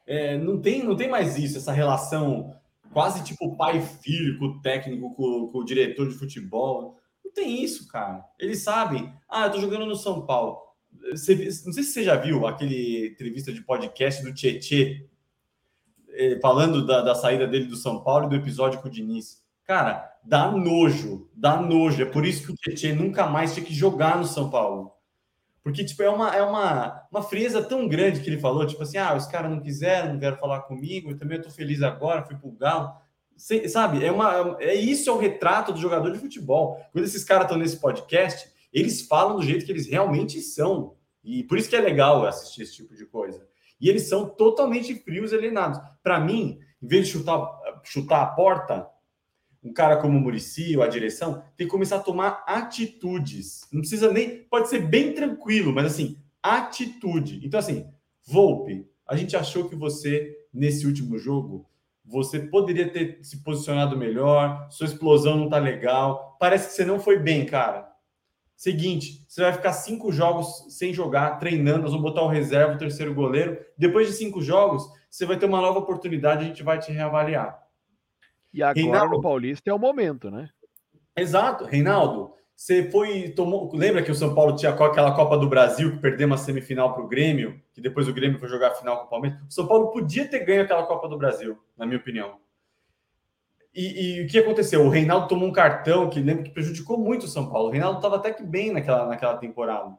[0.05, 2.53] É, não, tem, não tem mais isso, essa relação
[2.91, 6.99] quase tipo pai filho com o técnico, com, com, o diretor de futebol.
[7.25, 8.23] Não tem isso, cara.
[8.39, 9.11] Eles sabem.
[9.27, 10.59] Ah, eu tô jogando no São Paulo.
[11.11, 11.33] Você,
[11.65, 15.07] não sei se você já viu aquele entrevista de podcast do Tietê,
[16.09, 19.41] eh, falando da, da saída dele do São Paulo e do episódio com o Diniz.
[19.65, 22.03] Cara, dá nojo, dá nojo.
[22.03, 24.91] É por isso que o Tietê nunca mais tinha que jogar no São Paulo.
[25.63, 28.97] Porque, tipo, é uma, é uma, uma frieza tão grande que ele falou, tipo assim,
[28.97, 32.35] ah, os caras não quiseram, não vieram falar comigo, eu também estou feliz agora, fui
[32.35, 32.91] pro Galo.
[33.37, 36.77] Cê, sabe, é, uma, é isso é o retrato do jogador de futebol.
[36.91, 40.95] Quando esses caras estão nesse podcast, eles falam do jeito que eles realmente são.
[41.23, 43.47] E por isso que é legal assistir esse tipo de coisa.
[43.79, 45.79] E eles são totalmente frios alienados.
[46.03, 47.49] Para mim, em vez de chutar,
[47.83, 48.85] chutar a porta,
[49.63, 53.61] um cara como o Murici a direção tem que começar a tomar atitudes.
[53.71, 54.43] Não precisa nem.
[54.43, 57.39] Pode ser bem tranquilo, mas assim, atitude.
[57.45, 57.87] Então, assim,
[58.25, 61.65] Volpe, a gente achou que você, nesse último jogo,
[62.05, 66.35] você poderia ter se posicionado melhor, sua explosão não tá legal.
[66.39, 67.89] Parece que você não foi bem, cara.
[68.55, 72.77] Seguinte, você vai ficar cinco jogos sem jogar, treinando, nós vamos botar o reserva, o
[72.77, 73.57] terceiro goleiro.
[73.77, 77.62] Depois de cinco jogos, você vai ter uma nova oportunidade, a gente vai te reavaliar.
[78.53, 80.49] E agora Reinaldo, no Paulista é o momento, né?
[81.15, 81.65] Exato.
[81.65, 83.29] Reinaldo, você foi.
[83.29, 86.93] Tomou, lembra que o São Paulo tinha aquela Copa do Brasil que perdeu uma semifinal
[86.93, 89.39] para o Grêmio, que depois o Grêmio foi jogar a final com o Palmeiras?
[89.41, 92.37] O São Paulo podia ter ganho aquela Copa do Brasil, na minha opinião.
[93.73, 94.85] E, e o que aconteceu?
[94.85, 97.69] O Reinaldo tomou um cartão que lembra que prejudicou muito o São Paulo.
[97.69, 99.97] O Reinaldo estava até que bem naquela, naquela temporada.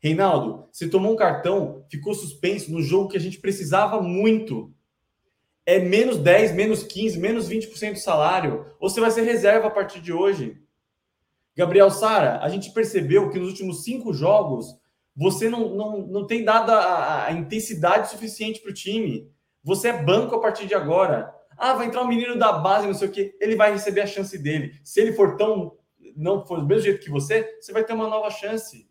[0.00, 4.72] Reinaldo, você tomou um cartão, ficou suspenso no jogo que a gente precisava muito
[5.68, 8.64] é menos 10, menos 15, menos 20% do salário.
[8.80, 10.56] Ou você vai ser reserva a partir de hoje.
[11.54, 14.74] Gabriel Sara, a gente percebeu que nos últimos cinco jogos
[15.14, 19.30] você não, não, não tem dado a, a intensidade suficiente para o time.
[19.62, 21.34] Você é banco a partir de agora.
[21.54, 23.36] Ah, vai entrar um menino da base, não sei o quê.
[23.38, 24.72] Ele vai receber a chance dele.
[24.82, 25.76] Se ele for tão.
[26.16, 28.88] não for do mesmo jeito que você, você vai ter uma nova chance.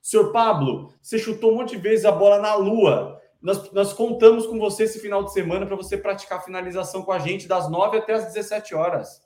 [0.00, 3.20] Senhor Pablo, você chutou um monte de vezes a bola na lua.
[3.40, 7.18] Nós, nós contamos com você esse final de semana para você praticar finalização com a
[7.18, 9.22] gente das 9 até as 17 horas.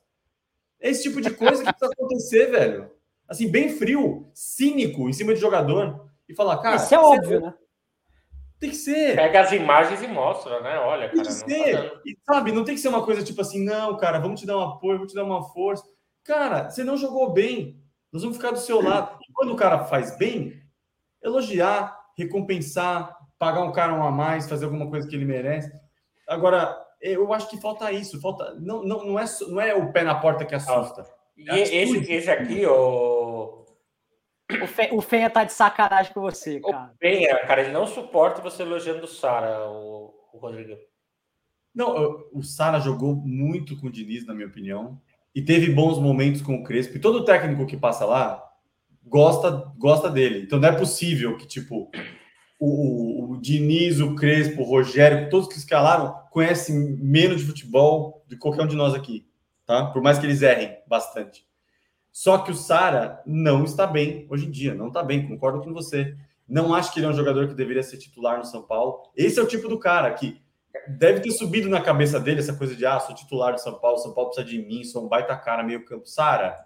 [0.80, 2.90] Esse tipo de coisa que precisa acontecer, velho.
[3.28, 6.08] Assim, bem frio, cínico em cima de jogador.
[6.28, 6.76] E falar, cara.
[6.76, 7.40] Isso é óbvio, é...
[7.40, 7.54] né?
[8.58, 9.16] Tem que ser.
[9.16, 10.78] Pega as imagens e mostra, né?
[10.78, 11.12] Olha, cara.
[11.14, 11.90] Tem que ser.
[11.90, 14.46] Tá e, sabe, não tem que ser uma coisa tipo assim, não, cara, vamos te
[14.46, 15.84] dar um apoio, vamos te dar uma força.
[16.22, 17.82] Cara, você não jogou bem.
[18.12, 19.18] Nós vamos ficar do seu lado.
[19.26, 20.60] E quando o cara faz bem,
[21.22, 25.72] elogiar, recompensar, pagar um cara um a mais, fazer alguma coisa que ele merece.
[26.28, 30.04] Agora, eu acho que falta isso, falta não, não, não, é, não é o pé
[30.04, 31.06] na porta que assusta.
[31.34, 33.64] E esse, esse aqui, o...
[34.62, 36.92] O, Fe, o Fenha tá de sacanagem com você, cara.
[36.94, 40.76] O Fenha, cara, ele não suporta você elogiando o Sara, o, o Rodrigo.
[41.74, 45.00] Não, o Sara jogou muito com o Diniz, na minha opinião,
[45.34, 46.96] e teve bons momentos com o Crespo.
[46.96, 48.44] E todo técnico que passa lá
[49.02, 50.42] gosta, gosta dele.
[50.42, 51.90] Então não é possível que, tipo,
[52.60, 58.36] o, o, Diniz, o Crespo, o Rogério, todos que escalaram, conhecem menos de futebol do
[58.36, 59.26] que qualquer um de nós aqui,
[59.64, 59.86] tá?
[59.86, 61.48] Por mais que eles errem bastante.
[62.12, 65.72] Só que o Sara não está bem hoje em dia, não está bem, concordo com
[65.72, 66.14] você.
[66.46, 69.10] Não acho que ele é um jogador que deveria ser titular no São Paulo.
[69.16, 70.40] Esse é o tipo do cara que
[70.86, 73.98] deve ter subido na cabeça dele essa coisa de ah, sou titular do São Paulo,
[73.98, 76.06] São Paulo precisa de mim, sou um baita cara meio campo.
[76.06, 76.56] Sara,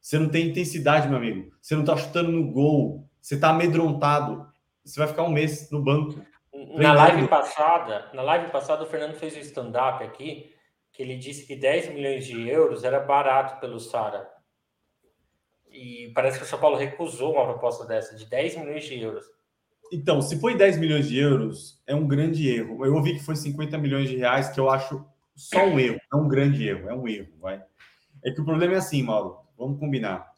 [0.00, 1.50] você não tem intensidade, meu amigo.
[1.60, 3.08] Você não está chutando no gol.
[3.20, 4.46] Você está amedrontado.
[4.84, 6.20] Você vai ficar um mês no banco.
[6.76, 10.52] Na live passada, na live passada, o Fernando fez um stand-up aqui
[10.92, 14.28] que ele disse que 10 milhões de euros era barato pelo Sara.
[15.68, 19.26] E parece que o São Paulo recusou uma proposta dessa, de 10 milhões de euros.
[19.92, 22.86] Então, se foi 10 milhões de euros, é um grande erro.
[22.86, 25.04] Eu ouvi que foi 50 milhões de reais, que eu acho
[25.34, 25.98] só um erro.
[26.12, 27.60] É um grande erro, é um erro, vai.
[28.24, 30.32] É que o problema é assim, Mauro, vamos combinar.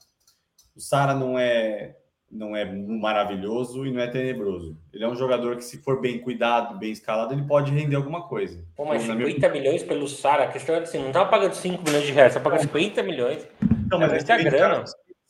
[0.75, 1.97] O Sara não é
[2.37, 4.77] não é maravilhoso e não é tenebroso.
[4.93, 8.29] Ele é um jogador que, se for bem cuidado, bem escalado, ele pode render alguma
[8.29, 8.65] coisa.
[8.77, 9.51] Pô, mas então, 50 minha...
[9.51, 12.45] milhões pelo Sara, a questão é assim, não estava pagando 5 milhões de reais, estava
[12.45, 13.49] pagando 50 milhões.
[13.91, 14.85] Não, mas é muita grana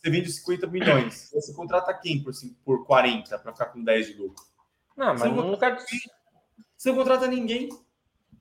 [0.06, 1.30] você vende 50 milhões.
[1.34, 2.32] Você contrata quem por,
[2.64, 4.44] por 40 para ficar com 10 de lucro?
[4.96, 5.82] Não, mas no lugar do...
[6.76, 7.68] Você não contrata ninguém.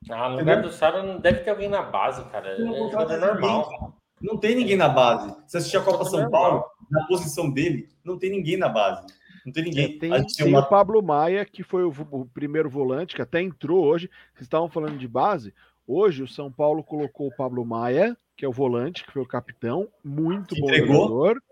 [0.10, 2.60] Ah, no lugar do Sara não deve ter alguém na base, cara.
[2.60, 3.72] Não é, é normal.
[3.72, 5.36] Ninguém, não tem ninguém na base.
[5.48, 9.06] Se assistir a Copa São Paulo, na posição dele, não tem ninguém na base.
[9.46, 9.86] Não tem ninguém.
[9.86, 10.62] É, tem, tem uma...
[10.62, 14.10] o Pablo Maia, que foi o, o, primeiro volante, que até entrou hoje.
[14.34, 15.54] Vocês estavam falando de base.
[15.88, 19.28] Hoje o São Paulo colocou o Pablo Maia, que é o volante, que foi o
[19.28, 21.44] capitão, muito que bom entregou, jogador.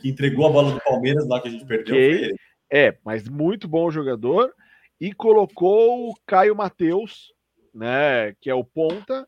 [0.00, 1.94] Que entregou a bola do Palmeiras lá que a gente perdeu.
[1.94, 2.34] Okay.
[2.70, 4.52] É, mas muito bom jogador.
[5.00, 7.32] E colocou o Caio Matheus,
[7.72, 9.26] né, que é o ponta,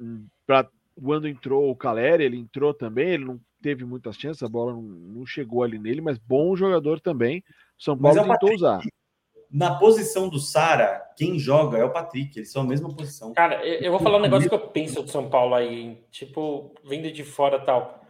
[0.00, 0.68] hum, para
[1.00, 4.82] quando entrou o Caleri, ele entrou também, ele não teve muitas chances, a bola não,
[4.82, 7.42] não chegou ali nele, mas bom jogador também.
[7.78, 8.80] São Paulo é tentou Patrick, usar.
[9.50, 13.32] Na posição do Sara, quem joga é o Patrick, eles são a mesma posição.
[13.34, 17.10] Cara, eu, vou falar um negócio que eu penso do São Paulo aí, tipo, vindo
[17.12, 18.02] de fora tal.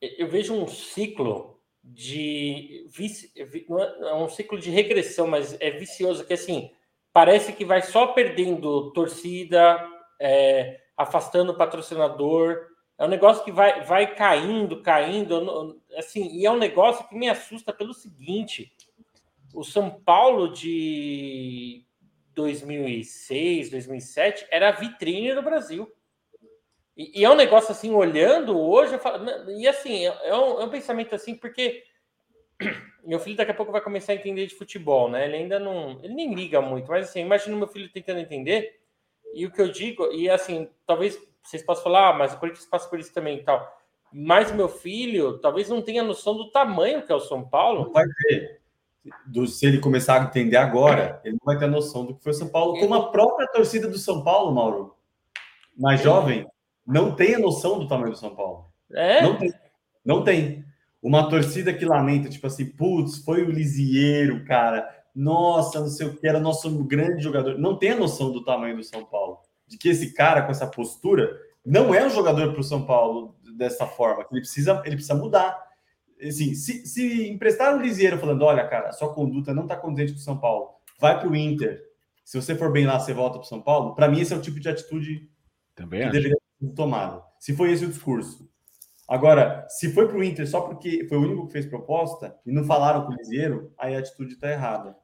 [0.00, 6.24] Eu vejo um ciclo de vice, é, é um ciclo de regressão, mas é vicioso
[6.24, 6.70] que assim
[7.12, 9.84] parece que vai só perdendo torcida,
[10.20, 12.66] é, afastando o patrocinador.
[12.98, 17.28] É um negócio que vai, vai caindo, caindo, assim, e é um negócio que me
[17.28, 18.72] assusta pelo seguinte:
[19.54, 21.84] o São Paulo de
[22.34, 25.90] 2006, 2007 era a vitrine do Brasil.
[26.96, 30.64] E, e é um negócio assim, olhando hoje, falo, e assim, é, é um, é
[30.64, 31.84] um pensamento assim, porque
[33.06, 35.26] meu filho daqui a pouco vai começar a entender de futebol, né?
[35.26, 38.80] Ele ainda não, ele nem liga muito, mas assim, imagina meu filho tentando entender.
[39.34, 42.66] E o que eu digo, e assim, talvez vocês possam falar, ah, mas o Corinthians
[42.66, 43.76] passa por isso também e tal.
[44.12, 47.84] Mas meu filho talvez não tenha noção do tamanho que é o São Paulo.
[47.84, 48.60] Não vai ter.
[49.26, 52.32] Do, se ele começar a entender agora, ele não vai ter noção do que foi
[52.32, 54.94] o São Paulo, como a própria torcida do São Paulo, Mauro,
[55.76, 56.46] mais jovem,
[56.86, 58.66] não tem a noção do tamanho do São Paulo.
[58.92, 59.22] É?
[59.22, 59.52] Não tem.
[60.04, 60.64] Não tem.
[61.00, 66.16] Uma torcida que lamenta, tipo assim, putz, foi o Lisieiro, cara nossa, não sei o
[66.16, 67.58] que, era nosso grande jogador.
[67.58, 69.40] Não tem a noção do tamanho do São Paulo.
[69.66, 71.36] De que esse cara com essa postura
[71.66, 74.24] não é um jogador para o São Paulo dessa forma.
[74.30, 75.60] Ele precisa, ele precisa mudar.
[76.22, 80.18] Assim, se, se emprestar o Lisieiro falando, olha, cara, sua conduta não está condizente com
[80.18, 80.70] o São Paulo,
[81.00, 81.82] vai para o Inter.
[82.24, 83.96] Se você for bem lá, você volta para o São Paulo.
[83.96, 85.28] Para mim, esse é o tipo de atitude
[85.74, 86.12] Também que acho.
[86.12, 87.24] deveria ser tomada.
[87.40, 88.48] Se foi esse o discurso.
[89.08, 92.52] Agora, se foi para o Inter só porque foi o único que fez proposta e
[92.52, 94.96] não falaram com o Lisieiro, aí a atitude está errada.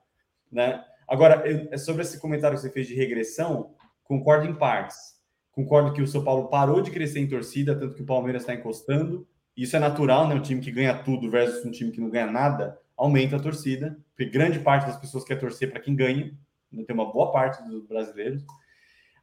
[0.54, 0.82] Né?
[1.08, 3.74] Agora, eu, é sobre esse comentário que você fez de regressão,
[4.04, 5.14] concordo em partes.
[5.50, 8.54] Concordo que o São Paulo parou de crescer em torcida, tanto que o Palmeiras está
[8.54, 9.26] encostando.
[9.56, 10.34] Isso é natural, né?
[10.34, 13.98] Um time que ganha tudo versus um time que não ganha nada, aumenta a torcida,
[14.16, 16.36] porque grande parte das pessoas quer torcer para quem ganha,
[16.72, 16.84] né?
[16.84, 18.44] tem uma boa parte dos brasileiros.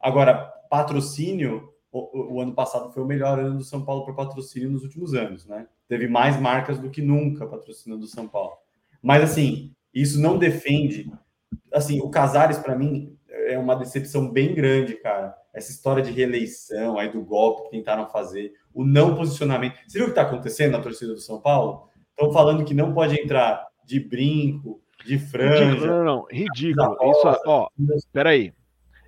[0.00, 0.34] Agora,
[0.70, 4.82] patrocínio, o, o, ano passado foi o melhor ano do São Paulo para patrocínio nos
[4.82, 5.66] últimos anos, né?
[5.88, 8.56] Teve mais marcas do que nunca patrocínio do São Paulo.
[9.02, 11.10] Mas assim, isso não defende.
[11.72, 15.34] Assim, o Casares, para mim, é uma decepção bem grande, cara.
[15.52, 19.76] Essa história de reeleição aí do golpe que tentaram fazer, o não posicionamento.
[19.86, 21.88] Você viu o que está acontecendo na torcida do São Paulo?
[22.10, 25.64] Estão falando que não pode entrar de brinco, de franja.
[25.64, 26.96] Ridículo, não, não, ridículo.
[27.10, 27.68] Isso, ó,
[28.12, 28.52] peraí.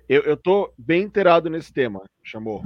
[0.07, 2.61] Eu, eu tô bem inteirado nesse tema, chamou.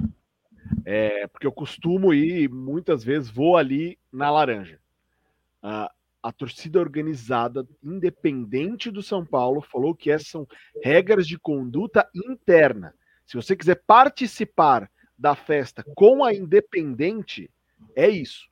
[0.85, 4.79] É, porque eu costumo ir, muitas vezes vou ali na laranja.
[5.61, 10.47] Ah, a torcida organizada, independente do São Paulo, falou que essas são
[10.83, 12.93] regras de conduta interna.
[13.25, 17.49] Se você quiser participar da festa com a Independente,
[17.95, 18.49] é isso.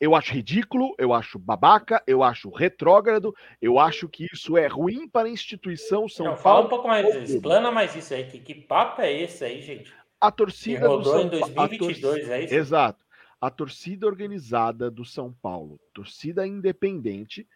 [0.00, 5.06] Eu acho ridículo, eu acho babaca, eu acho retrógrado, eu acho que isso é ruim
[5.06, 6.42] para a instituição São Não, Paulo.
[6.42, 8.24] Fala um pouco mais, explana mais isso aí.
[8.24, 9.92] Que, que papo é esse aí, gente?
[10.18, 11.22] A torcida do São...
[11.22, 12.32] em 2022, tor...
[12.32, 12.54] é isso?
[12.54, 13.04] Exato.
[13.40, 17.48] A torcida organizada do São Paulo, torcida independente,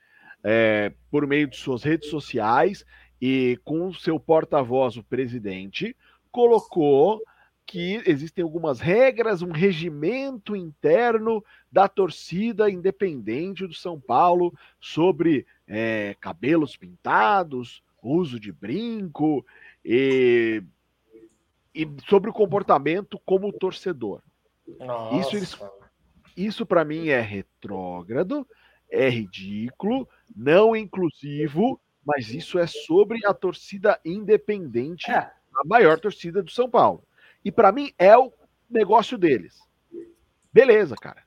[0.42, 2.84] é, por meio de suas redes sociais
[3.20, 5.96] e com seu porta-voz, o presidente,
[6.30, 7.22] colocou
[7.66, 16.14] que existem algumas regras, um regimento interno da torcida independente do São Paulo sobre é,
[16.20, 19.44] cabelos pintados, uso de brinco
[19.84, 20.62] e,
[21.74, 24.22] e sobre o comportamento como torcedor.
[24.78, 25.36] Nossa.
[25.36, 25.70] Isso,
[26.36, 28.46] isso para mim é retrógrado,
[28.90, 35.16] é ridículo, não inclusivo, mas isso é sobre a torcida independente, é.
[35.16, 37.02] a maior torcida do São Paulo.
[37.44, 38.32] E para mim é o
[38.68, 39.58] negócio deles.
[40.52, 41.22] Beleza, cara.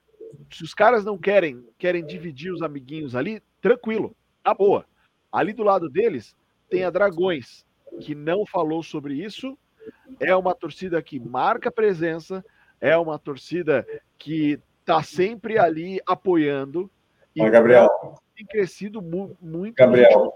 [0.51, 4.85] Se os caras não querem, querem dividir os amiguinhos ali, tranquilo, tá boa.
[5.31, 6.35] Ali do lado deles
[6.69, 7.65] tem a Dragões,
[8.01, 9.57] que não falou sobre isso.
[10.19, 12.43] É uma torcida que marca presença,
[12.79, 13.85] é uma torcida
[14.17, 16.89] que tá sempre ali apoiando.
[17.35, 17.89] E Gabriel,
[18.35, 19.75] tem crescido mu muito.
[19.75, 20.33] Gabriel,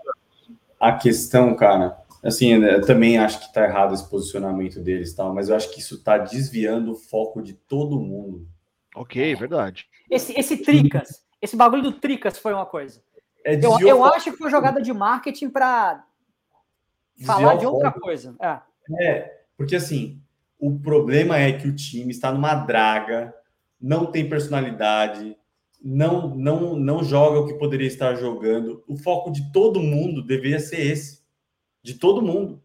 [0.79, 5.49] a questão, cara, Assim, eu também acho que está errado esse posicionamento deles, tal, mas
[5.49, 8.47] eu acho que isso está desviando o foco de todo mundo.
[8.95, 9.87] Ok, verdade.
[10.09, 13.01] Esse, esse Tricas, esse bagulho do Tricas foi uma coisa.
[13.43, 16.05] É, eu eu acho que foi jogada de marketing para
[17.25, 18.35] falar de outra coisa.
[18.39, 18.59] É.
[19.03, 20.21] é, porque assim,
[20.61, 23.33] o problema é que o time está numa draga,
[23.81, 25.35] não tem personalidade,
[25.83, 28.83] não, não, não joga o que poderia estar jogando.
[28.87, 31.21] O foco de todo mundo deveria ser esse
[31.81, 32.61] de todo mundo.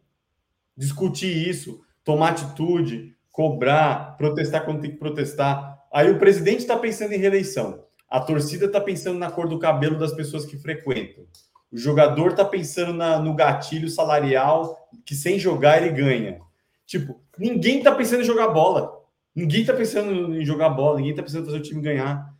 [0.76, 5.82] Discutir isso, tomar atitude, cobrar, protestar quando tem que protestar.
[5.90, 7.82] Aí o presidente está pensando em reeleição.
[8.10, 11.24] A torcida está pensando na cor do cabelo das pessoas que frequentam.
[11.72, 16.40] O jogador está pensando na, no gatilho salarial que sem jogar ele ganha.
[16.84, 19.02] Tipo, ninguém está pensando em jogar bola.
[19.34, 20.96] Ninguém está pensando em jogar bola.
[20.96, 22.34] Ninguém está pensando em fazer o time ganhar.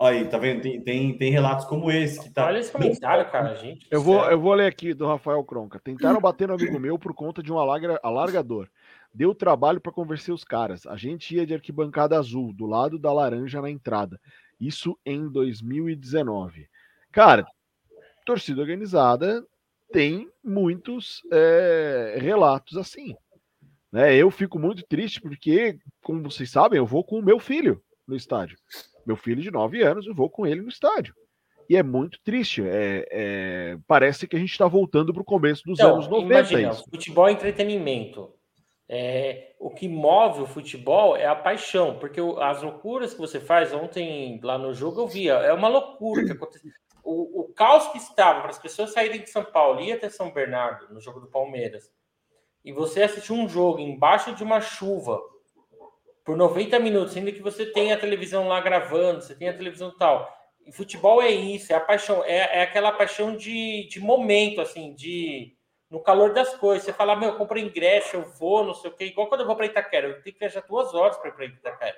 [0.00, 0.62] Aí, tá vendo?
[0.62, 2.20] Tem, tem, tem relatos como esse.
[2.20, 2.46] Que tá...
[2.46, 3.84] Olha esse comentário, cara, gente.
[3.90, 5.80] Eu vou, eu vou ler aqui do Rafael Cronca.
[5.80, 8.68] Tentaram bater no amigo meu por conta de um alarga, alargador.
[9.12, 10.86] Deu trabalho para convencer os caras.
[10.86, 14.20] A gente ia de arquibancada azul, do lado da laranja na entrada.
[14.60, 16.68] Isso em 2019.
[17.10, 17.44] Cara,
[18.24, 19.44] torcida organizada
[19.90, 23.16] tem muitos é, relatos assim.
[23.92, 24.14] Né?
[24.14, 28.16] Eu fico muito triste porque, como vocês sabem, eu vou com o meu filho no
[28.16, 28.58] estádio.
[29.06, 31.14] Meu filho de 9 anos, eu vou com ele no estádio.
[31.68, 32.62] E é muito triste.
[32.62, 33.78] É, é...
[33.86, 36.34] Parece que a gente está voltando para o começo dos então, anos 90.
[36.34, 36.84] Imagina, isso.
[36.90, 38.32] futebol é entretenimento.
[38.90, 43.70] É, o que move o futebol é a paixão, porque as loucuras que você faz
[43.74, 46.70] ontem lá no jogo eu via, é uma loucura que aconteceu.
[47.04, 50.30] O, o caos que estava para as pessoas saírem de São Paulo e até São
[50.32, 51.90] Bernardo no jogo do Palmeiras,
[52.68, 55.18] e você assistir um jogo embaixo de uma chuva
[56.22, 59.90] por 90 minutos, ainda que você tenha a televisão lá gravando, você tem a televisão
[59.96, 60.30] tal.
[60.66, 64.92] E futebol é isso, é a paixão, é, é aquela paixão de, de momento, assim,
[64.92, 65.56] de
[65.88, 66.84] no calor das coisas.
[66.84, 69.06] Você fala, meu, eu compro ingresso, eu vou, não sei o quê.
[69.06, 71.44] Igual quando eu vou para Itaquera, eu tenho que viajar duas horas para ir para
[71.46, 71.96] Itaquera.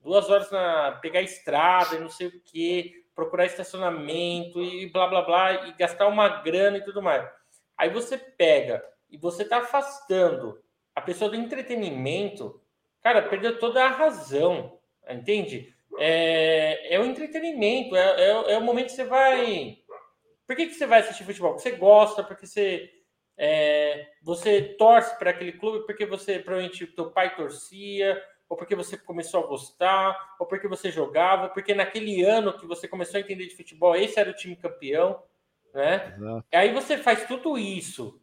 [0.00, 5.22] Duas horas na pegar estrada e não sei o quê, procurar estacionamento e blá blá
[5.22, 7.28] blá, e gastar uma grana e tudo mais.
[7.76, 10.62] Aí você pega e você está afastando
[10.94, 12.60] a pessoa do entretenimento
[13.02, 14.78] Cara, perdeu toda a razão,
[15.08, 15.74] entende?
[15.98, 19.78] É, é o entretenimento, é, é, é, o momento que você vai.
[20.46, 21.52] Por que, que você vai assistir futebol?
[21.52, 22.90] Porque você gosta, porque você,
[23.38, 28.74] é, você torce para aquele clube, porque você provavelmente o teu pai torcia, ou porque
[28.74, 33.20] você começou a gostar, ou porque você jogava, porque naquele ano que você começou a
[33.20, 35.22] entender de futebol, esse era o time campeão,
[35.72, 36.14] né?
[36.16, 36.46] Exato.
[36.52, 38.20] Aí você faz tudo isso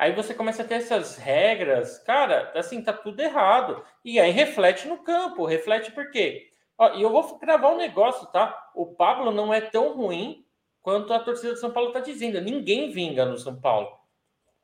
[0.00, 3.84] Aí você começa a ter essas regras, cara, assim, tá tudo errado.
[4.02, 6.50] E aí reflete no campo, reflete por quê?
[6.78, 8.70] Ó, e eu vou gravar um negócio, tá?
[8.74, 10.42] O Pablo não é tão ruim
[10.80, 12.40] quanto a torcida de São Paulo tá dizendo.
[12.40, 13.90] Ninguém vinga no São Paulo.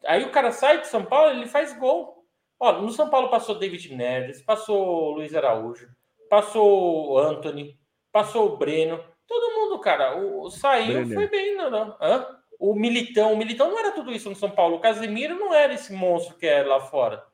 [0.07, 2.25] Aí o cara sai de São Paulo, ele faz gol.
[2.59, 5.87] Ó, no São Paulo passou David Neres, passou Luiz Araújo,
[6.31, 7.79] passou Anthony,
[8.11, 9.05] passou o Breno.
[9.29, 11.15] Todo mundo, cara, o, saiu, Brenner.
[11.15, 11.97] foi bem, não, não.
[12.01, 12.27] Hã?
[12.59, 13.33] O Militão.
[13.33, 14.77] O Militão não era tudo isso no São Paulo.
[14.77, 17.24] O Casemiro não era esse monstro que era lá fora.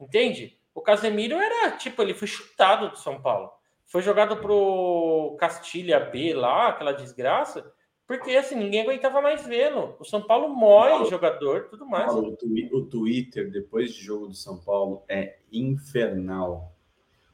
[0.00, 0.58] Entende?
[0.74, 3.50] O Casemiro era, tipo, ele foi chutado do São Paulo.
[3.86, 7.72] Foi jogado pro Castilha B lá, aquela desgraça,
[8.06, 9.96] porque assim, ninguém aguentava mais vê-lo.
[9.98, 12.06] O São Paulo mói jogador, tudo mais.
[12.06, 12.36] Paulo,
[12.72, 16.72] o Twitter, depois de jogo do São Paulo, é infernal.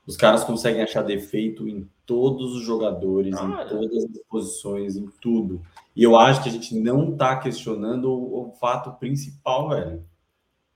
[0.06, 5.62] Os caras conseguem achar defeito em todos os jogadores, em todas as posições, em tudo.
[5.96, 10.04] E eu acho que a gente não está questionando o, o, fato principal, velho.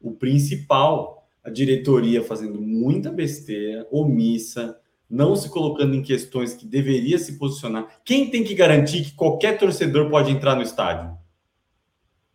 [0.00, 4.78] O principal, a diretoria fazendo muita besteira, omissa,
[5.08, 8.00] não se colocando em questões que deveria se posicionar.
[8.04, 11.16] Quem tem que garantir que qualquer torcedor pode entrar no estádio?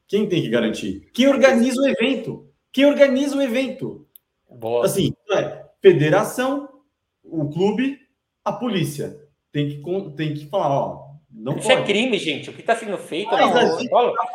[0.07, 1.09] Quem tem que garantir?
[1.13, 2.47] Quem organiza o evento?
[2.71, 4.07] Quem organiza o evento?
[4.49, 4.85] Boa.
[4.85, 6.69] Assim, é, federação,
[7.23, 7.99] o clube,
[8.43, 9.17] a polícia.
[9.51, 9.83] Tem que,
[10.15, 11.91] tem que falar, ó, não Isso é pode.
[11.91, 12.49] é crime, gente.
[12.49, 13.39] O que está sendo feito tá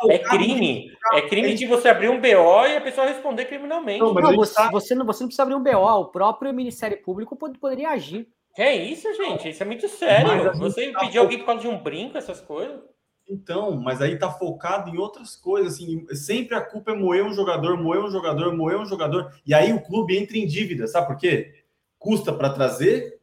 [0.09, 0.91] é crime.
[1.13, 3.99] É crime de você abrir um BO e a pessoa responder criminalmente.
[3.99, 4.69] Não, não você, tá...
[4.69, 6.01] você, não, você não precisa abrir um BO.
[6.01, 8.27] O próprio Ministério Público poderia agir.
[8.57, 9.49] É isso, gente.
[9.49, 10.53] Isso é muito sério.
[10.57, 12.81] Você tá pedir alguém por causa de um brinco, essas coisas.
[13.29, 17.31] Então, mas aí tá focado em outras coisas, assim, sempre a culpa é moer um
[17.31, 21.05] jogador, moer um jogador, moer um jogador, e aí o clube entra em dívida, sabe
[21.05, 21.53] por quê?
[21.99, 23.18] Custa para trazer,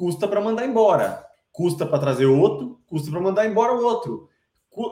[0.00, 1.22] custa para mandar embora.
[1.52, 4.30] Custa para trazer outro, custa para mandar embora o outro.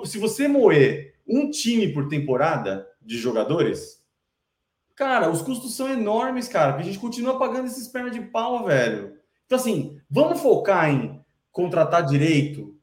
[0.05, 4.05] Se você moer um time por temporada de jogadores,
[4.95, 8.67] cara, os custos são enormes, cara, porque a gente continua pagando esses pernas de pau,
[8.67, 9.15] velho.
[9.47, 12.77] Então, assim, vamos focar em contratar direito,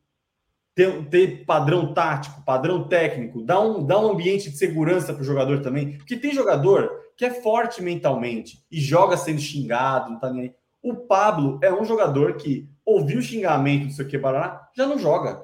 [0.73, 5.26] ter, ter padrão tático, padrão técnico, dar um, dar um ambiente de segurança para o
[5.26, 5.95] jogador também.
[5.99, 10.56] Porque tem jogador que é forte mentalmente e joga sendo xingado, não tá nem aí.
[10.86, 14.10] O Pablo é um jogador que ouviu xingamento, não sei o
[14.78, 15.44] já não joga.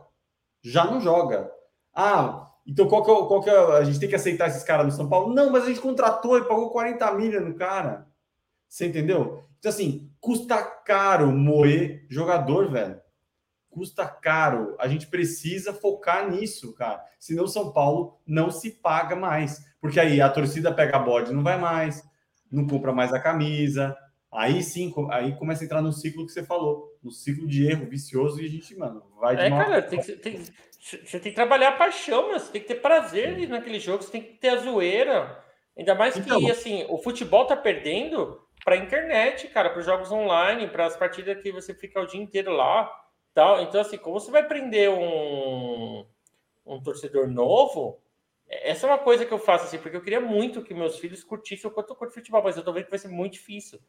[0.61, 1.51] Já não joga.
[1.95, 4.85] Ah, então qual que, é, qual que é, a gente tem que aceitar esses caras
[4.85, 5.33] no São Paulo?
[5.33, 8.07] Não, mas a gente contratou e pagou 40 milhas no cara.
[8.69, 9.43] Você entendeu?
[9.57, 13.01] Então, assim, custa caro moer jogador, velho.
[13.71, 14.75] Custa caro.
[14.77, 17.03] A gente precisa focar nisso, cara.
[17.19, 19.65] Senão São Paulo não se paga mais.
[19.81, 22.07] Porque aí a torcida pega bode, não vai mais,
[22.51, 23.97] não compra mais a camisa,
[24.31, 27.85] Aí sim, aí começa a entrar no ciclo que você falou, no ciclo de erro
[27.85, 30.41] vicioso e a gente, mano, vai de É, cara, tem que, tem,
[30.79, 34.11] você tem que trabalhar a paixão, mas você tem que ter prazer naquele jogo, você
[34.11, 35.43] tem que ter a zoeira.
[35.77, 40.11] Ainda mais então, que, assim, o futebol tá perdendo para internet, cara, para os jogos
[40.13, 42.89] online, para as partidas que você fica o dia inteiro lá,
[43.33, 43.61] tal.
[43.61, 46.05] Então, assim, como você vai prender um,
[46.65, 48.01] um torcedor novo?
[48.47, 51.21] Essa é uma coisa que eu faço, assim, porque eu queria muito que meus filhos
[51.21, 53.79] curtissem o quanto eu curto futebol, mas eu tô vendo que vai ser muito difícil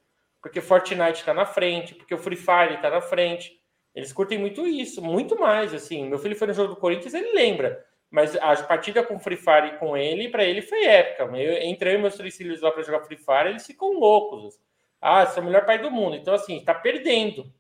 [0.42, 3.60] porque Fortnite está na frente, porque o Free Fire está na frente.
[3.94, 5.72] Eles curtem muito isso, muito mais.
[5.72, 7.86] Assim, meu filho foi no jogo do Corinthians, ele lembra.
[8.10, 11.24] Mas a partida com Free Fire com ele, para ele foi épica.
[11.36, 14.58] Eu, entrei meus três filhos lá para jogar Free Fire, eles ficam loucos.
[15.00, 16.16] Ah, você é o melhor pai do mundo.
[16.16, 17.52] Então, assim, está perdendo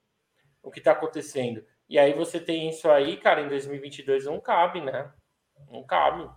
[0.62, 1.64] o que está acontecendo.
[1.88, 5.10] E aí você tem isso aí, cara, em 2022 não cabe, né?
[5.70, 6.28] Não cabe.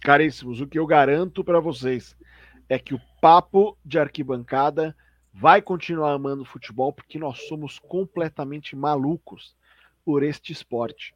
[0.00, 2.16] Caríssimos, o que eu garanto para vocês
[2.68, 4.96] é que o papo de arquibancada
[5.32, 9.56] vai continuar amando futebol porque nós somos completamente malucos
[10.04, 11.14] por este esporte.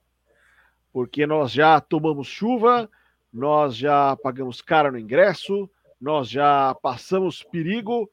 [0.93, 2.89] Porque nós já tomamos chuva,
[3.33, 5.69] nós já pagamos cara no ingresso,
[6.01, 8.11] nós já passamos perigo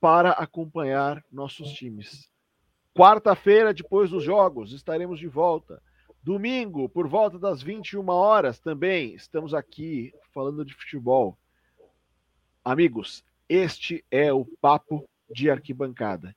[0.00, 2.30] para acompanhar nossos times.
[2.94, 5.82] Quarta-feira, depois dos jogos, estaremos de volta.
[6.22, 11.38] Domingo, por volta das 21 horas, também estamos aqui falando de futebol.
[12.64, 16.36] Amigos, este é o Papo de Arquibancada.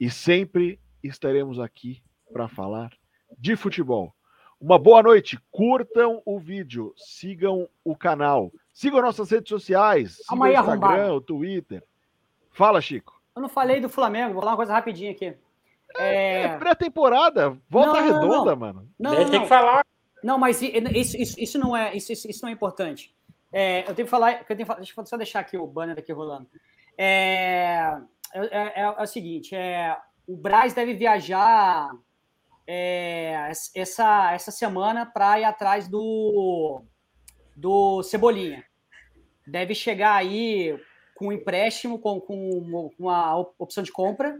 [0.00, 2.02] E sempre estaremos aqui
[2.32, 2.90] para falar
[3.38, 4.12] de futebol.
[4.60, 10.46] Uma boa noite, curtam o vídeo, sigam o canal, sigam nossas redes sociais, sigam o
[10.48, 11.14] Instagram, arrombado.
[11.14, 11.84] o Twitter.
[12.50, 13.22] Fala, Chico.
[13.36, 15.32] Eu não falei do Flamengo, vou falar uma coisa rapidinho aqui.
[15.96, 18.56] É, é pré-temporada, volta não, não, redonda, não.
[18.56, 18.90] mano.
[18.98, 19.86] Não, não, tem que falar.
[20.24, 23.14] Não, mas isso, isso, isso não é isso, isso não é importante.
[23.52, 26.12] É, eu tenho que falar, eu tenho, deixa eu só deixar aqui o banner aqui
[26.12, 26.48] rolando.
[26.96, 27.96] É,
[28.34, 29.96] é, é, é, o seguinte: é,
[30.26, 31.90] o Braz deve viajar
[32.66, 36.82] é, essa, essa semana para ir atrás do,
[37.56, 38.64] do Cebolinha.
[39.46, 40.78] Deve chegar aí
[41.14, 44.38] com empréstimo, com, com uma opção de compra.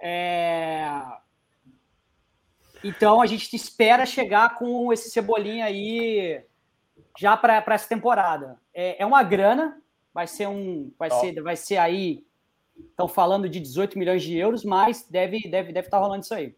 [0.00, 0.88] É,
[2.82, 6.42] então a gente espera chegar com esse Cebolinha aí
[7.16, 8.58] já para essa temporada.
[8.74, 9.80] É, é uma grana,
[10.12, 12.24] vai ser um, vai ser, vai ser aí,
[12.76, 16.34] estão falando de 18 milhões de euros, mas deve, deve, deve estar tá rolando isso
[16.34, 16.56] aí.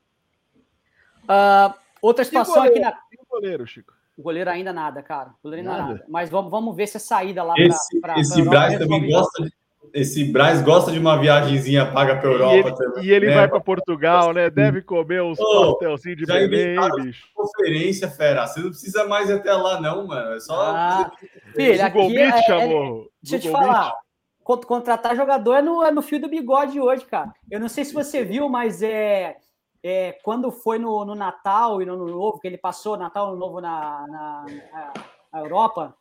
[1.25, 3.01] Uh, outra situação goleiro, aqui na.
[3.13, 3.93] E o goleiro, Chico?
[4.17, 5.31] O goleiro ainda nada, cara.
[5.31, 5.95] O goleiro ainda nada.
[5.95, 6.07] nada.
[6.09, 9.11] Mas vamos, vamos ver se a saída lá esse, pra, pra, esse pra Braz também
[9.11, 9.53] gosta de,
[9.93, 13.05] esse Braz gosta de uma viagenzinha paga para Europa e ele, também.
[13.05, 13.35] E ele né?
[13.35, 14.51] vai para Portugal, né?
[14.51, 17.27] Deve comer uns oh, pastelzinhos de Belém, bicho.
[17.35, 18.47] Conferência, fera.
[18.47, 20.35] Você não precisa mais ir até lá, não, mano.
[20.35, 20.55] É só.
[20.55, 21.11] Ah,
[21.55, 23.09] filho, aqui é, é, chamou.
[23.23, 23.94] Deixa eu te falar.
[24.43, 27.32] Contratar jogador é no, é no fio do bigode hoje, cara.
[27.51, 29.36] Eu não sei se você viu, mas é
[29.82, 33.28] é, quando foi no, no, Natal e no Ano Novo, que ele passou Natal e
[33.31, 34.47] Ano Novo na, na,
[35.32, 35.97] na Europa,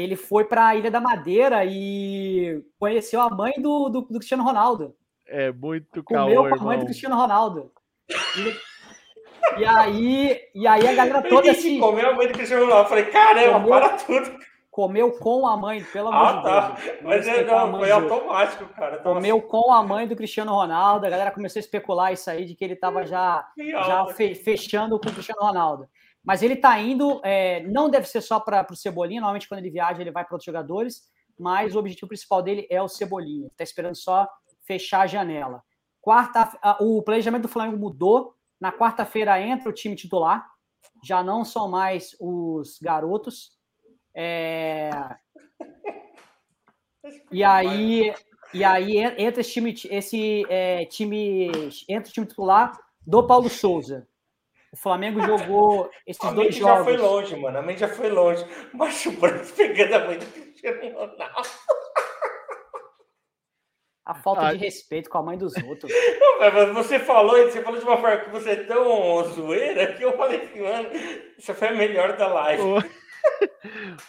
[0.00, 4.44] ele foi para a Ilha da Madeira e conheceu a mãe do, do, do Cristiano
[4.44, 4.94] Ronaldo.
[5.26, 7.72] É muito Comeu com a mãe do Cristiano Ronaldo.
[8.36, 11.78] E, e, aí, e aí a galera toda assim.
[11.78, 12.84] Comeu a mãe do Cristiano Ronaldo.
[12.84, 14.48] Eu falei, caramba, comeu, para tudo
[14.78, 16.68] comeu com a mãe, pelo amor ah, de tá.
[16.80, 16.98] Deus.
[17.02, 18.98] Mas é, não, foi automático, cara.
[18.98, 22.54] Comeu com a mãe do Cristiano Ronaldo, a galera começou a especular isso aí, de
[22.54, 24.06] que ele estava já, já
[24.36, 25.88] fechando com o Cristiano Ronaldo.
[26.28, 29.70] Mas ele está indo, é, não deve ser só para o Cebolinha, normalmente quando ele
[29.70, 33.46] viaja ele vai para outros jogadores, mas o objetivo principal dele é o Cebolinha.
[33.46, 34.28] Está esperando só
[34.60, 35.62] fechar a janela.
[36.02, 36.50] Quarta,
[36.80, 38.34] o planejamento do Flamengo mudou.
[38.60, 40.46] Na quarta-feira entra o time titular,
[41.02, 43.52] já não são mais os garotos.
[44.14, 44.90] É...
[47.32, 48.12] E aí,
[48.52, 51.50] e aí entra esse time, esse é, time,
[51.88, 54.06] entra o time titular do Paulo Souza.
[54.72, 56.76] O Flamengo jogou esses a dois jogos.
[56.78, 57.58] já foi longe, mano.
[57.58, 58.44] A mente já foi longe.
[58.72, 61.48] Mas o Branco pegando a mãe do Cristiano Ronaldo.
[64.04, 65.92] A falta ah, de respeito com a mãe dos outros.
[66.40, 70.16] mas você falou, você falou de uma forma que você é tão zoeira que eu
[70.16, 70.88] falei assim, mano,
[71.36, 72.62] isso foi a melhor da live.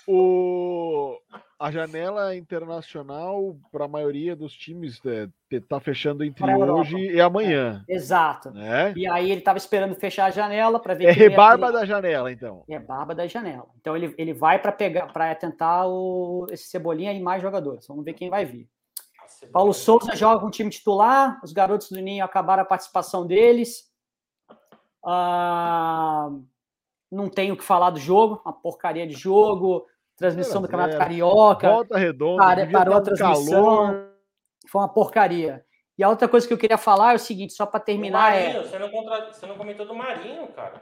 [0.08, 1.20] o,
[1.60, 5.28] a janela internacional para a maioria dos times é,
[5.60, 7.84] tá fechando entre hoje e amanhã.
[7.88, 8.50] É, exato.
[8.52, 8.94] Né?
[8.96, 11.06] E aí ele estava esperando fechar a janela para ver.
[11.06, 12.64] É rebarba da janela, então.
[12.70, 13.68] É barba da janela.
[13.82, 17.86] Então ele, ele vai para pegar para tentar o, esse cebolinha e mais jogadores.
[17.88, 18.70] Vamos ver quem vai vir.
[19.52, 21.42] Paulo Souza joga com o time titular.
[21.44, 23.90] Os garotos do Ninho acabaram a participação deles.
[25.06, 26.30] Ah,
[27.12, 29.86] não tenho o que falar do jogo, uma porcaria de jogo,
[30.20, 31.70] transmissão do Campeonato Carioca.
[31.70, 33.64] Volta redonda, para, parou a transmissão.
[33.64, 34.10] Calor.
[34.68, 35.66] Foi uma porcaria.
[35.98, 38.60] E a outra coisa que eu queria falar é o seguinte, só para terminar Marinho,
[38.60, 38.64] é.
[38.64, 39.34] Você não, contra...
[39.34, 40.82] você não comentou do Marinho, cara.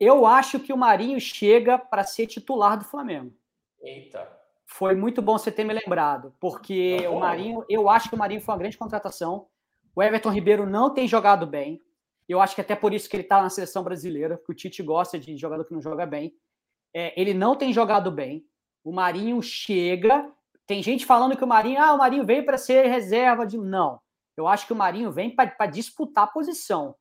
[0.00, 3.32] Eu acho que o Marinho chega para ser titular do Flamengo.
[3.80, 4.28] Eita.
[4.66, 8.18] Foi muito bom você ter me lembrado, porque tá o Marinho, eu acho que o
[8.18, 9.46] Marinho foi uma grande contratação.
[9.94, 11.80] O Everton Ribeiro não tem jogado bem.
[12.28, 14.82] Eu acho que até por isso que ele está na seleção brasileira, porque o Tite
[14.82, 16.34] gosta de jogador que não joga bem.
[16.98, 18.42] É, ele não tem jogado bem.
[18.82, 20.32] O Marinho chega.
[20.66, 23.58] Tem gente falando que o Marinho, ah, o Marinho veio para ser reserva de.
[23.58, 24.00] Não.
[24.34, 26.94] Eu acho que o Marinho vem para disputar a posição.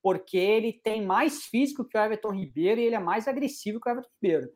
[0.00, 3.88] Porque ele tem mais físico que o Everton Ribeiro e ele é mais agressivo que
[3.88, 4.48] o Everton Ribeiro.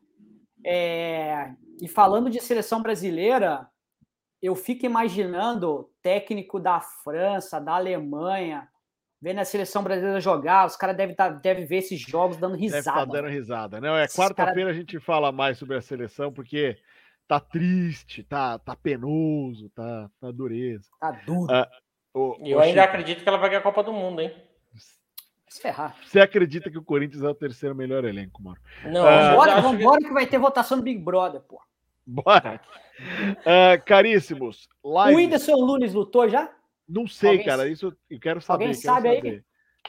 [0.65, 1.53] É...
[1.81, 3.69] E falando de seleção brasileira,
[4.41, 8.69] eu fico imaginando técnico da França, da Alemanha,
[9.21, 12.83] vendo a seleção brasileira jogar, os caras devem tá, deve ver esses jogos dando risada.
[12.83, 14.03] Deve tá dando risada, né?
[14.03, 14.71] É quarta-feira cara...
[14.71, 16.77] a gente fala mais sobre a seleção, porque
[17.27, 20.87] tá triste, tá, tá penoso, tá, tá dureza.
[20.99, 21.51] Tá duro.
[21.51, 21.69] Ah,
[22.13, 22.93] o, eu o ainda Chico...
[22.93, 24.33] acredito que ela vai ganhar a Copa do Mundo, hein?
[25.47, 25.95] Se ferrar.
[26.05, 28.57] Você acredita que o Corinthians é o terceiro melhor elenco, mano?
[28.85, 30.07] Não, ah, bora, vambora que...
[30.07, 31.59] que vai ter votação do Big Brother, pô.
[32.05, 32.61] Bora.
[32.99, 34.67] Uh, caríssimos.
[34.83, 35.13] Live...
[35.13, 36.49] O Whindersson Nunes lutou já?
[36.87, 37.45] Não sei, Alguém...
[37.45, 37.67] cara.
[37.67, 38.65] Isso eu quero saber.
[38.65, 39.29] Alguém quero sabe saber.
[39.29, 39.43] aí?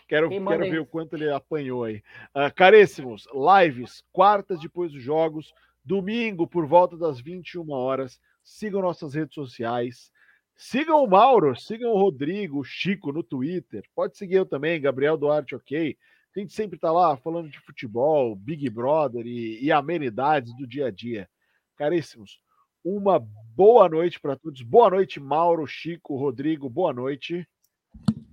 [0.06, 2.02] Quero, quero ver o quanto ele apanhou aí.
[2.34, 5.52] Uh, caríssimos, lives, quartas depois dos jogos,
[5.84, 8.20] domingo por volta das 21 horas.
[8.42, 10.10] Sigam nossas redes sociais.
[10.56, 13.84] Sigam o Mauro, sigam o Rodrigo, o Chico no Twitter.
[13.94, 15.96] Pode seguir eu também, Gabriel Duarte, ok?
[16.34, 20.86] A gente sempre tá lá falando de futebol, Big Brother e, e amenidades do dia
[20.86, 21.28] a dia.
[21.76, 22.40] Caríssimos,
[22.84, 23.18] uma
[23.54, 24.62] boa noite para todos.
[24.62, 26.68] Boa noite, Mauro, Chico, Rodrigo.
[26.68, 27.46] Boa noite.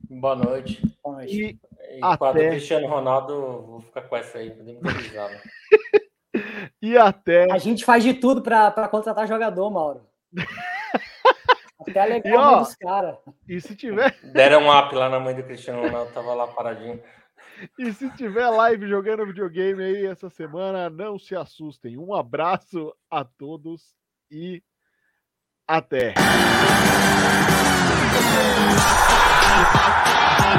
[0.09, 0.81] Boa noite.
[1.03, 1.35] Boa noite.
[1.35, 2.49] E, e até...
[2.49, 4.81] Cristiano Ronaldo, vou ficar com essa aí, podemos
[6.81, 7.51] E até.
[7.51, 10.07] A gente faz de tudo para contratar jogador, Mauro.
[11.79, 13.17] até legal dos caras.
[13.47, 14.15] E se tiver.
[14.33, 17.01] Deram um up lá na mãe do Cristiano Ronaldo, tava lá paradinho.
[17.79, 21.97] E se tiver live jogando videogame aí essa semana, não se assustem.
[21.97, 23.95] Um abraço a todos
[24.29, 24.61] e
[25.67, 26.13] até.